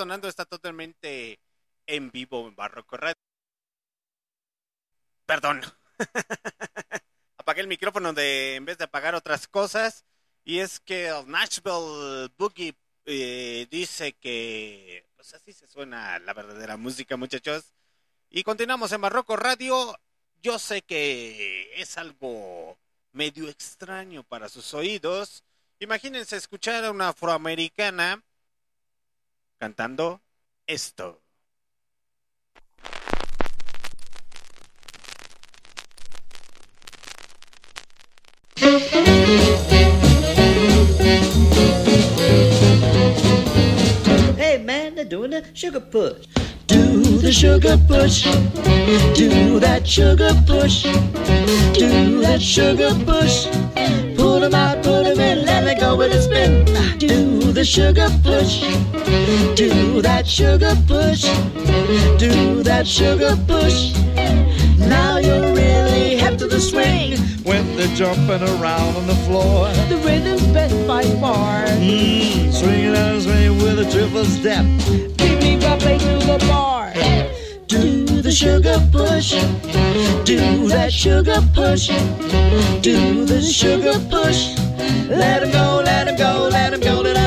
Sonando 0.00 0.28
está 0.28 0.46
totalmente 0.46 1.38
en 1.86 2.10
vivo 2.10 2.48
en 2.48 2.56
Barroco 2.56 2.96
Radio. 2.96 3.20
Perdón. 5.26 5.60
Apagué 7.36 7.60
el 7.60 7.66
micrófono 7.66 8.14
de, 8.14 8.54
en 8.54 8.64
vez 8.64 8.78
de 8.78 8.84
apagar 8.84 9.14
otras 9.14 9.46
cosas. 9.46 10.06
Y 10.42 10.60
es 10.60 10.80
que 10.80 11.08
el 11.08 11.30
Nashville 11.30 12.30
Boogie 12.38 12.74
eh, 13.04 13.66
dice 13.70 14.14
que 14.14 15.06
pues 15.16 15.34
así 15.34 15.52
se 15.52 15.66
suena 15.66 16.18
la 16.18 16.32
verdadera 16.32 16.78
música, 16.78 17.18
muchachos. 17.18 17.74
Y 18.30 18.42
continuamos 18.42 18.92
en 18.92 19.02
Barroco 19.02 19.36
Radio. 19.36 20.00
Yo 20.40 20.58
sé 20.58 20.80
que 20.80 21.78
es 21.78 21.98
algo 21.98 22.78
medio 23.12 23.50
extraño 23.50 24.22
para 24.22 24.48
sus 24.48 24.72
oídos. 24.72 25.44
Imagínense 25.78 26.38
escuchar 26.38 26.86
a 26.86 26.90
una 26.90 27.08
afroamericana 27.08 28.24
cantando 29.60 30.22
esto. 30.66 31.20
the 45.30 45.54
sugar 45.54 45.80
push. 45.80 46.26
Do 46.66 47.18
the 47.18 47.32
sugar 47.32 47.76
push. 47.86 48.24
Do 49.14 49.60
that 49.60 49.86
sugar 49.86 50.32
push. 50.46 50.82
Do 50.82 52.20
that 52.20 52.40
sugar 52.40 52.92
push. 53.04 53.46
Pull 54.16 54.42
'em 54.42 54.54
out, 54.54 54.82
put 54.82 55.06
'em 55.06 55.20
in, 55.20 55.44
let 55.44 55.64
me 55.64 55.74
go 55.74 55.96
with 55.96 56.12
a 56.12 56.22
spin. 56.22 56.64
Do 56.98 57.39
the 57.52 57.64
sugar 57.64 58.08
push. 58.22 58.60
Do 59.56 60.00
that 60.02 60.26
sugar 60.26 60.74
push. 60.86 61.22
Do 62.18 62.62
that 62.62 62.86
sugar 62.86 63.36
push. 63.46 63.92
Now 64.78 65.18
you're 65.18 65.52
really 65.52 66.16
hip 66.16 66.38
to 66.38 66.46
the 66.46 66.60
swing. 66.60 67.18
when 67.44 67.76
they're 67.76 67.94
jumping 67.96 68.42
around 68.42 68.96
on 68.96 69.06
the 69.06 69.16
floor. 69.26 69.68
The 69.88 69.96
rhythm's 70.04 70.46
best 70.52 70.86
by 70.86 71.02
far. 71.20 71.64
Mm, 71.66 72.52
swinging 72.52 72.94
and 72.94 73.22
swinging 73.22 73.58
with 73.58 73.78
a 73.80 73.90
triple 73.90 74.24
step. 74.24 74.64
Beat 75.18 75.38
me 75.42 75.58
bubbly 75.58 75.98
to 75.98 76.18
the 76.30 76.38
bar. 76.48 76.92
Do 77.66 78.22
the 78.22 78.32
sugar 78.32 78.78
push. 78.92 79.30
Do 80.24 80.68
that 80.68 80.92
sugar 80.92 81.40
push. 81.54 81.88
Do 82.82 83.24
the 83.24 83.40
sugar 83.42 83.98
push. 84.10 84.54
Let 85.08 85.42
him 85.42 85.50
go, 85.50 85.82
let 85.84 86.06
him 86.06 86.16
go, 86.16 86.48
let 86.52 86.72
him 86.72 86.80
go, 86.80 87.00
let 87.00 87.16
him 87.16 87.19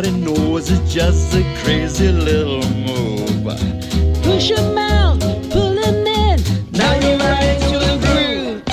Everybody 0.00 0.24
knows 0.24 0.70
it's 0.70 0.94
just 0.94 1.34
a 1.34 1.42
crazy 1.62 2.08
little 2.10 2.62
move. 2.88 3.44
Push 4.22 4.50
him 4.50 4.78
out, 4.78 5.20
pull 5.50 5.76
him 5.76 6.06
in. 6.06 6.40
Now 6.72 6.94
you're 7.00 7.18
right 7.18 7.60
into 7.60 7.78
the 7.78 7.98
groove. 8.00 8.64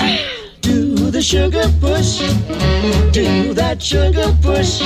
Do 0.62 1.10
the 1.10 1.20
sugar 1.20 1.68
push. 1.82 2.20
Do 3.12 3.52
that 3.52 3.82
sugar 3.82 4.34
push. 4.40 4.78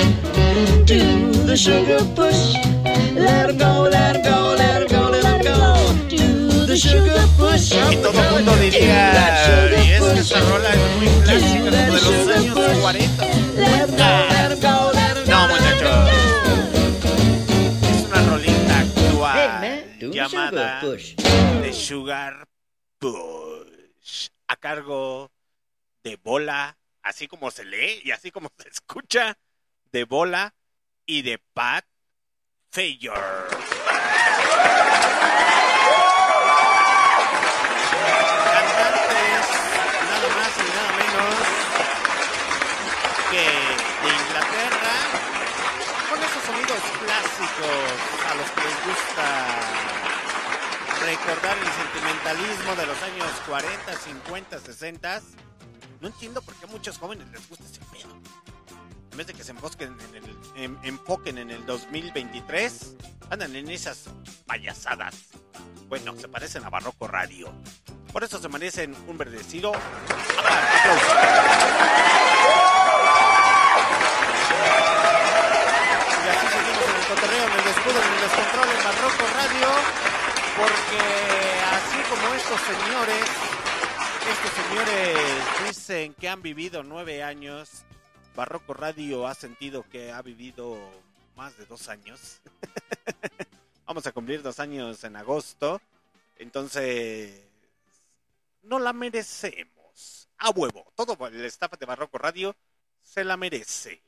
Do 0.85 1.31
the 1.47 1.57
sugar 1.57 2.03
push. 2.17 2.57
Let 3.15 3.51
him 3.51 3.59
go, 3.59 3.89
let 3.89 4.17
him 4.17 4.23
go, 4.25 4.57
let 4.59 4.83
him 4.83 4.89
go, 4.89 5.11
let 5.11 5.47
him 5.47 5.61
go. 5.61 5.77
Do 6.09 6.67
the 6.67 6.77
sugar 6.77 7.25
push. 7.39 7.71
Y 7.71 7.97
todo 8.03 8.21
el 8.21 8.33
mundo 8.35 8.57
diría, 8.57 9.13
y 9.79 9.93
es 9.93 10.03
que 10.03 10.19
esa 10.19 10.41
rola 10.41 10.71
es 10.75 10.81
muy 10.99 11.07
clásica, 11.23 11.71
como 11.71 11.71
de 11.71 11.87
los 11.93 12.37
años 12.37 12.79
40. 12.81 13.27
No, 13.97 14.27
muchachos. 14.27 15.02
Llamada 20.29 20.81
The 20.81 21.73
Sugar 21.73 22.47
Push. 22.99 24.29
A 24.49 24.57
cargo 24.57 25.31
de 26.03 26.17
Bola, 26.17 26.77
así 27.03 27.27
como 27.29 27.51
se 27.51 27.65
lee 27.65 28.01
y 28.05 28.11
así 28.11 28.31
como 28.31 28.51
se 28.59 28.69
escucha, 28.69 29.39
de 29.91 30.05
Bola 30.05 30.55
y 31.07 31.23
de 31.23 31.39
Pat 31.39 31.85
Fayor. 32.71 33.49
Cantantes, 38.53 39.47
nada 40.09 40.29
más 40.37 40.53
y 40.59 40.65
nada 40.75 40.93
menos 40.99 41.35
que 43.31 43.47
de 44.03 44.11
Inglaterra, 44.13 44.95
con 46.11 46.19
esos 46.23 46.43
sonidos 46.45 46.83
clásicos 47.05 47.95
a 48.29 48.35
los 48.35 48.49
que 48.51 48.61
les 48.61 48.79
gusta 48.87 49.92
recordar 51.07 51.57
el 51.59 51.73
sentimentalismo 51.73 52.75
de 52.77 52.87
los 52.87 53.03
años 53.03 53.31
40, 53.47 53.93
50, 53.99 54.59
60. 54.61 55.23
No 56.01 56.09
entiendo 56.09 56.43
por 56.43 56.55
qué 56.57 56.65
a 56.67 56.69
muchos 56.69 56.99
jóvenes 56.99 57.29
les 57.31 57.49
gusta 57.49 57.65
ese 57.65 57.81
pedo. 57.93 58.17
En 59.11 59.19
vez 59.19 59.27
de 59.27 59.35
que 59.35 59.45
se 59.45 59.51
enfoquen 59.53 59.97
en 60.15 60.15
el, 60.25 60.37
en- 60.57 60.79
enfoquen 60.83 61.39
en 61.39 61.51
el 61.51 61.65
2023, 61.67 62.95
andan 63.31 63.55
en 63.57 63.69
esas 63.71 64.05
payasadas. 64.47 65.15
Bueno, 65.89 66.15
se 66.19 66.29
parecen 66.29 66.65
a 66.65 66.71
Barroco 66.71 67.07
Radio. 67.07 67.53
Por 68.13 68.25
eso 68.25 68.41
se 68.41 68.49
merecen 68.49 68.95
un 69.07 69.19
verdecido. 69.19 69.73
Y 74.93 76.29
así 76.29 76.47
seguimos 76.49 76.85
en 76.89 76.97
el 77.01 77.07
cotorreo, 77.09 77.45
en 77.47 77.53
el 77.53 77.65
descudo, 77.65 77.99
en 78.03 78.13
el 78.13 78.21
descontrol, 78.21 78.69
en 78.69 78.85
Barroco 78.85 79.25
Radio, 79.37 79.69
porque 80.57 80.99
así 81.71 81.99
como 82.11 82.35
estos 82.35 82.61
señores, 82.61 83.27
estos 84.31 84.51
señores 84.65 85.67
dicen 85.67 86.15
que 86.15 86.29
han 86.29 86.43
vivido 86.43 86.83
nueve 86.83 87.23
años, 87.23 87.85
Barroco 88.35 88.75
Radio 88.75 89.27
ha 89.27 89.35
sentido 89.35 89.85
que 89.89 90.13
ha 90.13 90.23
vivido 90.23 90.79
más 91.37 91.57
de 91.57 91.67
dos 91.67 91.89
años. 91.89 92.41
Vamos 93.87 94.07
a 94.07 94.13
cumplir 94.13 94.43
dos 94.43 94.61
años 94.61 95.03
en 95.05 95.17
agosto, 95.17 95.81
entonces 96.37 97.43
no 98.63 98.79
la 98.79 98.93
merecemos. 98.93 100.29
A 100.39 100.51
huevo, 100.51 100.93
todo 100.95 101.17
el 101.29 101.45
staff 101.47 101.79
de 101.79 101.87
Barroco 101.87 102.19
Radio 102.19 102.55
se 103.03 103.25
la 103.25 103.37
merece. 103.37 104.03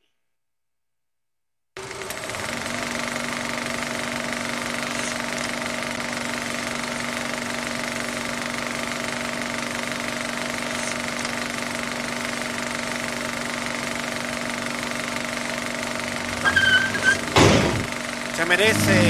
Merece 18.48 19.00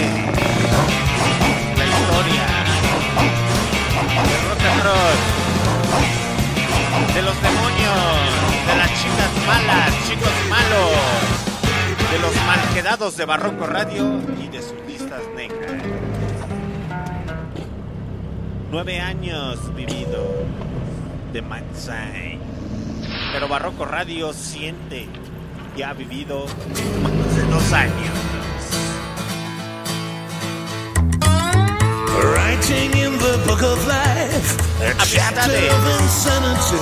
la 1.77 1.85
historia 1.85 2.47
del 4.23 4.40
rock 4.48 4.62
and 4.70 4.82
roll, 4.85 5.19
de 7.15 7.23
los 7.23 7.43
demonios, 7.43 7.98
de 8.66 8.77
las 8.77 8.90
chicas 9.02 9.32
malas, 9.47 9.90
chicos 10.09 10.32
malos, 10.48 10.93
de 12.11 12.19
los 12.20 12.35
malquedados 12.47 13.16
de 13.16 13.24
Barroco 13.24 13.66
Radio 13.66 14.20
y 14.43 14.48
de 14.48 14.62
sus 14.62 14.81
listas 14.86 15.23
negras. 15.36 15.82
Nueve 18.70 19.01
años 19.01 19.74
vivido 19.74 20.47
de 21.32 21.43
Manzai, 21.43 22.39
pero 23.32 23.48
Barroco 23.48 23.85
Radio 23.85 24.32
siente 24.32 25.06
que 25.77 25.85
ha 25.85 25.93
vivido 25.93 26.47
más 27.02 27.51
dos 27.51 27.73
años. 27.73 28.44
Writing 32.65 32.97
in 32.97 33.12
the 33.19 33.36
book 33.47 33.62
of 33.62 33.86
life, 33.86 34.57
a 34.81 34.95
chapter 35.05 35.53
of 35.53 35.82
insanity. 36.01 36.81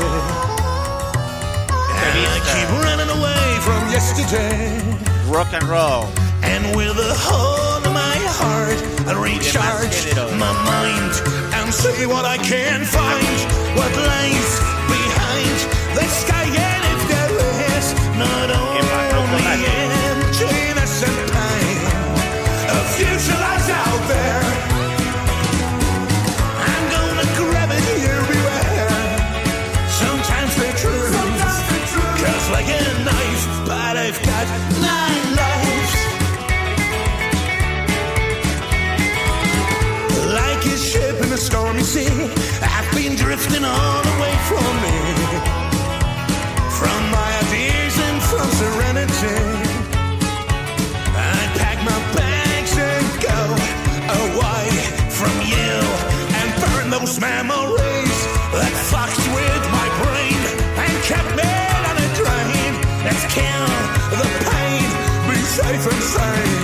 And 1.99 2.23
I 2.23 2.39
keep 2.47 2.71
running 2.87 3.11
away 3.11 3.59
from 3.67 3.91
yesterday. 3.91 4.79
Rock 5.27 5.53
and 5.53 5.65
roll. 5.65 6.07
And 6.45 6.77
with 6.77 6.97
a 6.99 7.15
hold 7.19 7.85
of 7.85 7.93
my 7.93 8.17
heart, 8.39 8.79
I 9.11 9.15
recharge 9.19 10.07
my 10.39 10.55
mind 10.71 11.15
and 11.59 11.75
see 11.75 12.07
what 12.07 12.27
I 12.27 12.37
can 12.39 12.85
find. 12.85 13.39
What 13.75 13.91
lies 13.91 14.53
behind 14.87 15.59
the 15.99 16.07
sky, 16.07 16.47
and 16.47 16.85
if 16.95 17.01
there 17.11 17.35
is 17.75 17.87
not 18.23 18.55
only 18.55 18.87
emptiness 20.15 21.03
and 21.03 21.19
pain, 21.35 21.83
a 22.71 22.79
future 22.95 23.35
lies 23.35 23.69
out 23.69 24.09
there. 24.09 24.42
different 65.85 66.05
thing 66.05 66.62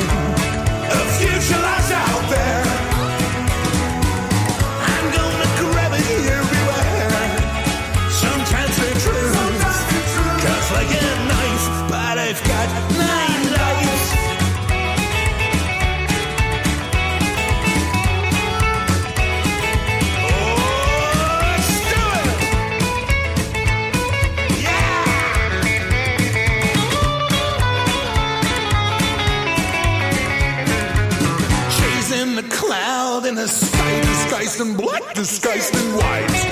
In 34.61 34.75
black 34.75 35.15
disguised 35.15 35.73
in 35.77 35.95
white. 35.95 36.48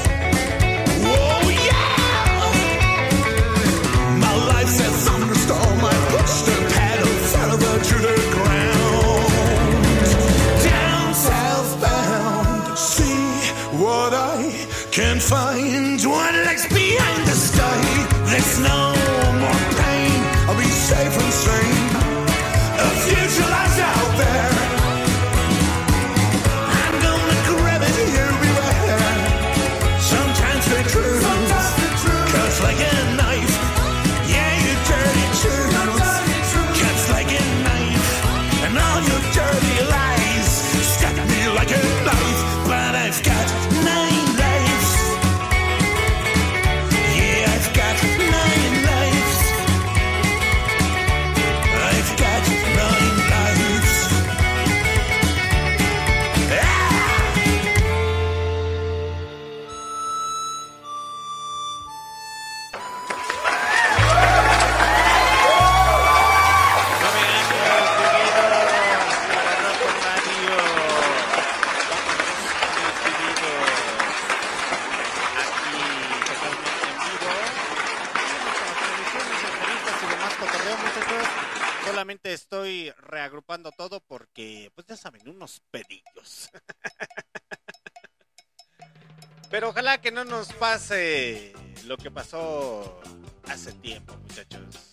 empiezas 84.96 85.06
a 85.06 85.10
venir 85.10 85.28
unos 85.28 85.60
pedillos. 85.70 86.50
Pero 89.50 89.68
ojalá 89.68 90.00
que 90.00 90.10
no 90.10 90.24
nos 90.24 90.52
pase 90.54 91.52
lo 91.84 91.96
que 91.96 92.10
pasó 92.10 93.00
hace 93.46 93.72
tiempo, 93.74 94.16
muchachos. 94.16 94.90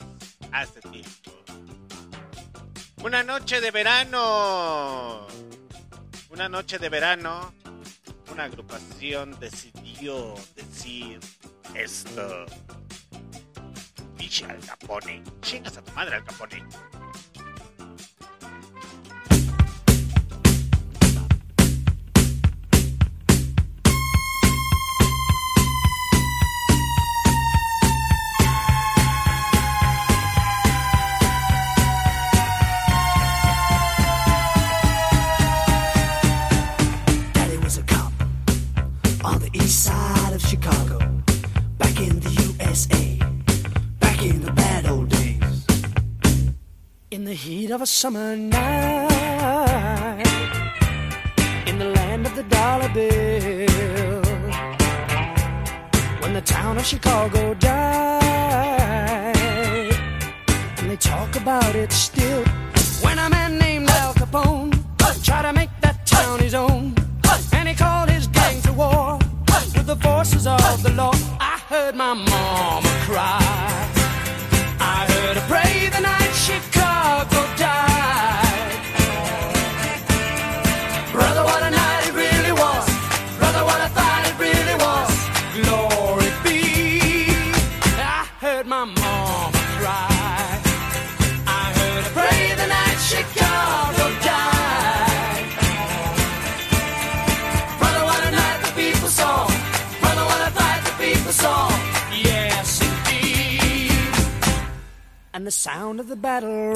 Hace 0.51 0.81
tiempo. 0.81 1.31
Una 3.03 3.23
noche 3.23 3.61
de 3.61 3.71
verano. 3.71 5.25
Una 6.29 6.49
noche 6.49 6.77
de 6.77 6.89
verano. 6.89 7.53
Una 8.31 8.45
agrupación 8.45 9.39
decidió 9.39 10.35
decir 10.55 11.19
esto. 11.73 12.45
Dice 14.17 14.45
al 14.45 14.59
Capone. 14.65 15.23
Chingas 15.41 15.77
a 15.77 15.81
tu 15.81 15.91
madre 15.93 16.17
al 16.17 16.23
Capone. 16.23 16.63
In 47.13 47.25
the 47.25 47.33
heat 47.35 47.69
of 47.69 47.79
a 47.83 47.85
summer 47.85 48.35
night, 48.35 48.59
in 51.67 51.77
the 51.77 51.85
land 51.85 52.25
of 52.25 52.35
the 52.35 52.41
dollar 52.41 52.89
bill, 52.89 54.23
when 56.21 56.33
the 56.33 56.41
town 56.43 56.79
of 56.79 56.85
Chicago 56.87 57.53
died, 57.53 59.35
and 60.79 60.89
they 60.89 60.95
talk 60.95 61.35
about 61.35 61.75
it 61.75 61.91
still. 61.91 62.43
sound 105.63 106.01
of 106.01 106.09
the 106.09 106.15
battle 106.17 106.73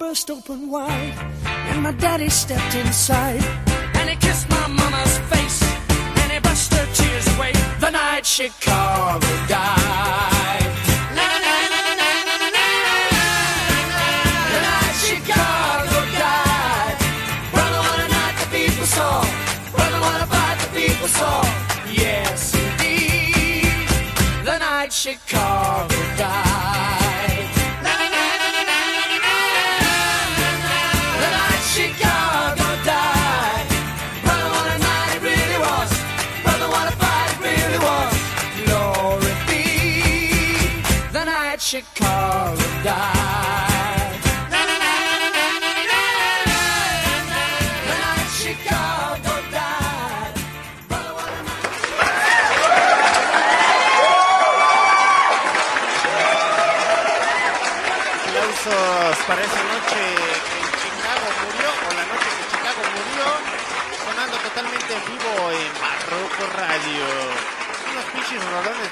burst 0.00 0.30
open 0.30 0.70
wide, 0.70 1.14
and 1.44 1.82
my 1.82 1.92
daddy 1.92 2.30
stepped 2.30 2.74
inside, 2.74 3.44
and 3.98 4.08
he 4.08 4.16
kissed 4.16 4.48
my 4.48 4.66
mama's 4.66 5.18
face, 5.30 5.62
and 6.20 6.32
he 6.32 6.38
brushed 6.40 6.72
her 6.72 6.86
tears 6.94 7.26
away. 7.36 7.52
The 7.80 7.90
night 7.90 8.24
she 8.24 8.48
came. 8.60 8.79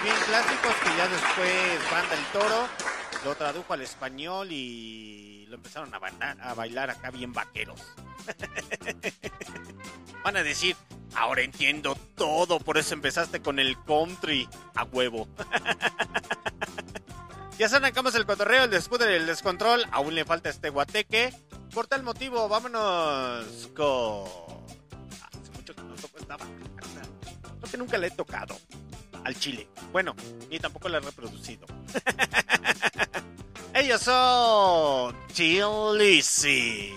bien 0.02 0.16
clásicos 0.26 0.74
que 0.74 0.96
ya 0.96 1.08
después 1.08 1.90
Banda 1.90 2.14
el 2.14 2.24
Toro 2.32 2.68
lo 3.24 3.34
tradujo 3.34 3.72
al 3.72 3.80
español 3.80 4.52
y 4.52 5.46
lo 5.48 5.56
empezaron 5.56 5.92
a, 5.94 5.98
bailar, 5.98 6.36
a 6.40 6.54
bailar 6.54 6.90
acá 6.90 7.10
bien 7.10 7.32
vaqueros. 7.32 7.80
Van 10.24 10.36
a 10.36 10.42
decir, 10.42 10.76
ahora 11.14 11.40
entiendo 11.40 11.96
todo, 12.16 12.60
por 12.60 12.76
eso 12.76 12.94
empezaste 12.94 13.40
con 13.40 13.58
el 13.58 13.82
country 13.84 14.46
a 14.74 14.84
huevo. 14.84 15.26
ya 17.58 17.66
arrancamos 17.66 18.14
el 18.14 18.26
cotorreo, 18.26 18.64
el 18.64 18.70
despuder 18.70 19.08
el 19.10 19.26
descontrol, 19.26 19.86
aún 19.90 20.14
le 20.14 20.24
falta 20.24 20.50
este 20.50 20.68
guateque. 20.68 21.34
Por 21.72 21.86
tal 21.86 22.02
motivo, 22.02 22.48
vámonos 22.48 23.70
con... 23.74 24.26
Ah, 25.22 25.30
hace 25.32 25.50
mucho 25.52 25.74
que 25.74 25.82
no 25.82 25.94
toco 25.94 26.18
esta 26.18 26.36
banda. 26.36 26.66
Creo 27.58 27.70
que 27.70 27.78
nunca 27.78 27.98
la 27.98 28.06
he 28.06 28.10
tocado 28.10 28.56
al 29.28 29.38
chile. 29.38 29.68
Bueno, 29.92 30.16
ni 30.50 30.58
tampoco 30.58 30.88
la 30.88 30.98
he 30.98 31.00
reproducido. 31.00 31.66
Ellos 33.74 34.00
son 34.00 35.14
Chilisi. 35.32 36.94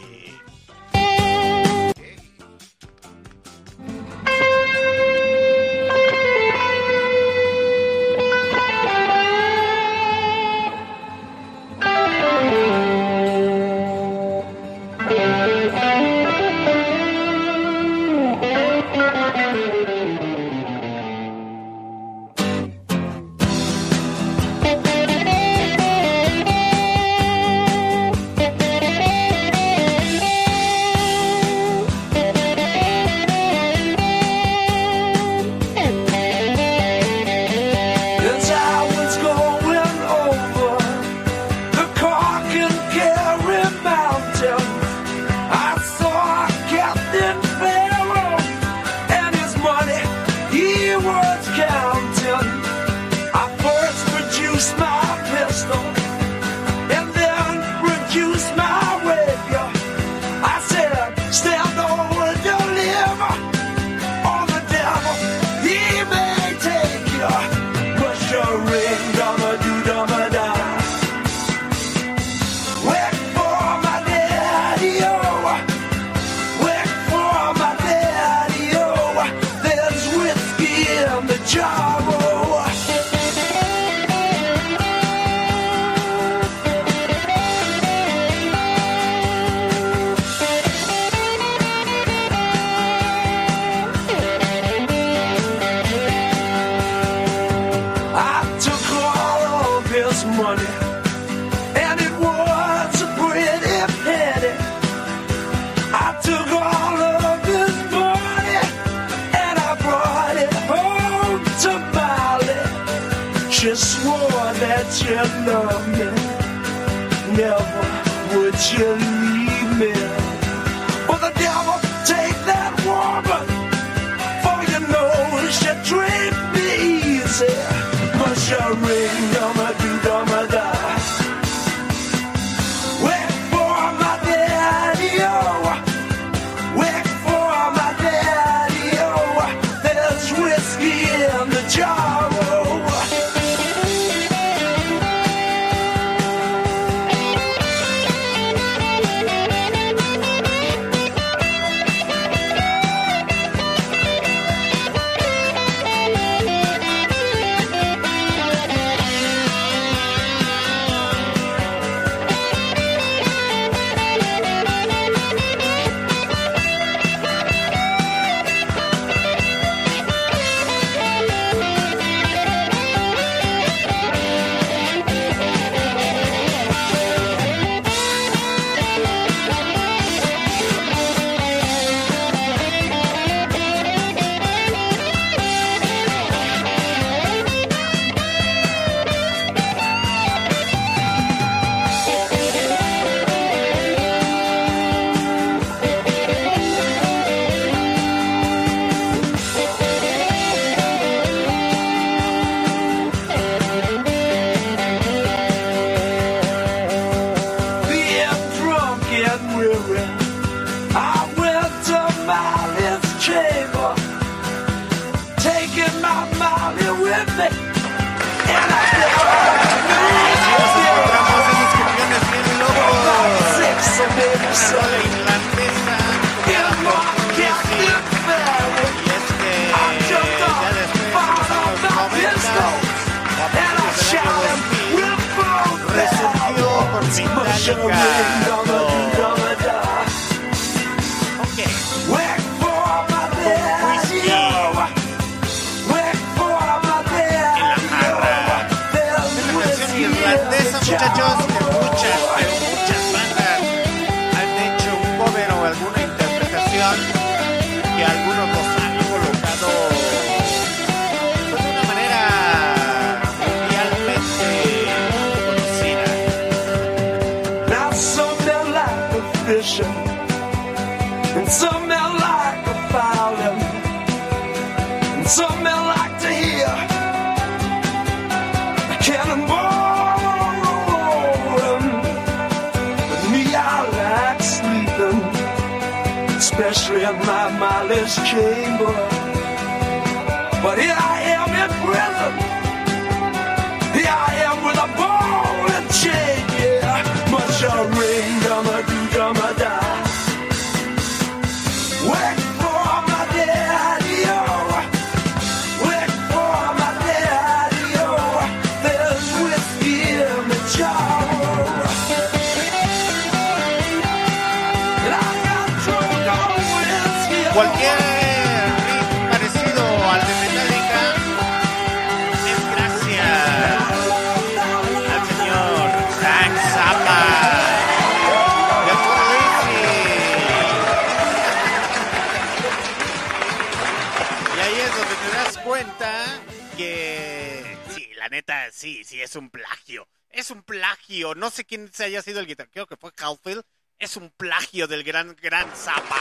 Del 344.72 345.04
gran, 345.04 345.36
gran 345.42 345.68
Zappa. 345.76 346.16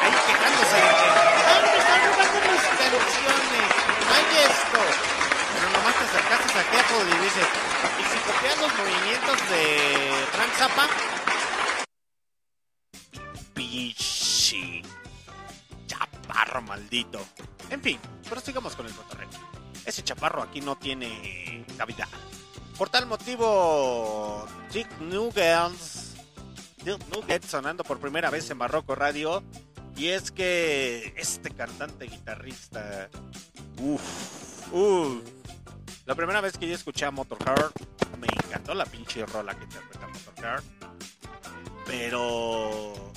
ahí 0.00 0.16
quejándose 0.26 0.76
de 0.76 0.88
que 0.96 1.08
ay 1.46 1.60
me 1.70 1.78
están 1.78 2.00
robando 2.06 2.38
mis 2.50 2.64
canciones 2.80 3.68
ay 4.16 4.24
esto. 4.40 4.80
Pero 5.52 5.66
nomás 5.68 5.94
te 5.96 6.04
acercaste 6.04 6.58
aquí 6.58 6.76
a 6.76 6.80
Apple 6.80 7.04
y 7.12 7.24
dices 7.24 7.48
y 8.00 8.04
si 8.08 8.18
copias 8.24 8.56
los 8.58 8.72
movimientos 8.74 9.36
de 9.50 9.62
Frank 10.32 10.52
Zappa 10.56 10.88
Dick 24.98 26.98
Nuggets 27.12 27.46
sonando 27.46 27.84
por 27.84 27.98
primera 27.98 28.30
vez 28.30 28.50
en 28.50 28.58
Barroco 28.58 28.94
Radio. 28.94 29.42
Y 29.96 30.08
es 30.08 30.30
que 30.30 31.14
este 31.16 31.50
cantante 31.50 32.06
guitarrista. 32.06 33.08
Uff, 33.78 34.72
uff. 34.72 35.22
La 36.04 36.14
primera 36.14 36.40
vez 36.40 36.56
que 36.56 36.68
yo 36.68 36.74
escuché 36.74 37.04
a 37.04 37.10
Motorcar, 37.10 37.72
me 38.20 38.26
encantó 38.26 38.74
la 38.74 38.86
pinche 38.86 39.26
rola 39.26 39.56
que 39.56 39.64
interpreta 39.64 40.06
Motorcar. 40.06 40.62
Pero. 41.86 43.12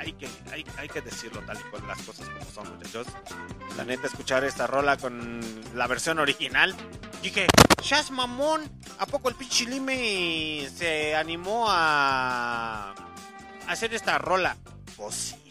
Hay 0.00 0.14
que, 0.14 0.26
hay, 0.50 0.64
hay 0.78 0.88
que 0.88 1.02
decirlo 1.02 1.42
tal 1.42 1.58
y 1.60 1.62
cual 1.64 1.86
las 1.86 2.00
cosas 2.00 2.26
como 2.30 2.50
son, 2.50 2.74
muchachos. 2.74 3.06
La 3.76 3.84
neta, 3.84 4.06
escuchar 4.06 4.44
esta 4.44 4.66
rola 4.66 4.96
con 4.96 5.42
la 5.74 5.86
versión 5.86 6.18
original. 6.18 6.74
Dije, 7.22 7.46
Chas 7.82 8.10
mamón, 8.10 8.62
¿a 8.98 9.04
poco 9.04 9.28
el 9.28 9.34
pinche 9.34 9.66
Lime 9.66 10.66
se 10.74 11.14
animó 11.14 11.66
a 11.68 12.94
hacer 13.68 13.92
esta 13.92 14.16
rola? 14.16 14.56
Pues 14.96 15.14
sí. 15.14 15.50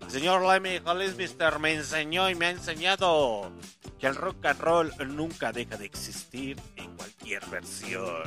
El 0.00 0.10
señor 0.12 0.42
Hollis 0.44 1.16
Mister 1.16 1.58
me 1.58 1.74
enseñó 1.74 2.30
y 2.30 2.36
me 2.36 2.46
ha 2.46 2.50
enseñado 2.50 3.50
que 3.98 4.06
el 4.06 4.14
rock 4.14 4.46
and 4.46 4.60
roll 4.60 4.92
nunca 5.08 5.50
deja 5.50 5.76
de 5.76 5.86
existir 5.86 6.56
en 6.76 6.96
cualquier 6.96 7.44
versión. 7.46 8.22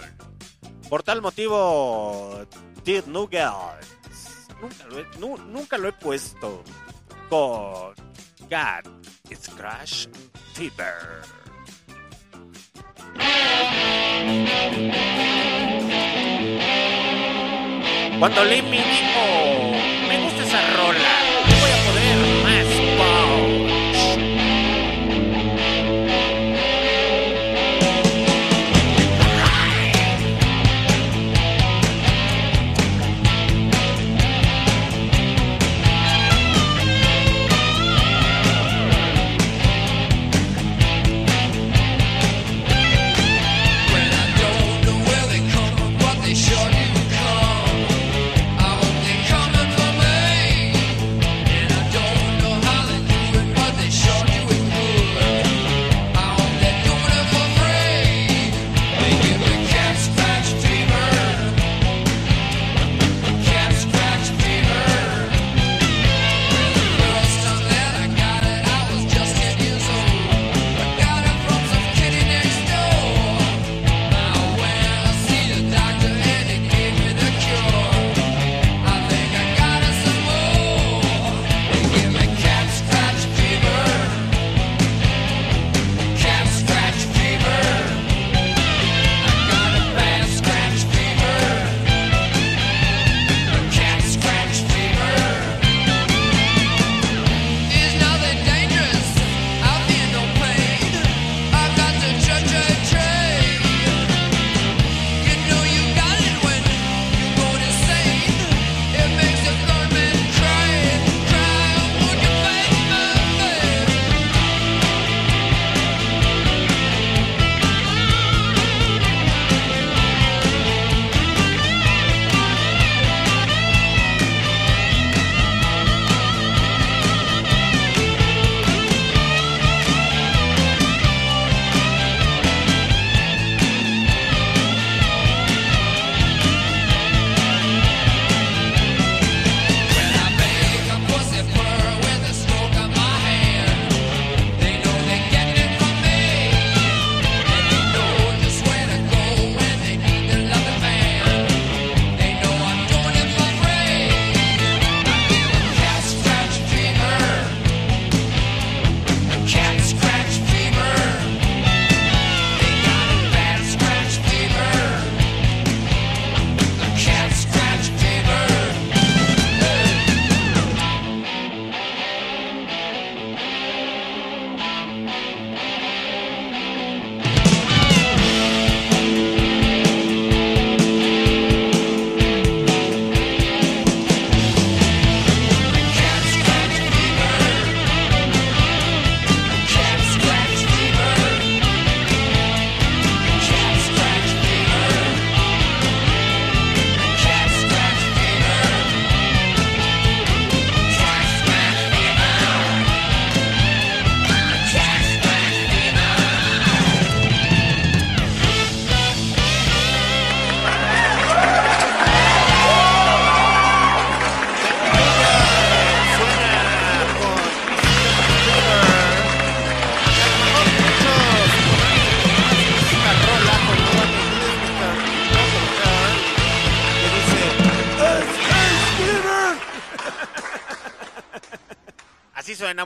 Por 0.89 1.01
tal 1.03 1.21
motivo, 1.21 2.45
Did 2.83 3.05
Nuggets 3.05 3.98
nunca 4.61 4.85
lo 4.87 4.99
he, 4.99 5.05
nu- 5.19 5.37
nunca 5.47 5.77
lo 5.77 5.87
he 5.89 5.93
puesto 5.93 6.63
con 7.29 7.93
God 8.49 8.85
is 9.29 9.47
Crash 9.55 10.07
Fever. 10.53 11.21
Cuando 18.19 18.43
Lemmy 18.43 18.77
dijo, 18.77 19.77
me 20.09 20.23
gusta 20.23 20.43
esa 20.43 20.61
rola, 20.75 21.13
le 21.47 21.55
voy 21.61 21.71
a 21.71 21.79
poner 21.85 22.17
más 22.43 22.67
punch. 22.97 23.58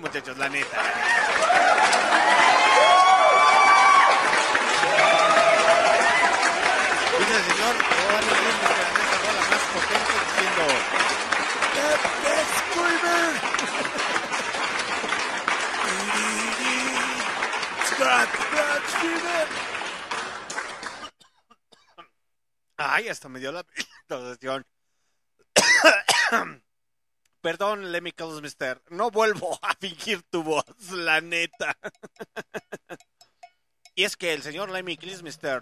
Muchachos, 0.03 0.37
la 0.37 0.49
neta. 0.49 0.72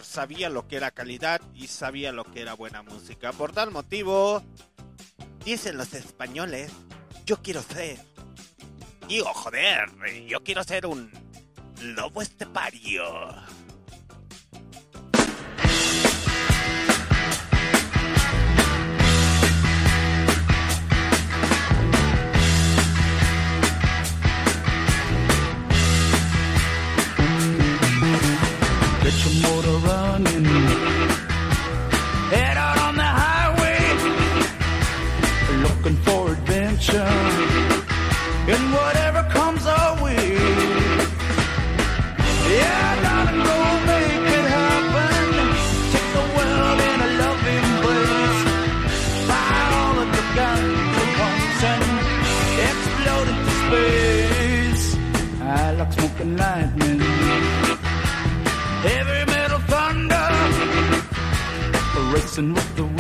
Sabía 0.02 0.50
lo 0.50 0.68
que 0.68 0.78
era 0.78 0.92
calidad 0.92 1.42
y 1.54 1.68
sabía 1.68 2.12
lo 2.12 2.24
que 2.24 2.42
era 2.42 2.54
buena 2.54 2.82
música. 2.82 3.32
Por 3.32 3.52
tal 3.52 3.72
motivo, 3.72 4.44
dicen 5.44 5.78
los 5.78 5.94
españoles, 5.94 6.72
yo 7.26 7.42
quiero 7.42 7.62
ser. 7.62 8.00
Digo, 9.08 9.34
joder, 9.34 9.90
yo 10.28 10.44
quiero 10.44 10.64
ser 10.64 10.86
un 10.86 11.12
lobo 11.82 12.22
estepario. 12.22 13.04
Get 29.12 29.26
your 29.26 29.36
motor 29.44 29.78
running. 29.88 30.46
Head 32.34 32.58
out 32.58 32.78
on 32.88 32.96
the 32.96 33.10
highway. 33.24 33.80
Looking 35.64 35.98
for 36.06 36.32
adventure. 36.32 37.16
And 38.54 38.74
whatever 38.74 39.22
comes 39.30 39.66
our 39.66 40.02
way. 40.04 40.26
Yeah, 42.56 43.02
gotta 43.08 43.36
go 43.48 43.58
make 43.92 44.26
it 44.38 44.46
happen. 44.58 45.24
Take 45.92 46.10
the 46.18 46.26
world 46.36 46.80
in 46.90 46.98
a 47.08 47.10
loving 47.22 47.66
embrace. 47.74 48.42
Fire 49.28 49.72
all 49.82 49.98
of 50.04 50.10
the 50.18 50.24
guns 50.40 50.94
at 51.04 51.12
once 51.26 51.62
and 51.74 51.84
explode 52.70 53.28
into 53.34 53.54
space. 53.62 54.86
I 55.42 55.72
like 55.74 55.92
smoking 55.94 56.38
lightning 56.38 57.01
racing 62.32 62.54
with 62.54 62.76
the 62.78 62.91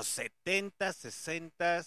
años 0.00 0.06
70, 0.06 0.92
60 0.92 1.82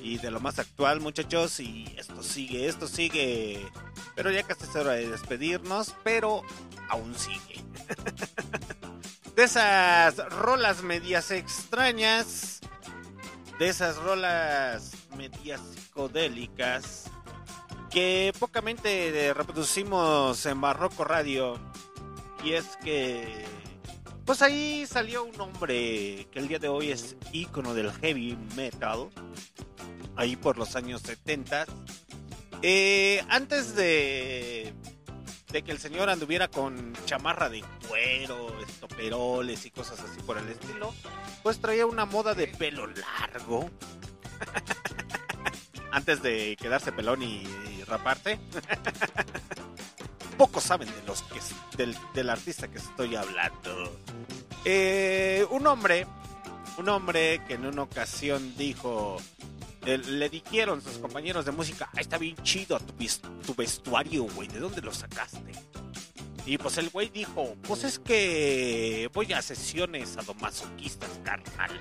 y 0.00 0.18
de 0.18 0.30
lo 0.30 0.40
más 0.40 0.58
actual, 0.58 1.00
muchachos. 1.00 1.58
Y 1.60 1.92
esto 1.98 2.22
sigue, 2.22 2.68
esto 2.68 2.86
sigue. 2.86 3.66
Pero 4.14 4.30
ya 4.30 4.44
casi 4.44 4.64
es 4.64 4.76
hora 4.76 4.92
de 4.92 5.08
despedirnos, 5.08 5.94
pero 6.04 6.42
aún 6.88 7.14
sigue. 7.16 7.64
De 9.34 9.44
esas 9.44 10.16
rolas 10.28 10.82
medias 10.82 11.30
extrañas 11.30 12.60
de 13.58 13.68
esas 13.68 13.96
rolas 13.96 14.92
medias 15.16 15.60
psicodélicas 15.74 17.04
que 17.90 18.34
pocamente 18.38 19.32
reproducimos 19.32 20.44
en 20.44 20.60
Barroco 20.60 21.04
Radio. 21.04 21.58
Y 22.44 22.52
es 22.52 22.76
que, 22.84 23.46
pues 24.24 24.42
ahí 24.42 24.86
salió 24.86 25.24
un 25.24 25.40
hombre 25.40 26.28
que 26.30 26.38
el 26.38 26.48
día 26.48 26.58
de 26.58 26.68
hoy 26.68 26.90
es 26.90 27.16
ícono 27.32 27.74
del 27.74 27.92
heavy 27.92 28.36
metal, 28.56 29.10
ahí 30.16 30.36
por 30.36 30.58
los 30.58 30.76
años 30.76 31.02
70. 31.02 31.66
Eh, 32.62 33.24
antes 33.28 33.74
de, 33.74 34.72
de 35.50 35.62
que 35.62 35.72
el 35.72 35.78
señor 35.78 36.10
anduviera 36.10 36.48
con 36.48 36.92
chamarra 37.06 37.48
de 37.48 37.64
cuero, 37.88 38.60
estoperoles 38.60 39.66
y 39.66 39.70
cosas 39.70 39.98
así 40.00 40.20
por 40.22 40.38
el 40.38 40.48
estilo, 40.48 40.94
pues 41.42 41.60
traía 41.60 41.86
una 41.86 42.04
moda 42.04 42.34
de 42.34 42.46
pelo 42.46 42.86
largo. 42.86 43.70
antes 45.92 46.22
de 46.22 46.56
quedarse 46.58 46.90
pelón 46.90 47.22
y, 47.22 47.44
y 47.44 47.84
raparse. 47.86 48.38
Pocos 50.36 50.64
saben 50.64 50.88
de 50.88 51.02
los 51.06 51.22
que 51.22 51.40
del, 51.76 51.96
del 52.14 52.30
artista 52.30 52.68
que 52.68 52.78
estoy 52.78 53.14
hablando. 53.16 53.98
Eh, 54.64 55.46
un 55.50 55.66
hombre, 55.66 56.06
un 56.78 56.88
hombre 56.88 57.42
que 57.46 57.54
en 57.54 57.66
una 57.66 57.82
ocasión 57.82 58.54
dijo, 58.56 59.18
eh, 59.84 59.98
le 59.98 60.28
dijeron 60.28 60.80
sus 60.80 60.98
compañeros 60.98 61.44
de 61.44 61.52
música, 61.52 61.88
"Ah, 61.92 62.00
está 62.00 62.18
bien 62.18 62.36
chido 62.42 62.78
tu, 62.80 63.54
vestuario, 63.54 64.24
güey, 64.24 64.48
¿de 64.48 64.60
dónde 64.60 64.80
lo 64.80 64.92
sacaste? 64.92 65.52
Y 66.46 66.58
pues 66.58 66.76
el 66.78 66.90
güey 66.90 67.08
dijo, 67.08 67.54
pues 67.62 67.84
es 67.84 67.98
que 68.00 69.08
voy 69.12 69.32
a 69.32 69.42
sesiones 69.42 70.10
sadomasoquistas, 70.10 71.10
carnal. 71.22 71.80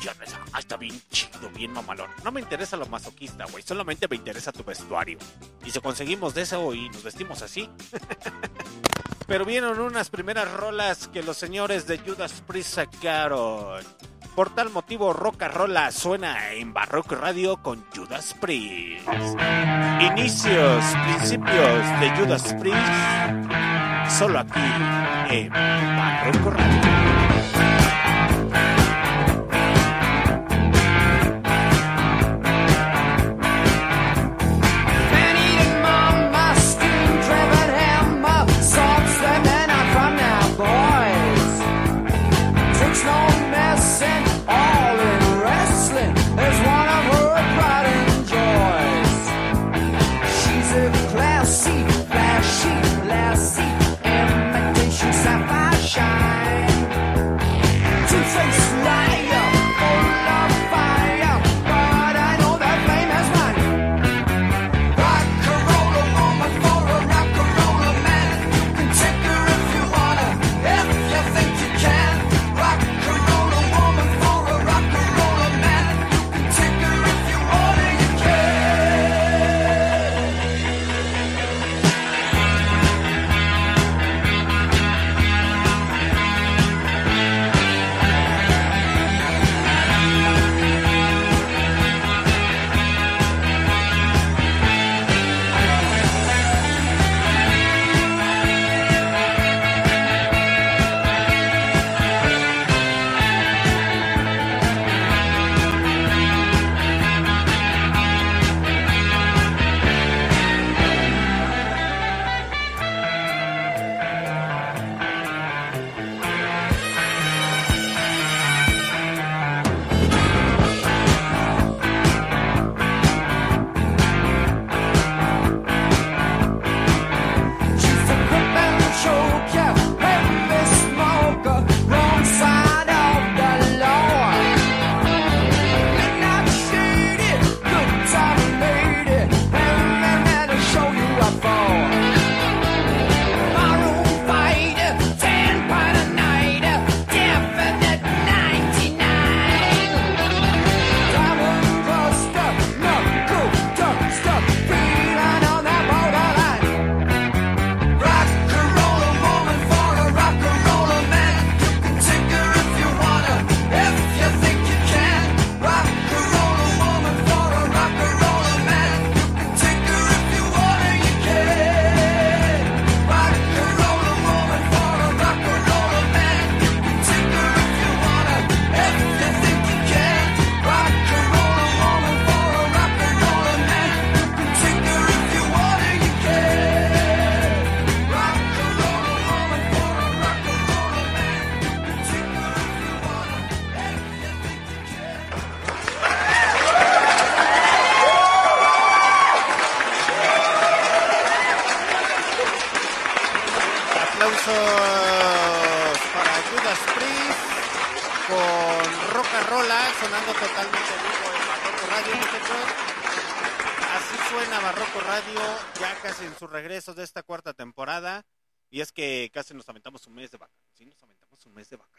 Yo 0.00 0.12
pensaba, 0.14 0.44
ah, 0.52 0.60
está 0.60 0.76
bien 0.76 1.00
chido, 1.10 1.50
bien 1.54 1.72
mamalón. 1.72 2.10
No 2.24 2.32
me 2.32 2.40
interesa 2.40 2.76
lo 2.76 2.86
masoquista, 2.86 3.44
güey, 3.46 3.62
solamente 3.62 4.08
me 4.08 4.16
interesa 4.16 4.50
tu 4.50 4.64
vestuario. 4.64 5.18
Y 5.64 5.70
si 5.70 5.80
conseguimos 5.80 6.34
de 6.34 6.42
eso 6.42 6.72
y 6.74 6.88
nos 6.88 7.02
vestimos 7.02 7.42
así. 7.42 7.68
Pero 9.26 9.44
vieron 9.44 9.78
unas 9.78 10.10
primeras 10.10 10.50
rolas 10.52 11.06
que 11.08 11.22
los 11.22 11.36
señores 11.36 11.86
de 11.86 11.98
Judas 11.98 12.42
Priest 12.46 12.74
sacaron. 12.74 13.84
Por 14.34 14.54
tal 14.54 14.70
motivo, 14.70 15.12
Roca 15.12 15.48
Rola 15.48 15.90
suena 15.90 16.52
en 16.52 16.72
Barroco 16.72 17.14
Radio 17.14 17.62
con 17.62 17.84
Judas 17.94 18.34
Priest. 18.40 19.06
Inicios, 20.00 20.84
principios 21.04 22.00
de 22.00 22.10
Judas 22.16 22.54
Priest, 22.58 24.18
solo 24.18 24.38
aquí 24.38 24.60
en 25.30 25.50
Barroco 25.50 26.50
Radio. 26.50 27.09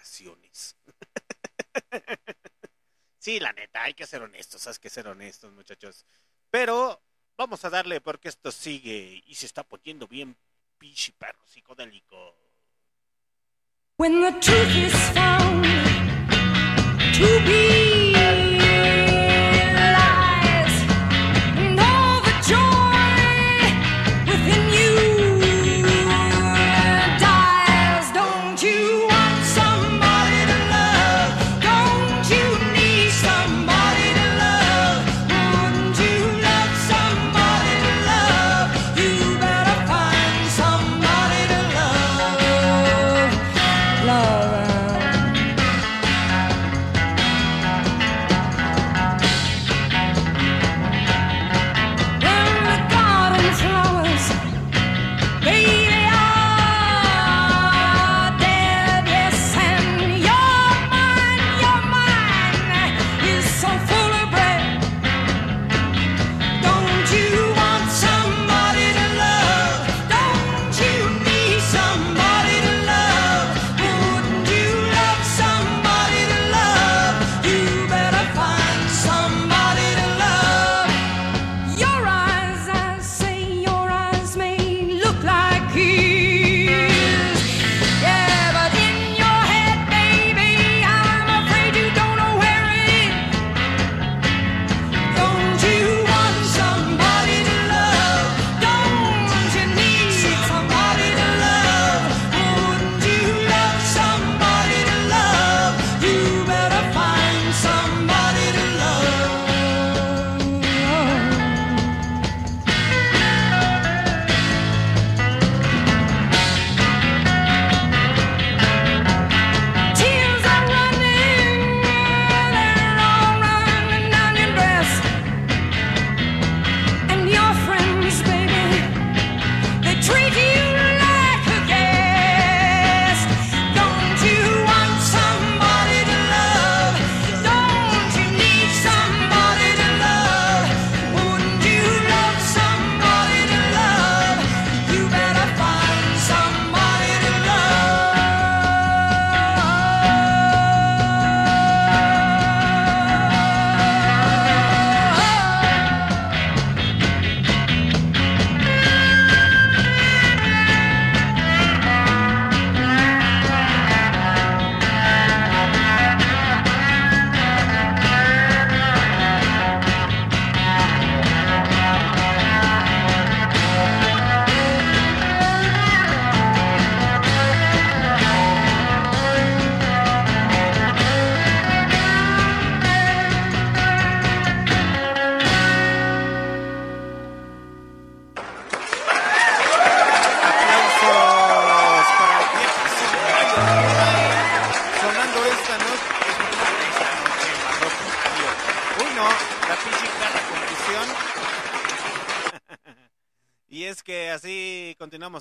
sí, 3.17 3.39
la 3.39 3.53
neta, 3.53 3.83
hay 3.83 3.93
que 3.93 4.07
ser 4.07 4.21
honestos, 4.21 4.67
hay 4.67 4.75
que 4.75 4.89
ser 4.89 5.07
honestos, 5.07 5.53
muchachos. 5.53 6.05
Pero 6.49 7.01
vamos 7.38 7.63
a 7.65 7.69
darle 7.69 8.01
porque 8.01 8.30
esto 8.30 8.51
sigue 8.51 9.23
y 9.25 9.35
se 9.35 9.45
está 9.45 9.63
poniendo 9.63 10.07
bien 10.07 10.35
pichi 10.77 11.11
perro 11.11 11.45
psicodélico. 11.45 12.35
When 13.97 14.21
the 14.21 14.31
truth 14.39 14.75
is 14.75 14.93
found 15.13 15.65
to 17.13 17.90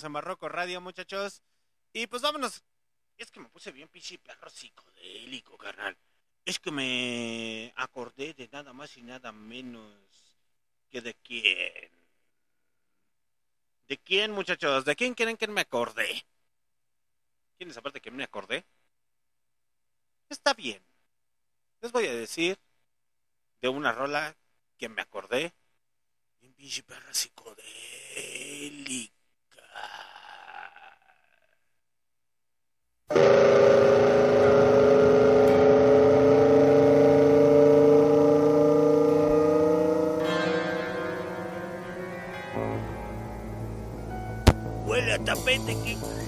En 0.04 0.12
Barroco 0.12 0.48
Radio, 0.48 0.80
muchachos. 0.80 1.42
Y 1.92 2.06
pues 2.06 2.22
vámonos. 2.22 2.62
Es 3.18 3.30
que 3.30 3.40
me 3.40 3.48
puse 3.48 3.70
bien 3.70 3.88
pinche 3.88 4.18
perro 4.18 4.48
psicodélico, 4.48 5.58
carnal. 5.58 5.96
Es 6.44 6.58
que 6.58 6.70
me 6.70 7.72
acordé 7.76 8.32
de 8.32 8.48
nada 8.48 8.72
más 8.72 8.96
y 8.96 9.02
nada 9.02 9.30
menos 9.30 9.92
que 10.88 11.02
de 11.02 11.14
quién. 11.14 11.90
¿De 13.88 13.98
quién, 13.98 14.32
muchachos? 14.32 14.84
¿De 14.84 14.96
quién 14.96 15.14
quieren 15.14 15.36
que 15.36 15.48
me 15.48 15.60
acordé? 15.60 16.24
¿Quién 17.58 17.70
es 17.70 17.76
aparte 17.76 18.00
que 18.00 18.10
me 18.10 18.24
acordé? 18.24 18.64
Está 20.30 20.54
bien. 20.54 20.82
Les 21.82 21.92
voy 21.92 22.06
a 22.06 22.14
decir 22.14 22.58
de 23.60 23.68
una 23.68 23.92
rola 23.92 24.34
que 24.78 24.88
me 24.88 25.02
acordé. 25.02 25.52
Un 26.40 26.54
pinche 26.54 26.82
perra 26.84 27.12
psicodélica. 27.12 29.19
Huele 44.86 45.12
a 45.14 45.18
tapete 45.18 45.74
quemado. 45.84 46.20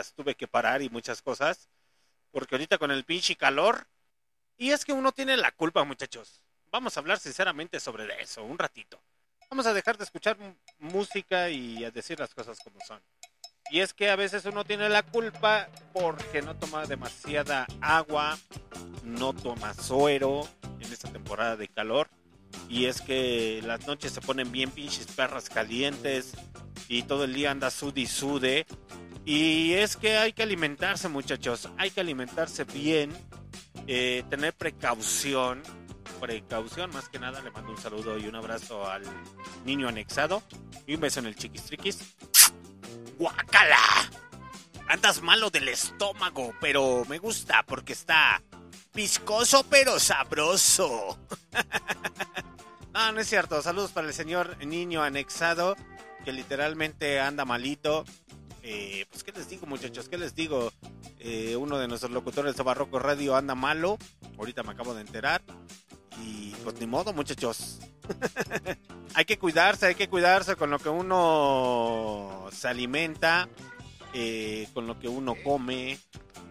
Las 0.00 0.14
tuve 0.14 0.34
que 0.34 0.48
parar 0.48 0.80
y 0.80 0.88
muchas 0.88 1.20
cosas. 1.20 1.68
Porque 2.30 2.54
ahorita 2.54 2.78
con 2.78 2.90
el 2.90 3.04
pinche 3.04 3.36
calor. 3.36 3.86
Y 4.56 4.70
es 4.70 4.84
que 4.84 4.92
uno 4.92 5.12
tiene 5.12 5.36
la 5.36 5.52
culpa, 5.52 5.84
muchachos. 5.84 6.42
Vamos 6.70 6.96
a 6.96 7.00
hablar 7.00 7.18
sinceramente 7.18 7.80
sobre 7.80 8.08
eso, 8.22 8.42
un 8.42 8.58
ratito. 8.58 8.98
Vamos 9.50 9.66
a 9.66 9.74
dejar 9.74 9.98
de 9.98 10.04
escuchar 10.04 10.36
música 10.78 11.50
y 11.50 11.84
a 11.84 11.90
decir 11.90 12.18
las 12.18 12.34
cosas 12.34 12.58
como 12.60 12.78
son. 12.86 13.02
Y 13.70 13.80
es 13.80 13.92
que 13.92 14.10
a 14.10 14.16
veces 14.16 14.44
uno 14.46 14.64
tiene 14.64 14.88
la 14.88 15.02
culpa 15.02 15.68
porque 15.92 16.40
no 16.40 16.56
toma 16.56 16.86
demasiada 16.86 17.66
agua, 17.80 18.38
no 19.04 19.34
toma 19.34 19.74
suero 19.74 20.48
en 20.80 20.92
esta 20.92 21.12
temporada 21.12 21.56
de 21.56 21.68
calor. 21.68 22.08
Y 22.68 22.86
es 22.86 23.00
que 23.02 23.60
las 23.64 23.86
noches 23.86 24.12
se 24.12 24.20
ponen 24.20 24.50
bien 24.50 24.70
pinches 24.70 25.06
perras 25.08 25.50
calientes 25.50 26.32
y 26.88 27.02
todo 27.04 27.24
el 27.24 27.34
día 27.34 27.50
anda 27.50 27.70
sud 27.70 27.96
y 27.96 28.06
sude. 28.06 28.66
Y 29.24 29.74
es 29.74 29.96
que 29.96 30.16
hay 30.16 30.32
que 30.32 30.42
alimentarse, 30.42 31.08
muchachos. 31.08 31.68
Hay 31.76 31.90
que 31.90 32.00
alimentarse 32.00 32.64
bien, 32.64 33.12
eh, 33.86 34.24
tener 34.30 34.54
precaución. 34.54 35.62
Precaución, 36.20 36.90
más 36.90 37.08
que 37.08 37.18
nada, 37.18 37.40
le 37.40 37.50
mando 37.50 37.70
un 37.70 37.78
saludo 37.78 38.18
y 38.18 38.26
un 38.26 38.34
abrazo 38.34 38.88
al 38.88 39.02
niño 39.64 39.88
anexado. 39.88 40.42
Y 40.86 40.94
un 40.94 41.00
beso 41.00 41.20
en 41.20 41.26
el 41.26 41.36
chiquistriquis. 41.36 42.16
¡Guácala! 43.18 43.76
Andas 44.88 45.22
malo 45.22 45.50
del 45.50 45.68
estómago, 45.68 46.52
pero 46.60 47.04
me 47.08 47.18
gusta 47.18 47.62
porque 47.64 47.92
está 47.92 48.42
viscoso 48.92 49.64
pero 49.70 50.00
sabroso. 50.00 51.18
no, 52.92 53.12
no 53.12 53.20
es 53.20 53.28
cierto. 53.28 53.62
Saludos 53.62 53.92
para 53.92 54.08
el 54.08 54.14
señor 54.14 54.56
niño 54.66 55.02
anexado 55.02 55.76
que 56.24 56.32
literalmente 56.32 57.20
anda 57.20 57.44
malito. 57.44 58.04
Eh, 58.62 59.06
pues, 59.10 59.24
¿qué 59.24 59.32
les 59.32 59.48
digo, 59.48 59.66
muchachos? 59.66 60.08
¿Qué 60.08 60.18
les 60.18 60.34
digo? 60.34 60.72
Eh, 61.18 61.56
uno 61.56 61.78
de 61.78 61.88
nuestros 61.88 62.12
locutores 62.12 62.56
de 62.56 62.62
Barroco 62.62 62.98
Radio 62.98 63.36
anda 63.36 63.54
malo. 63.54 63.98
Ahorita 64.38 64.62
me 64.62 64.72
acabo 64.72 64.94
de 64.94 65.02
enterar. 65.02 65.42
Y 66.22 66.50
pues 66.62 66.78
ni 66.80 66.86
modo, 66.86 67.12
muchachos. 67.12 67.78
hay 69.14 69.24
que 69.24 69.38
cuidarse, 69.38 69.86
hay 69.86 69.94
que 69.94 70.08
cuidarse 70.08 70.56
con 70.56 70.70
lo 70.70 70.78
que 70.78 70.88
uno 70.88 72.48
se 72.52 72.68
alimenta, 72.68 73.48
eh, 74.12 74.68
con 74.74 74.86
lo 74.86 74.98
que 74.98 75.08
uno 75.08 75.34
come, 75.42 75.98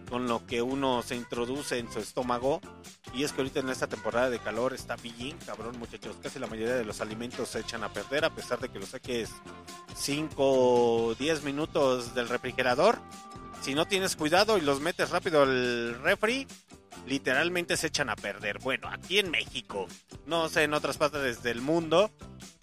con 0.08 0.26
lo 0.26 0.46
que 0.46 0.62
uno 0.62 1.02
se 1.02 1.14
introduce 1.14 1.78
en 1.78 1.90
su 1.92 2.00
estómago. 2.00 2.60
Y 3.14 3.24
es 3.24 3.32
que 3.32 3.40
ahorita 3.40 3.60
en 3.60 3.70
esta 3.70 3.86
temporada 3.86 4.30
de 4.30 4.38
calor 4.38 4.72
está 4.72 4.96
bien 4.96 5.36
cabrón, 5.44 5.78
muchachos. 5.78 6.16
Casi 6.22 6.38
la 6.38 6.46
mayoría 6.46 6.74
de 6.74 6.84
los 6.84 7.00
alimentos 7.00 7.48
se 7.50 7.60
echan 7.60 7.84
a 7.84 7.92
perder 7.92 8.24
a 8.24 8.34
pesar 8.34 8.58
de 8.60 8.68
que 8.68 8.78
los 8.78 8.90
saques 8.90 9.30
5 9.94 10.34
o 10.38 11.14
10 11.14 11.44
minutos 11.44 12.14
del 12.14 12.28
refrigerador. 12.28 12.98
Si 13.62 13.74
no 13.74 13.86
tienes 13.86 14.16
cuidado 14.16 14.56
y 14.56 14.62
los 14.62 14.80
metes 14.80 15.10
rápido 15.10 15.42
al 15.42 16.00
refri, 16.02 16.46
literalmente 17.06 17.76
se 17.76 17.88
echan 17.88 18.10
a 18.10 18.16
perder. 18.16 18.58
Bueno, 18.58 18.88
aquí 18.88 19.18
en 19.18 19.30
México, 19.30 19.86
no 20.26 20.48
sé 20.48 20.64
en 20.64 20.74
otras 20.74 20.96
partes 20.96 21.42
del 21.42 21.60
mundo, 21.60 22.10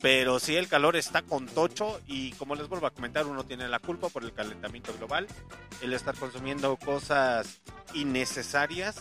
pero 0.02 0.40
sí 0.40 0.56
el 0.56 0.68
calor 0.68 0.96
está 0.96 1.22
con 1.22 1.46
tocho 1.46 2.02
y 2.08 2.32
como 2.34 2.56
les 2.56 2.68
vuelvo 2.68 2.88
a 2.88 2.92
comentar, 2.92 3.26
uno 3.26 3.44
tiene 3.44 3.68
la 3.68 3.80
culpa 3.80 4.10
por 4.10 4.24
el 4.24 4.34
calentamiento 4.34 4.94
global, 4.98 5.28
el 5.82 5.94
estar 5.94 6.16
consumiendo 6.16 6.78
cosas 6.78 7.62
innecesarias 7.94 8.98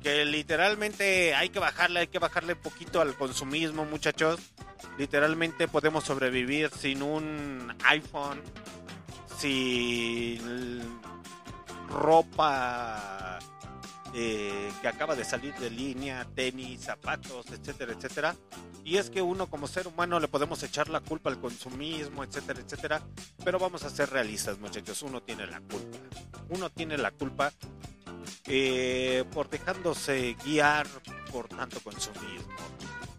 que 0.00 0.24
literalmente 0.24 1.34
hay 1.34 1.50
que 1.50 1.58
bajarle, 1.58 2.00
hay 2.00 2.06
que 2.08 2.18
bajarle 2.18 2.56
poquito 2.56 3.00
al 3.00 3.14
consumismo, 3.14 3.84
muchachos. 3.84 4.40
Literalmente 4.98 5.68
podemos 5.68 6.04
sobrevivir 6.04 6.70
sin 6.70 7.02
un 7.02 7.74
iPhone, 7.84 8.42
sin 9.38 10.80
ropa 11.88 13.38
eh, 14.14 14.72
que 14.80 14.88
acaba 14.88 15.14
de 15.14 15.24
salir 15.24 15.54
de 15.54 15.70
línea, 15.70 16.26
tenis, 16.34 16.82
zapatos, 16.82 17.46
etcétera, 17.50 17.92
etcétera. 17.92 18.36
Y 18.84 18.96
es 18.96 19.10
que 19.10 19.22
uno 19.22 19.48
como 19.48 19.66
ser 19.66 19.86
humano 19.86 20.18
le 20.18 20.28
podemos 20.28 20.62
echar 20.62 20.88
la 20.88 21.00
culpa 21.00 21.30
al 21.30 21.38
consumismo, 21.40 22.24
etcétera, 22.24 22.60
etcétera. 22.60 23.02
Pero 23.44 23.58
vamos 23.58 23.84
a 23.84 23.90
ser 23.90 24.10
realistas, 24.10 24.58
muchachos. 24.58 25.02
Uno 25.02 25.22
tiene 25.22 25.46
la 25.46 25.60
culpa. 25.60 25.98
Uno 26.48 26.70
tiene 26.70 26.98
la 26.98 27.10
culpa 27.12 27.52
eh, 28.46 29.24
por 29.32 29.48
dejándose 29.48 30.36
guiar 30.44 30.86
por 31.30 31.48
tanto 31.48 31.80
consumismo. 31.80 32.48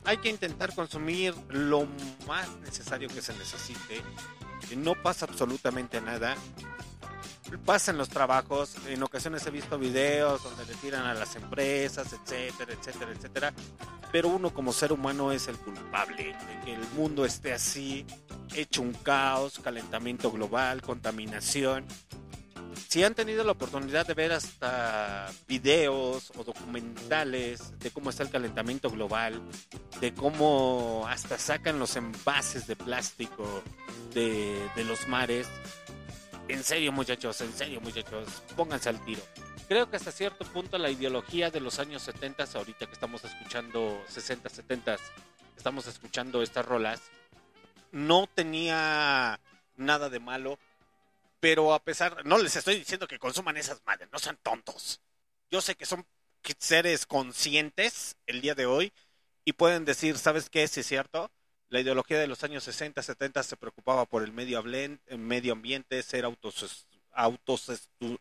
hay 0.03 0.18
que 0.18 0.30
intentar 0.30 0.74
consumir 0.76 1.34
lo 1.50 1.88
más 2.28 2.50
necesario 2.66 3.08
que 3.08 3.22
se 3.22 3.34
necesite. 3.34 4.02
No 4.76 4.95
pasa 5.02 5.26
absolutamente 5.26 6.02
nada. 6.02 6.36
Pasa 7.58 7.92
en 7.92 7.98
los 7.98 8.10
trabajos. 8.10 8.76
En 8.88 9.04
ocasiones 9.04 9.46
he 9.46 9.52
visto 9.52 9.78
videos 9.78 10.44
donde 10.44 10.66
le 10.66 10.74
tiran 10.76 11.06
a 11.06 11.14
las 11.14 11.36
empresas, 11.36 12.12
etcétera, 12.14 12.74
etcétera, 12.74 13.12
etcétera. 13.12 13.54
Pero 14.12 14.30
uno 14.30 14.54
como 14.54 14.74
ser 14.74 14.92
humano 14.92 15.32
es 15.32 15.48
el 15.48 15.58
culpable 15.58 16.36
de 16.36 16.66
que 16.66 16.74
el 16.74 16.88
mundo 16.96 17.26
esté 17.26 17.54
así, 17.54 18.06
hecho 18.54 18.82
un 18.82 18.94
caos, 18.94 19.60
calentamiento 19.64 20.32
global, 20.32 20.82
contaminación. 20.82 21.86
Si 22.90 23.04
han 23.04 23.14
tenido 23.14 23.44
la 23.46 23.54
oportunidad 23.54 24.06
de 24.06 24.14
ver 24.14 24.34
hasta 24.34 25.30
videos 25.48 26.32
o 26.38 26.44
documentales 26.44 27.80
de 27.80 27.92
cómo 27.92 28.10
está 28.10 28.24
el 28.24 28.30
calentamiento 28.30 28.90
global, 28.90 29.42
de 30.02 30.14
cómo 30.14 31.06
hasta 31.08 31.38
sacan 31.38 31.80
los 31.80 31.96
envases 31.96 32.68
de 32.68 32.76
plástico 32.76 33.64
de, 34.14 34.70
de 34.76 34.84
los 34.84 35.08
mares, 35.08 35.48
en 36.48 36.64
serio 36.64 36.92
muchachos, 36.92 37.40
en 37.42 37.53
serio 37.53 37.82
muchachos, 37.82 38.28
pónganse 38.56 38.90
al 38.90 39.03
tiro. 39.06 39.22
Creo 39.68 39.90
que 39.90 39.98
hasta 39.98 40.11
cierto 40.11 40.45
punto 40.45 40.78
la 40.78 40.90
ideología 40.90 41.50
de 41.50 41.61
los 41.61 41.80
años 41.80 42.02
70, 42.03 42.45
ahorita 42.56 42.86
que 42.88 42.94
estamos 42.94 43.24
escuchando 43.24 44.03
60, 44.10 44.50
70, 44.50 44.98
estamos 45.56 45.88
escuchando 45.88 46.42
estas 46.42 46.66
rolas, 46.66 47.02
no 47.92 48.28
tenía 48.34 49.40
nada 49.78 50.10
de 50.10 50.20
malo, 50.20 50.60
pero 51.40 51.74
a 51.74 51.80
pesar, 51.80 52.26
no 52.26 52.38
les 52.38 52.56
estoy 52.56 52.78
diciendo 52.78 53.08
que 53.08 53.20
consuman 53.20 53.58
esas 53.58 53.82
madres, 53.86 54.10
no 54.11 54.20
sean 54.20 54.38
tontos. 54.44 55.00
Yo 55.50 55.61
sé 55.61 55.76
que 55.76 55.86
son 55.86 56.06
seres 56.60 57.06
conscientes 57.06 58.16
el 58.28 58.42
día 58.42 58.56
de 58.56 58.66
hoy 58.66 58.92
y 59.45 59.53
pueden 59.53 59.86
decir, 59.86 60.18
¿sabes 60.18 60.50
qué? 60.50 60.68
Si 60.68 60.82
es 60.82 60.88
cierto, 60.88 61.32
la 61.72 61.80
ideología 61.80 62.19
de 62.19 62.27
los 62.27 62.43
años 62.43 62.66
60, 62.66 63.01
70 63.01 63.43
se 63.43 63.56
preocupaba 63.56 64.06
por 64.06 64.24
el 64.24 64.33
medio, 64.33 64.59
el 64.59 65.17
medio 65.17 65.53
ambiente, 65.53 66.03
ser 66.03 66.25
autos, 66.25 66.85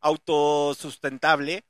autosustentable. 0.00 1.64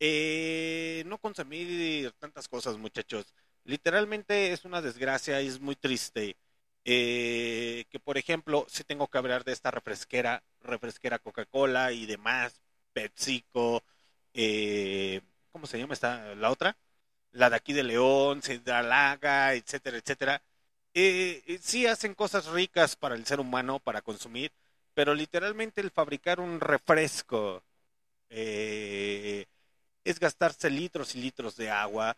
Eh, 0.00 1.04
no 1.06 1.18
consumir 1.18 2.10
tantas 2.18 2.48
cosas, 2.48 2.76
muchachos. 2.76 3.32
Literalmente 3.64 4.52
es 4.52 4.64
una 4.64 4.82
desgracia 4.82 5.40
y 5.42 5.46
es 5.46 5.60
muy 5.60 5.76
triste. 5.76 6.36
Eh, 6.84 7.84
que 7.88 8.00
por 8.00 8.18
ejemplo, 8.18 8.66
si 8.68 8.82
tengo 8.82 9.06
que 9.06 9.18
hablar 9.18 9.44
de 9.44 9.52
esta 9.52 9.70
refresquera, 9.70 10.42
refresquera 10.60 11.20
Coca-Cola 11.20 11.92
y 11.92 12.06
demás, 12.06 12.60
PepsiCo, 12.92 13.84
eh, 14.34 15.20
¿cómo 15.52 15.66
se 15.66 15.78
llama 15.78 15.94
esta, 15.94 16.34
la 16.34 16.50
otra? 16.50 16.76
La 17.36 17.50
de 17.50 17.56
aquí 17.56 17.72
de 17.74 17.82
León, 17.82 18.40
Laga, 18.64 19.54
etcétera, 19.54 19.98
etcétera. 19.98 20.42
Eh, 20.94 21.42
eh, 21.46 21.58
sí 21.62 21.86
hacen 21.86 22.14
cosas 22.14 22.46
ricas 22.46 22.96
para 22.96 23.14
el 23.14 23.26
ser 23.26 23.40
humano, 23.40 23.78
para 23.80 24.00
consumir, 24.02 24.52
pero 24.94 25.14
literalmente 25.14 25.80
el 25.82 25.90
fabricar 25.90 26.40
un 26.40 26.60
refresco 26.60 27.62
eh, 28.30 29.46
es 30.04 30.18
gastarse 30.20 30.70
litros 30.70 31.14
y 31.14 31.20
litros 31.20 31.56
de 31.56 31.70
agua 31.70 32.16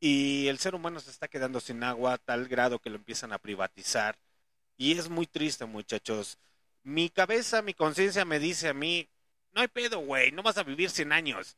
y 0.00 0.48
el 0.48 0.58
ser 0.58 0.74
humano 0.74 1.00
se 1.00 1.10
está 1.10 1.28
quedando 1.28 1.60
sin 1.60 1.82
agua 1.82 2.14
a 2.14 2.18
tal 2.18 2.48
grado 2.48 2.78
que 2.80 2.90
lo 2.90 2.96
empiezan 2.96 3.32
a 3.32 3.38
privatizar. 3.38 4.16
Y 4.76 4.98
es 4.98 5.08
muy 5.10 5.26
triste 5.26 5.64
muchachos. 5.66 6.38
Mi 6.84 7.10
cabeza 7.10 7.62
mi 7.62 7.74
conciencia 7.74 8.24
me 8.24 8.38
dice 8.38 8.68
a 8.68 8.74
mí 8.74 9.08
no 9.52 9.62
hay 9.62 9.68
pedo 9.68 10.00
güey 10.00 10.32
no 10.32 10.42
vas 10.42 10.58
a 10.58 10.64
vivir 10.64 10.90
100 10.90 11.12
años 11.12 11.56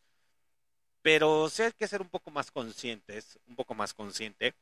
pero 1.08 1.48
sí 1.48 1.62
hay 1.62 1.72
que 1.72 1.88
ser 1.88 2.02
un 2.02 2.10
poco 2.10 2.30
más 2.30 2.50
conscientes 2.50 3.38
un 3.46 3.56
poco 3.56 3.74
más 3.74 3.94
consciente 3.94 4.54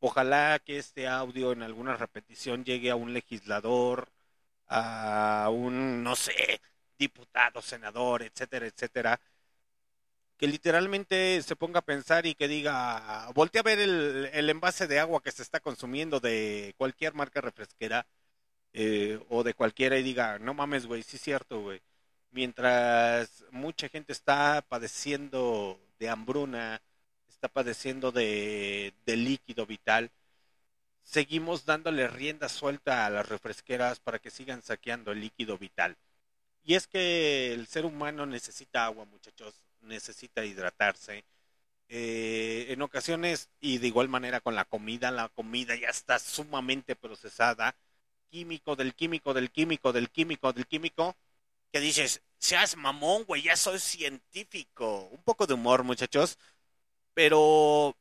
ojalá 0.00 0.58
que 0.60 0.78
este 0.78 1.08
audio 1.08 1.52
en 1.52 1.62
alguna 1.62 1.96
repetición 1.96 2.64
llegue 2.64 2.90
a 2.90 2.96
un 2.96 3.12
legislador 3.14 4.08
a 4.68 5.50
un 5.52 6.02
no 6.04 6.16
sé 6.16 6.60
diputado 6.98 7.62
senador 7.62 8.22
etcétera 8.22 8.66
etcétera 8.66 9.20
que 10.38 10.46
literalmente 10.48 11.42
se 11.42 11.56
ponga 11.56 11.80
a 11.80 11.82
pensar 11.82 12.26
y 12.26 12.34
que 12.34 12.48
diga, 12.48 13.30
voltea 13.34 13.60
a 13.60 13.64
ver 13.64 13.78
el, 13.78 14.30
el 14.32 14.50
envase 14.50 14.86
de 14.86 14.98
agua 15.00 15.22
que 15.22 15.32
se 15.32 15.42
está 15.42 15.60
consumiendo 15.60 16.20
de 16.20 16.74
cualquier 16.76 17.14
marca 17.14 17.40
refresquera 17.40 18.06
eh, 18.74 19.20
o 19.30 19.44
de 19.44 19.54
cualquiera 19.54 19.98
y 19.98 20.02
diga, 20.04 20.38
no 20.40 20.54
mames, 20.54 20.86
güey, 20.86 21.02
sí 21.02 21.16
es 21.16 21.22
cierto, 21.22 21.62
güey. 21.62 21.82
Mientras 22.34 23.44
mucha 23.52 23.88
gente 23.88 24.12
está 24.12 24.60
padeciendo 24.68 25.78
de 26.00 26.08
hambruna, 26.08 26.82
está 27.28 27.46
padeciendo 27.46 28.10
de, 28.10 28.92
líquido 29.06 29.66
vital, 29.66 30.10
seguimos 31.04 31.64
dándole 31.64 32.08
rienda 32.08 32.48
suelta 32.48 33.06
a 33.06 33.10
las 33.10 33.28
refresqueras 33.28 34.00
para 34.00 34.18
que 34.18 34.30
sigan 34.30 34.62
saqueando 34.62 35.12
el 35.12 35.20
líquido 35.20 35.58
vital. 35.58 35.96
Y 36.64 36.74
es 36.74 36.88
que 36.88 37.52
el 37.52 37.68
ser 37.68 37.84
humano 37.86 38.26
necesita 38.26 38.84
agua, 38.84 39.04
muchachos, 39.04 39.54
necesita 39.82 40.44
hidratarse. 40.44 41.24
Eh, 41.88 42.66
en 42.70 42.82
ocasiones, 42.82 43.48
y 43.60 43.78
de 43.78 43.86
igual 43.86 44.08
manera 44.08 44.40
con 44.40 44.56
la 44.56 44.64
comida, 44.64 45.12
la 45.12 45.28
comida 45.28 45.76
ya 45.76 45.88
está 45.88 46.18
sumamente 46.18 46.96
procesada. 46.96 47.76
Químico 48.28 48.74
del 48.74 48.92
químico 48.92 49.34
del 49.34 49.52
químico 49.52 49.92
del 49.92 50.10
químico 50.10 50.52
del 50.52 50.66
químico. 50.66 51.14
Que 51.74 51.80
dices, 51.80 52.22
seas 52.38 52.76
mamón, 52.76 53.24
güey, 53.24 53.42
ya 53.42 53.56
soy 53.56 53.80
científico. 53.80 55.08
Un 55.10 55.24
poco 55.24 55.44
de 55.48 55.54
humor, 55.54 55.82
muchachos. 55.82 56.38
Pero 57.14 57.96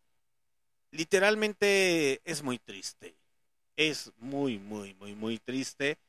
literalmente 0.91 2.21
es 2.25 2.43
muy 2.43 2.59
triste. 2.59 3.15
Es 3.77 4.11
muy, 4.17 4.59
muy, 4.59 4.95
muy, 4.95 5.15
muy 5.15 5.39
triste 5.39 5.99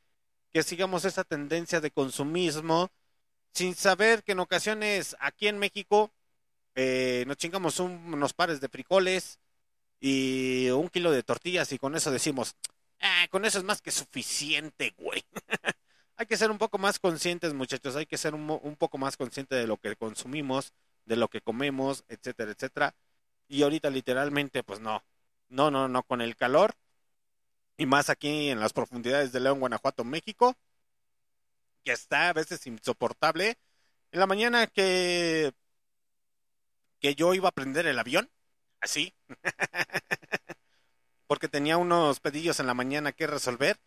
que 0.53 0.63
sigamos 0.65 1.05
esa 1.07 1.25
tendencia 1.25 1.81
de 1.81 1.91
consumismo 1.93 2.91
sin 3.55 3.75
saber 3.77 4.25
que 4.25 4.33
en 4.33 4.41
ocasiones 4.41 5.17
aquí 5.21 5.49
en 5.49 5.59
México 5.59 6.13
eh, 6.77 7.25
nos 7.29 7.39
chingamos 7.39 7.81
un- 7.81 8.15
unos 8.15 8.35
pares 8.35 8.61
de 8.61 8.69
frijoles 8.71 9.39
y 10.01 10.71
un 10.71 10.89
kilo 10.91 11.13
de 11.13 11.23
tortillas 11.25 11.73
y 11.73 11.79
con 11.79 11.97
eso 11.97 12.11
decimos, 12.13 12.57
"Ah, 13.01 13.27
con 13.31 13.45
eso 13.47 13.59
es 13.59 13.65
más 13.65 13.83
que 13.83 13.91
suficiente, 13.93 14.95
güey. 14.99 15.25
hay 16.17 16.27
que 16.27 16.37
ser 16.37 16.51
un 16.51 16.59
poco 16.59 16.79
más 16.79 16.99
conscientes, 16.99 17.55
muchachos, 17.55 17.97
hay 17.97 18.07
que 18.07 18.19
ser 18.19 18.35
un, 18.35 18.77
poco 18.79 18.99
más 18.99 19.17
conscientes 19.17 19.59
de 19.59 19.67
lo 19.67 19.77
que 19.79 19.97
consumimos, 19.97 20.73
de 21.07 21.17
lo 21.17 21.29
que 21.29 21.41
comemos, 21.41 22.05
etcétera, 22.09 22.53
etcétera. 22.53 22.95
Y 23.49 23.63
ahorita 23.63 23.91
literalmente, 23.91 24.63
pues 24.63 24.81
no, 24.81 25.03
no, 25.49 25.71
no, 25.71 25.89
no, 25.89 26.03
con 26.05 26.21
el 26.21 26.37
calor 26.37 26.75
y 27.77 27.87
más 27.87 28.11
aquí 28.11 28.51
en 28.51 28.61
las 28.61 28.73
profundidades 28.73 29.33
de 29.33 29.41
León, 29.41 29.61
Guanajuato, 29.61 30.05
México, 30.05 30.57
que 31.85 31.93
está 31.93 32.29
a 32.31 32.33
veces 32.33 32.67
insoportable. 32.67 33.59
En 34.13 34.21
la 34.21 34.27
mañana 34.27 34.67
que, 34.67 35.53
que 37.01 37.15
yo 37.15 37.35
iba 37.35 37.49
a 37.49 37.53
prender 37.53 37.87
el 37.87 37.99
avión, 37.99 38.31
así, 38.81 39.15
porque 41.27 41.49
tenía 41.49 41.77
unos 41.79 42.21
pedillos 42.21 42.61
en 42.61 42.67
la 42.67 42.75
mañana 42.75 43.13
que 43.13 43.27
resolver, 43.27 43.79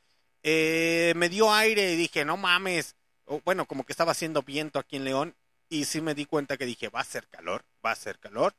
eh, 0.43 1.13
me 1.15 1.29
dio 1.29 1.53
aire 1.53 1.93
y 1.93 1.95
dije, 1.95 2.25
no 2.25 2.37
mames, 2.37 2.95
bueno, 3.45 3.65
como 3.65 3.85
que 3.85 3.93
estaba 3.93 4.11
haciendo 4.11 4.41
viento 4.41 4.79
aquí 4.79 4.95
en 4.97 5.05
León 5.05 5.35
y 5.69 5.85
sí 5.85 6.01
me 6.01 6.15
di 6.15 6.25
cuenta 6.25 6.57
que 6.57 6.65
dije, 6.65 6.89
va 6.89 7.01
a 7.01 7.03
ser 7.03 7.27
calor, 7.27 7.65
va 7.85 7.91
a 7.91 7.95
ser 7.95 8.19
calor. 8.19 8.55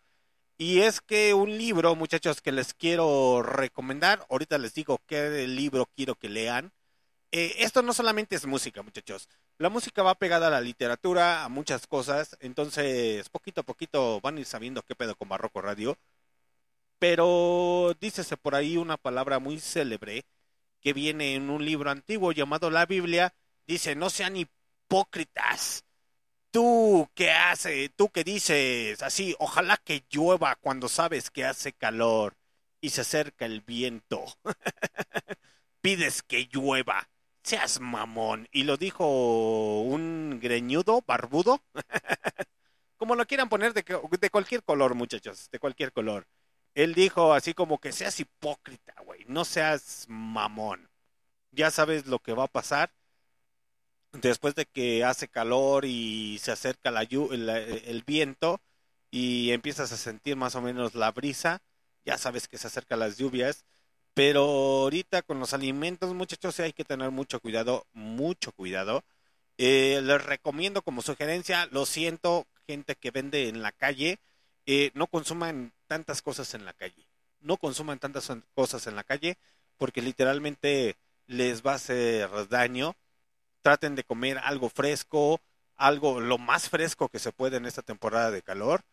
Y 0.59 0.81
es 0.81 1.01
que 1.01 1.35
un 1.35 1.57
libro, 1.57 1.95
muchachos, 1.95 2.41
que 2.43 2.53
les 2.53 2.75
quiero 2.75 3.43
recomendar, 3.43 4.27
ahorita 4.29 4.59
les 4.59 4.75
digo 4.75 5.01
qué 5.07 5.47
libro 5.47 5.87
quiero 5.95 6.17
que 6.17 6.29
lean. 6.29 6.73
Eh, 7.31 7.57
esto 7.59 7.83
no 7.83 7.93
solamente 7.95 8.37
es 8.37 8.47
música, 8.47 8.83
muchachos. 8.83 9.29
La 9.59 9.69
música 9.69 10.03
va 10.03 10.15
pegada 10.17 10.49
a 10.49 10.51
la 10.51 10.61
literatura, 10.61 11.45
a 11.45 11.49
muchas 11.49 11.87
cosas. 11.87 12.37
Entonces, 12.41 13.29
poquito 13.29 13.61
a 13.61 13.65
poquito 13.65 14.21
van 14.21 14.37
a 14.37 14.41
ir 14.41 14.47
sabiendo 14.47 14.83
qué 14.83 14.95
pedo 14.95 15.15
con 15.17 15.29
Barroco 15.29 15.61
Radio. 15.63 15.97
Pero 16.99 17.95
dícese 18.01 18.37
por 18.37 18.55
ahí 18.55 18.77
una 18.77 18.97
palabra 18.97 19.39
muy 19.39 19.61
célebre 19.61 20.25
que 20.81 20.93
viene 20.93 21.35
en 21.35 21.51
un 21.51 21.65
libro 21.65 21.91
antiguo 21.91 22.33
llamado 22.33 22.71
la 22.71 22.87
Biblia. 22.87 23.35
Dice, 23.67 23.95
no 23.95 24.11
sean 24.11 24.37
hipócritas. 24.37 25.85
Tú 26.51 27.11
que 27.15 27.31
hace, 27.31 27.91
tú 27.91 28.11
que 28.11 28.25
dices 28.25 29.03
así, 29.03 29.37
ojalá 29.39 29.77
que 29.77 30.05
llueva 30.11 30.57
cuando 30.57 30.89
sabes 30.89 31.31
que 31.31 31.45
hace 31.45 31.73
calor 31.73 32.37
y 32.81 32.91
se 32.91 33.03
acerca 33.03 33.45
el 33.45 33.61
viento. 33.61 34.25
Pides 35.81 36.23
que 36.23 36.49
llueva. 36.53 37.09
Seas 37.43 37.81
mamón. 37.81 38.49
Y 38.53 38.65
lo 38.65 38.77
dijo 38.77 39.81
un 39.83 40.39
greñudo, 40.41 41.03
barbudo. 41.07 41.63
como 42.97 43.15
lo 43.15 43.27
quieran 43.27 43.49
poner 43.49 43.73
de, 43.73 43.85
de 44.21 44.31
cualquier 44.31 44.63
color, 44.63 44.95
muchachos, 44.95 45.49
de 45.51 45.59
cualquier 45.59 45.93
color. 45.93 46.27
Él 46.75 46.95
dijo 46.95 47.33
así 47.35 47.55
como 47.55 47.79
que 47.79 47.93
seas 47.93 48.21
hipócrita, 48.21 48.95
güey, 49.05 49.25
no 49.27 49.45
seas 49.45 50.07
mamón. 50.09 50.89
Ya 51.53 51.71
sabes 51.71 52.07
lo 52.07 52.21
que 52.21 52.35
va 52.35 52.45
a 52.45 52.49
pasar 52.49 52.93
después 54.13 54.55
de 54.55 54.67
que 54.67 55.05
hace 55.05 55.29
calor 55.29 55.85
y 55.85 56.39
se 56.39 56.53
acerca 56.53 56.91
la 56.91 57.03
el, 57.03 57.49
el 57.49 58.03
viento 58.07 58.61
y 59.11 59.53
empiezas 59.53 59.93
a 59.93 59.97
sentir 59.97 60.37
más 60.37 60.55
o 60.55 60.63
menos 60.63 60.95
la 60.95 61.11
brisa, 61.13 61.63
ya 62.05 62.19
sabes 62.19 62.49
que 62.49 62.59
se 62.59 62.67
acercan 62.67 63.01
las 63.01 63.19
lluvias, 63.19 63.65
pero 64.15 64.43
ahorita 64.43 65.23
con 65.23 65.39
los 65.41 65.55
alimentos, 65.55 66.13
muchachos, 66.15 66.59
hay 66.61 66.73
que 66.73 66.85
tener 66.85 67.11
mucho 67.11 67.41
cuidado, 67.41 67.87
mucho 67.93 68.53
cuidado. 68.53 69.05
Eh, 69.59 70.01
les 70.03 70.25
recomiendo 70.25 70.83
como 70.83 71.03
sugerencia, 71.03 71.67
lo 71.67 71.87
siento, 71.87 72.47
gente 72.67 72.97
que 72.97 73.11
vende 73.11 73.49
en 73.49 73.63
la 73.63 73.73
calle, 73.73 74.19
eh, 74.67 74.91
no 74.95 75.07
consuman 75.07 75.73
tantas 75.89 76.23
cosas 76.23 76.55
en 76.55 76.65
la 76.65 76.73
calle. 76.73 77.09
No 77.41 77.57
consuman 77.57 77.99
tantas 77.99 78.31
cosas 78.55 78.87
en 78.87 78.95
la 78.95 79.03
calle 79.03 79.37
porque 79.77 80.03
literalmente 80.03 80.97
les 81.27 81.63
va 81.63 81.73
a 81.73 81.77
hacer 81.77 82.49
daño. 82.49 82.95
Traten 83.63 83.97
de 83.97 84.05
comer 84.05 84.39
algo 84.39 84.69
fresco, 84.69 85.41
algo 85.77 86.21
lo 86.21 86.39
más 86.39 86.69
fresco 86.69 87.09
que 87.09 87.19
se 87.19 87.33
puede 87.33 87.57
en 87.57 87.67
esta 87.67 87.83
temporada 87.83 88.31
de 88.31 88.43
calor. 88.43 88.85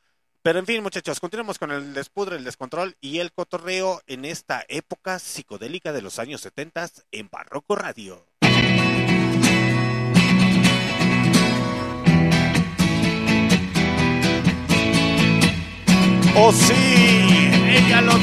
Pero 0.42 0.60
en 0.60 0.68
fin, 0.68 0.84
muchachos, 0.84 1.20
continuemos 1.20 1.58
con 1.58 1.72
el 1.72 1.96
despudre, 1.96 2.36
el 2.36 2.44
descontrol 2.44 2.96
y 3.02 3.18
el 3.18 3.32
cotorreo 3.32 4.02
en 4.06 4.26
esta 4.26 4.64
época 4.68 5.18
psicodélica 5.18 5.92
de 5.92 6.04
los 6.04 6.20
años 6.20 6.42
70 6.42 6.88
en 7.12 7.30
Barroco 7.30 7.76
Radio. 7.76 8.28
¡Oh 16.38 16.52
sí! 16.52 16.74
¡Ella 16.74 18.02
lo 18.02 18.20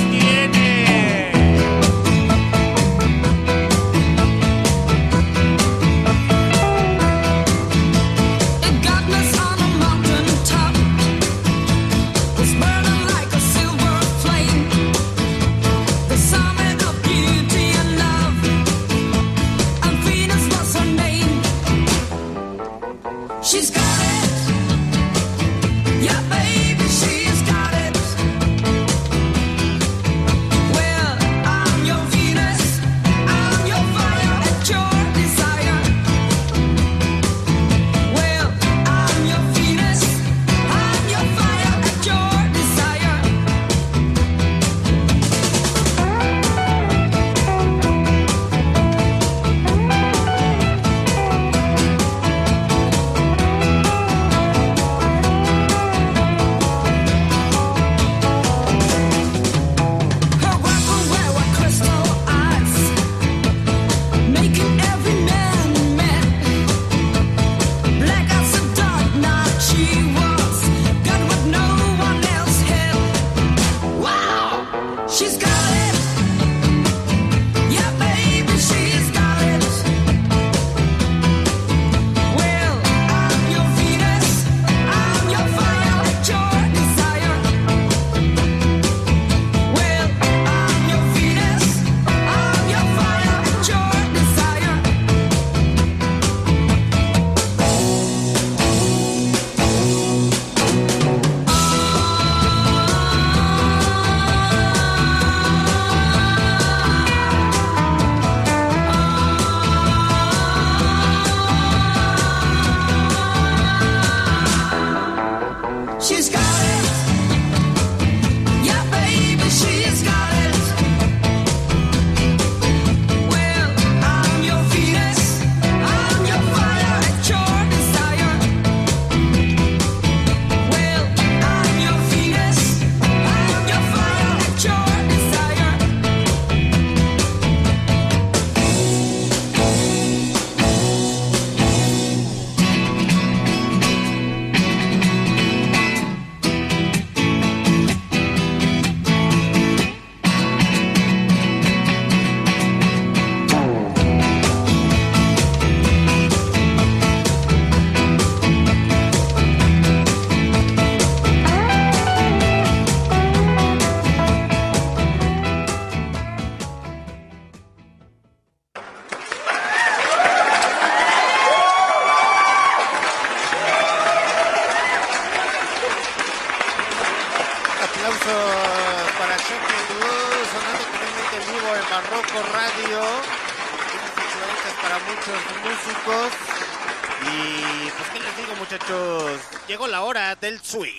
del. 190.60 190.91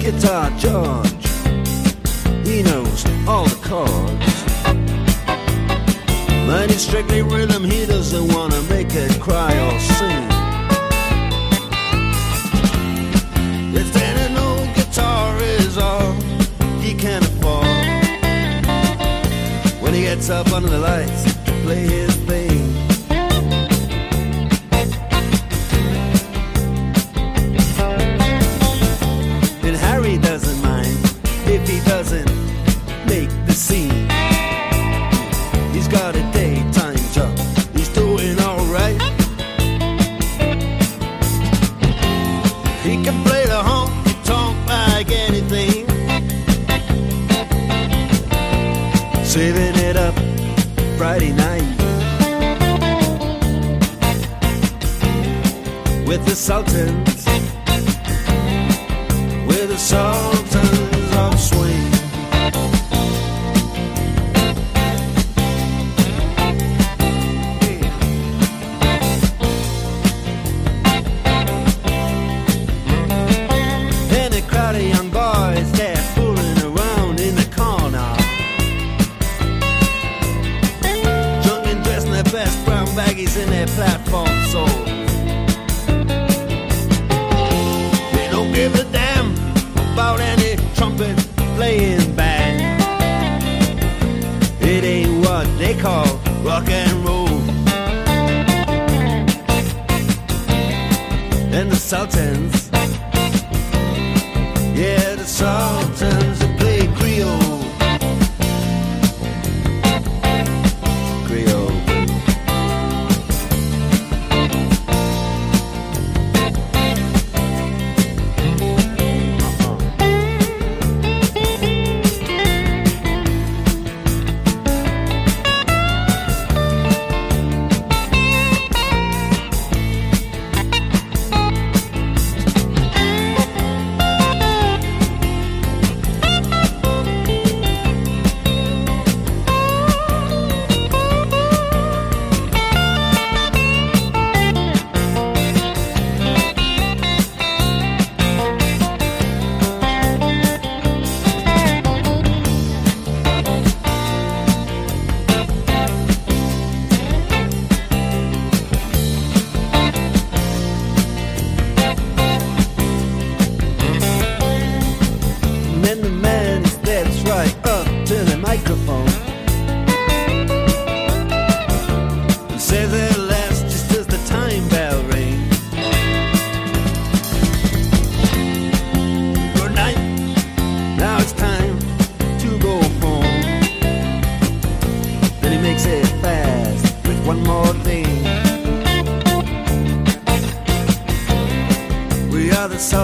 Guitar 0.00 0.50
George, 0.58 1.26
he 2.46 2.62
knows 2.62 3.04
all 3.26 3.44
the 3.44 3.58
chords. 3.62 4.44
But 6.46 6.70
it's 6.70 6.82
strictly 6.82 7.20
rhythm, 7.22 7.64
he 7.64 7.84
doesn't 7.84 8.32
wanna 8.32 8.62
make 8.70 8.94
it 8.94 9.20
cry 9.20 9.52
or 9.66 9.78
sing. 9.78 10.28
If 13.74 13.94
any 13.96 14.38
old 14.38 14.74
guitar 14.74 15.36
is 15.42 15.76
all 15.76 16.12
he 16.80 16.94
can 16.94 17.22
afford, 17.22 17.66
when 19.82 19.92
he 19.92 20.02
gets 20.02 20.30
up 20.30 20.50
under 20.52 20.70
the 20.70 20.78
lights 20.78 21.24
to 21.44 21.52
play 21.64 21.86
his 21.86 22.16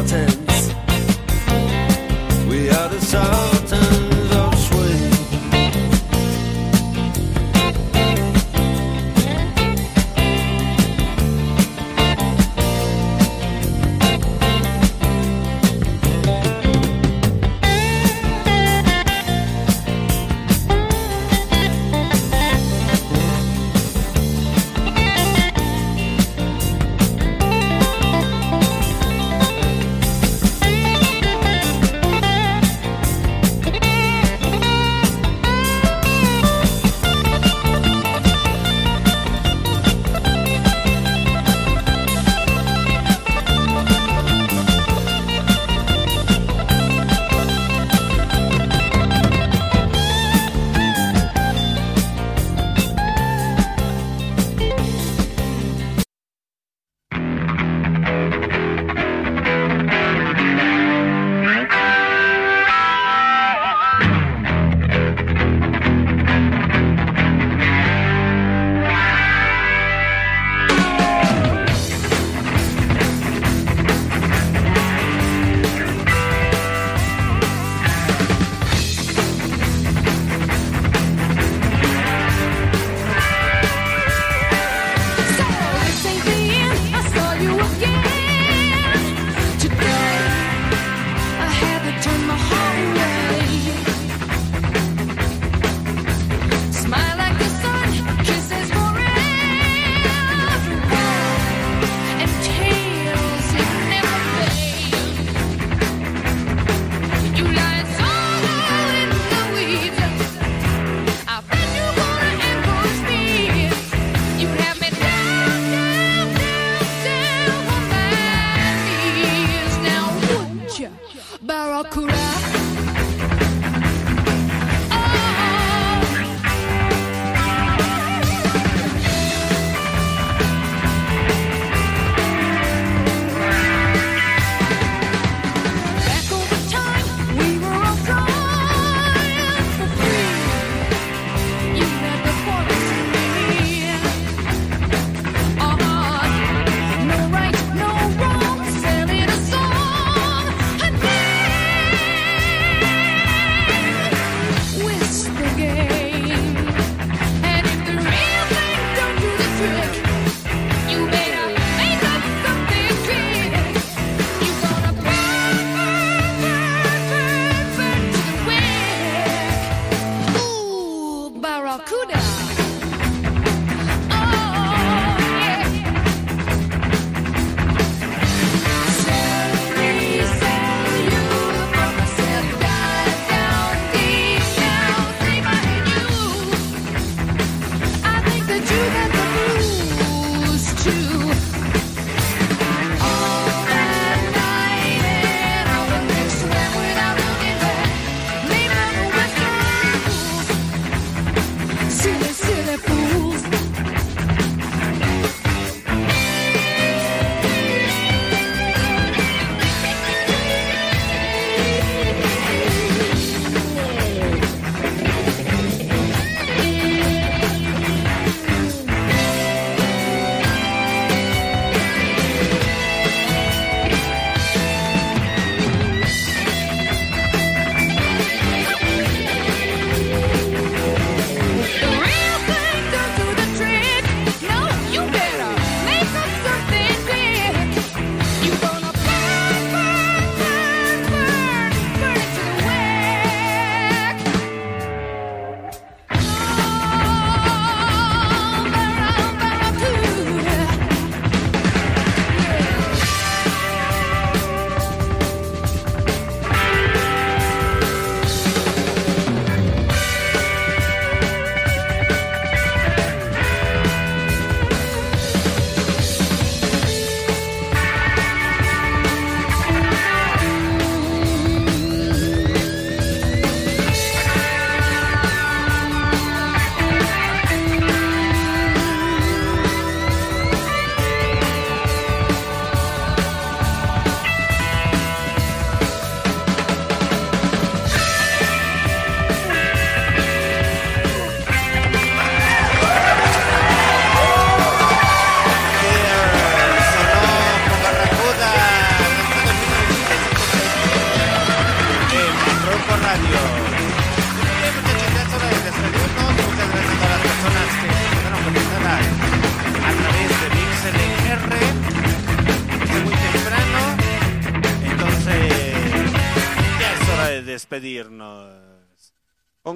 mountain. 0.05 0.33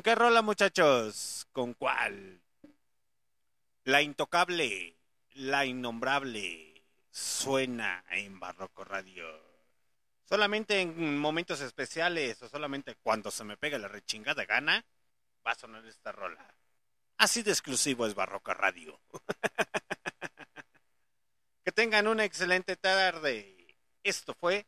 Qué 0.08 0.14
rola, 0.14 0.40
muchachos? 0.40 1.46
¿Con 1.52 1.74
cuál? 1.74 2.40
La 3.84 4.00
intocable, 4.00 4.96
la 5.34 5.66
innombrable, 5.66 6.82
suena 7.10 8.02
en 8.12 8.40
Barroco 8.40 8.84
Radio. 8.84 9.26
Solamente 10.24 10.80
en 10.80 11.18
momentos 11.18 11.60
especiales 11.60 12.42
o 12.42 12.48
solamente 12.48 12.94
cuando 13.02 13.30
se 13.30 13.44
me 13.44 13.58
pega 13.58 13.76
la 13.76 13.88
rechingada 13.88 14.46
gana, 14.46 14.82
va 15.46 15.50
a 15.50 15.56
sonar 15.56 15.84
esta 15.84 16.10
rola. 16.10 16.54
Así 17.18 17.42
de 17.42 17.50
exclusivo 17.50 18.06
es 18.06 18.14
Barroca 18.14 18.54
Radio. 18.54 18.98
que 21.66 21.72
tengan 21.72 22.08
una 22.08 22.24
excelente 22.24 22.76
tarde. 22.76 23.76
Esto 24.02 24.32
fue 24.32 24.64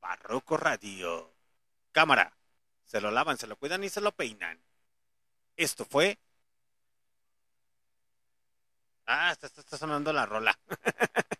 Barroco 0.00 0.56
Radio. 0.56 1.34
Cámara, 1.92 2.37
se 2.88 3.00
lo 3.02 3.10
lavan, 3.10 3.36
se 3.36 3.46
lo 3.46 3.56
cuidan 3.56 3.84
y 3.84 3.90
se 3.90 4.00
lo 4.00 4.12
peinan. 4.12 4.58
Esto 5.56 5.84
fue... 5.84 6.18
Ah, 9.06 9.32
está, 9.32 9.78
sonando 9.78 10.12
la 10.12 10.26
rola. 10.26 10.58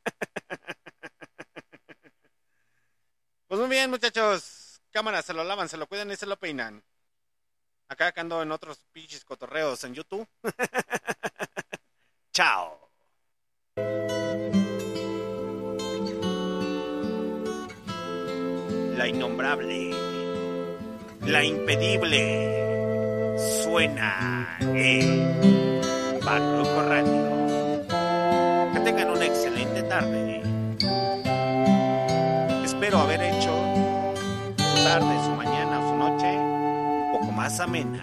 Pues 3.48 3.58
muy 3.60 3.70
bien, 3.70 3.88
muchachos. 3.88 4.82
Cámara, 4.90 5.22
se 5.22 5.32
lo 5.32 5.42
lavan, 5.42 5.70
se 5.70 5.78
lo 5.78 5.86
cuidan 5.86 6.10
y 6.10 6.16
se 6.16 6.26
lo 6.26 6.38
peinan. 6.38 6.84
Acá 7.88 8.12
ando 8.16 8.42
en 8.42 8.52
otros 8.52 8.82
pinches 8.92 9.24
cotorreos 9.24 9.82
en 9.84 9.94
YouTube. 9.94 10.28
Chao. 12.30 12.90
La 18.98 19.08
innombrable, 19.08 19.94
la 21.28 21.44
impedible, 21.44 23.36
suena 23.62 24.56
en 24.60 25.38
Barroco 26.24 26.82
Radio. 26.88 27.84
Que 28.72 28.80
tengan 28.80 29.10
una 29.10 29.26
excelente 29.26 29.82
tarde. 29.82 30.40
Espero 32.64 32.98
haber 33.00 33.20
hecho 33.22 33.50
su 34.56 34.84
tarde, 34.84 35.22
su 35.24 35.30
mañana 35.32 35.80
su 35.86 35.96
noche 35.96 36.38
un 36.38 37.12
poco 37.12 37.32
más 37.32 37.60
amena. 37.60 38.02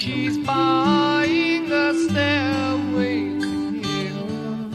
She's 0.00 0.38
buying 0.38 1.72
a 1.72 1.92
stairway 1.92 3.18
to 3.40 3.82
heaven. 3.82 4.72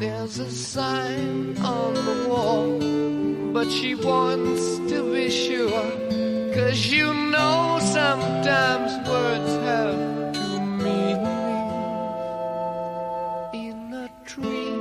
There's 0.00 0.38
a 0.38 0.50
sign 0.50 1.54
on 1.58 1.92
the 1.92 2.26
wall, 2.26 2.78
but 3.52 3.70
she 3.70 3.94
wants 3.96 4.78
to 4.90 5.12
be 5.12 5.28
sure. 5.28 5.90
Cause 6.54 6.86
you 6.86 7.12
know 7.12 7.78
sometimes 7.82 8.92
words 9.06 9.52
have 9.68 10.32
to 10.32 10.60
mean. 10.80 11.20
In 13.52 13.92
a 13.92 14.08
tree 14.24 14.72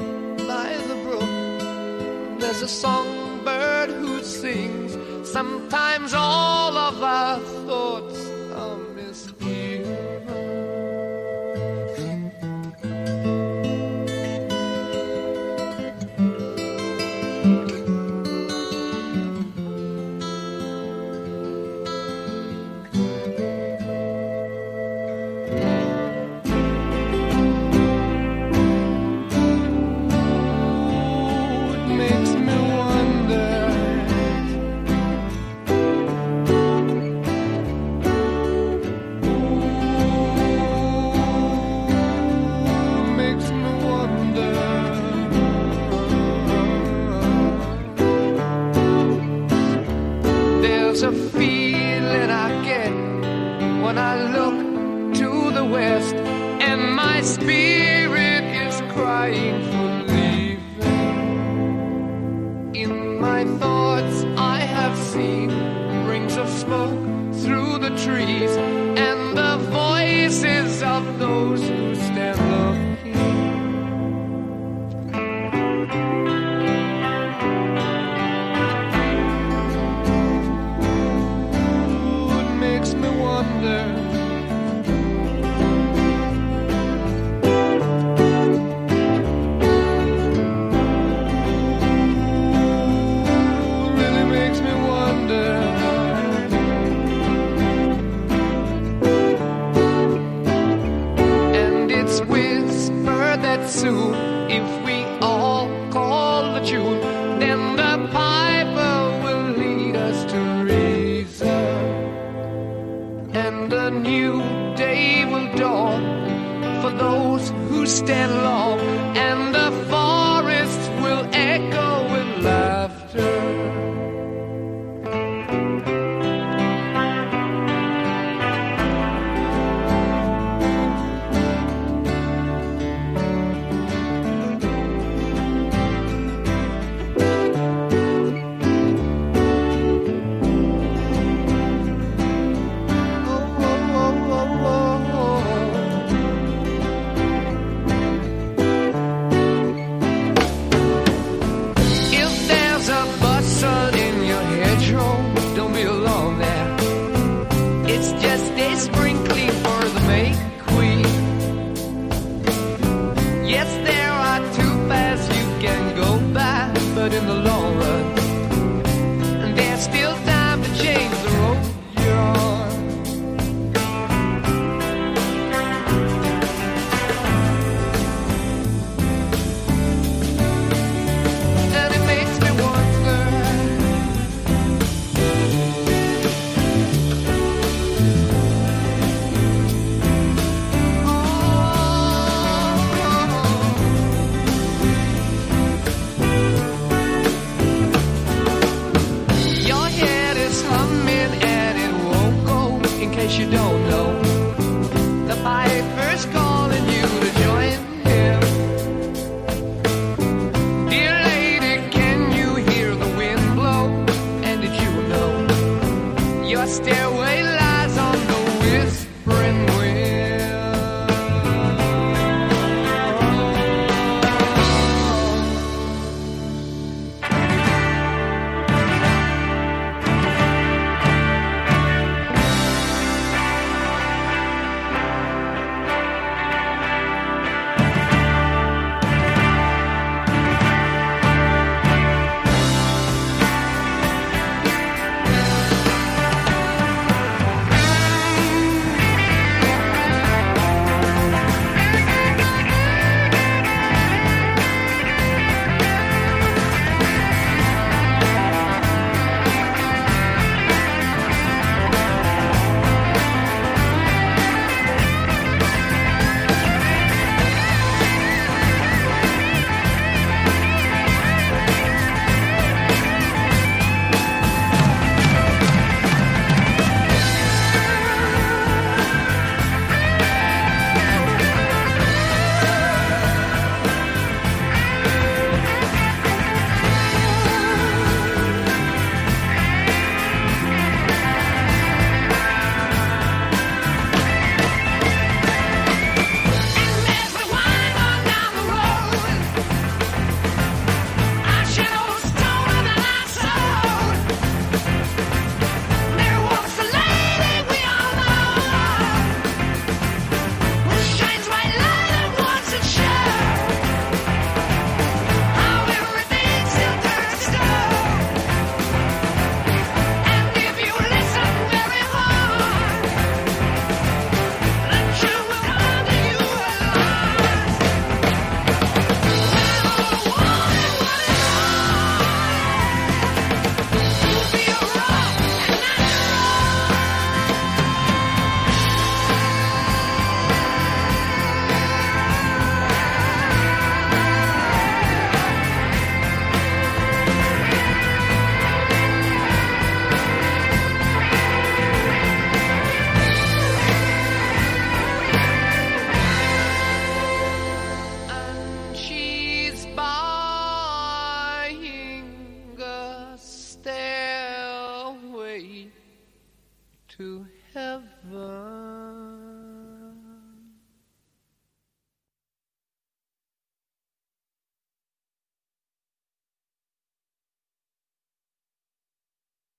by 0.48 0.70
the 0.88 0.96
brook, 1.04 2.40
there's 2.40 2.62
a 2.62 2.70
songbird 2.70 3.90
who 3.90 4.24
sings. 4.24 4.96
Sometimes 5.30 6.14
all 6.14 6.78
of 6.78 7.04
our 7.04 7.40
thoughts 7.68 8.23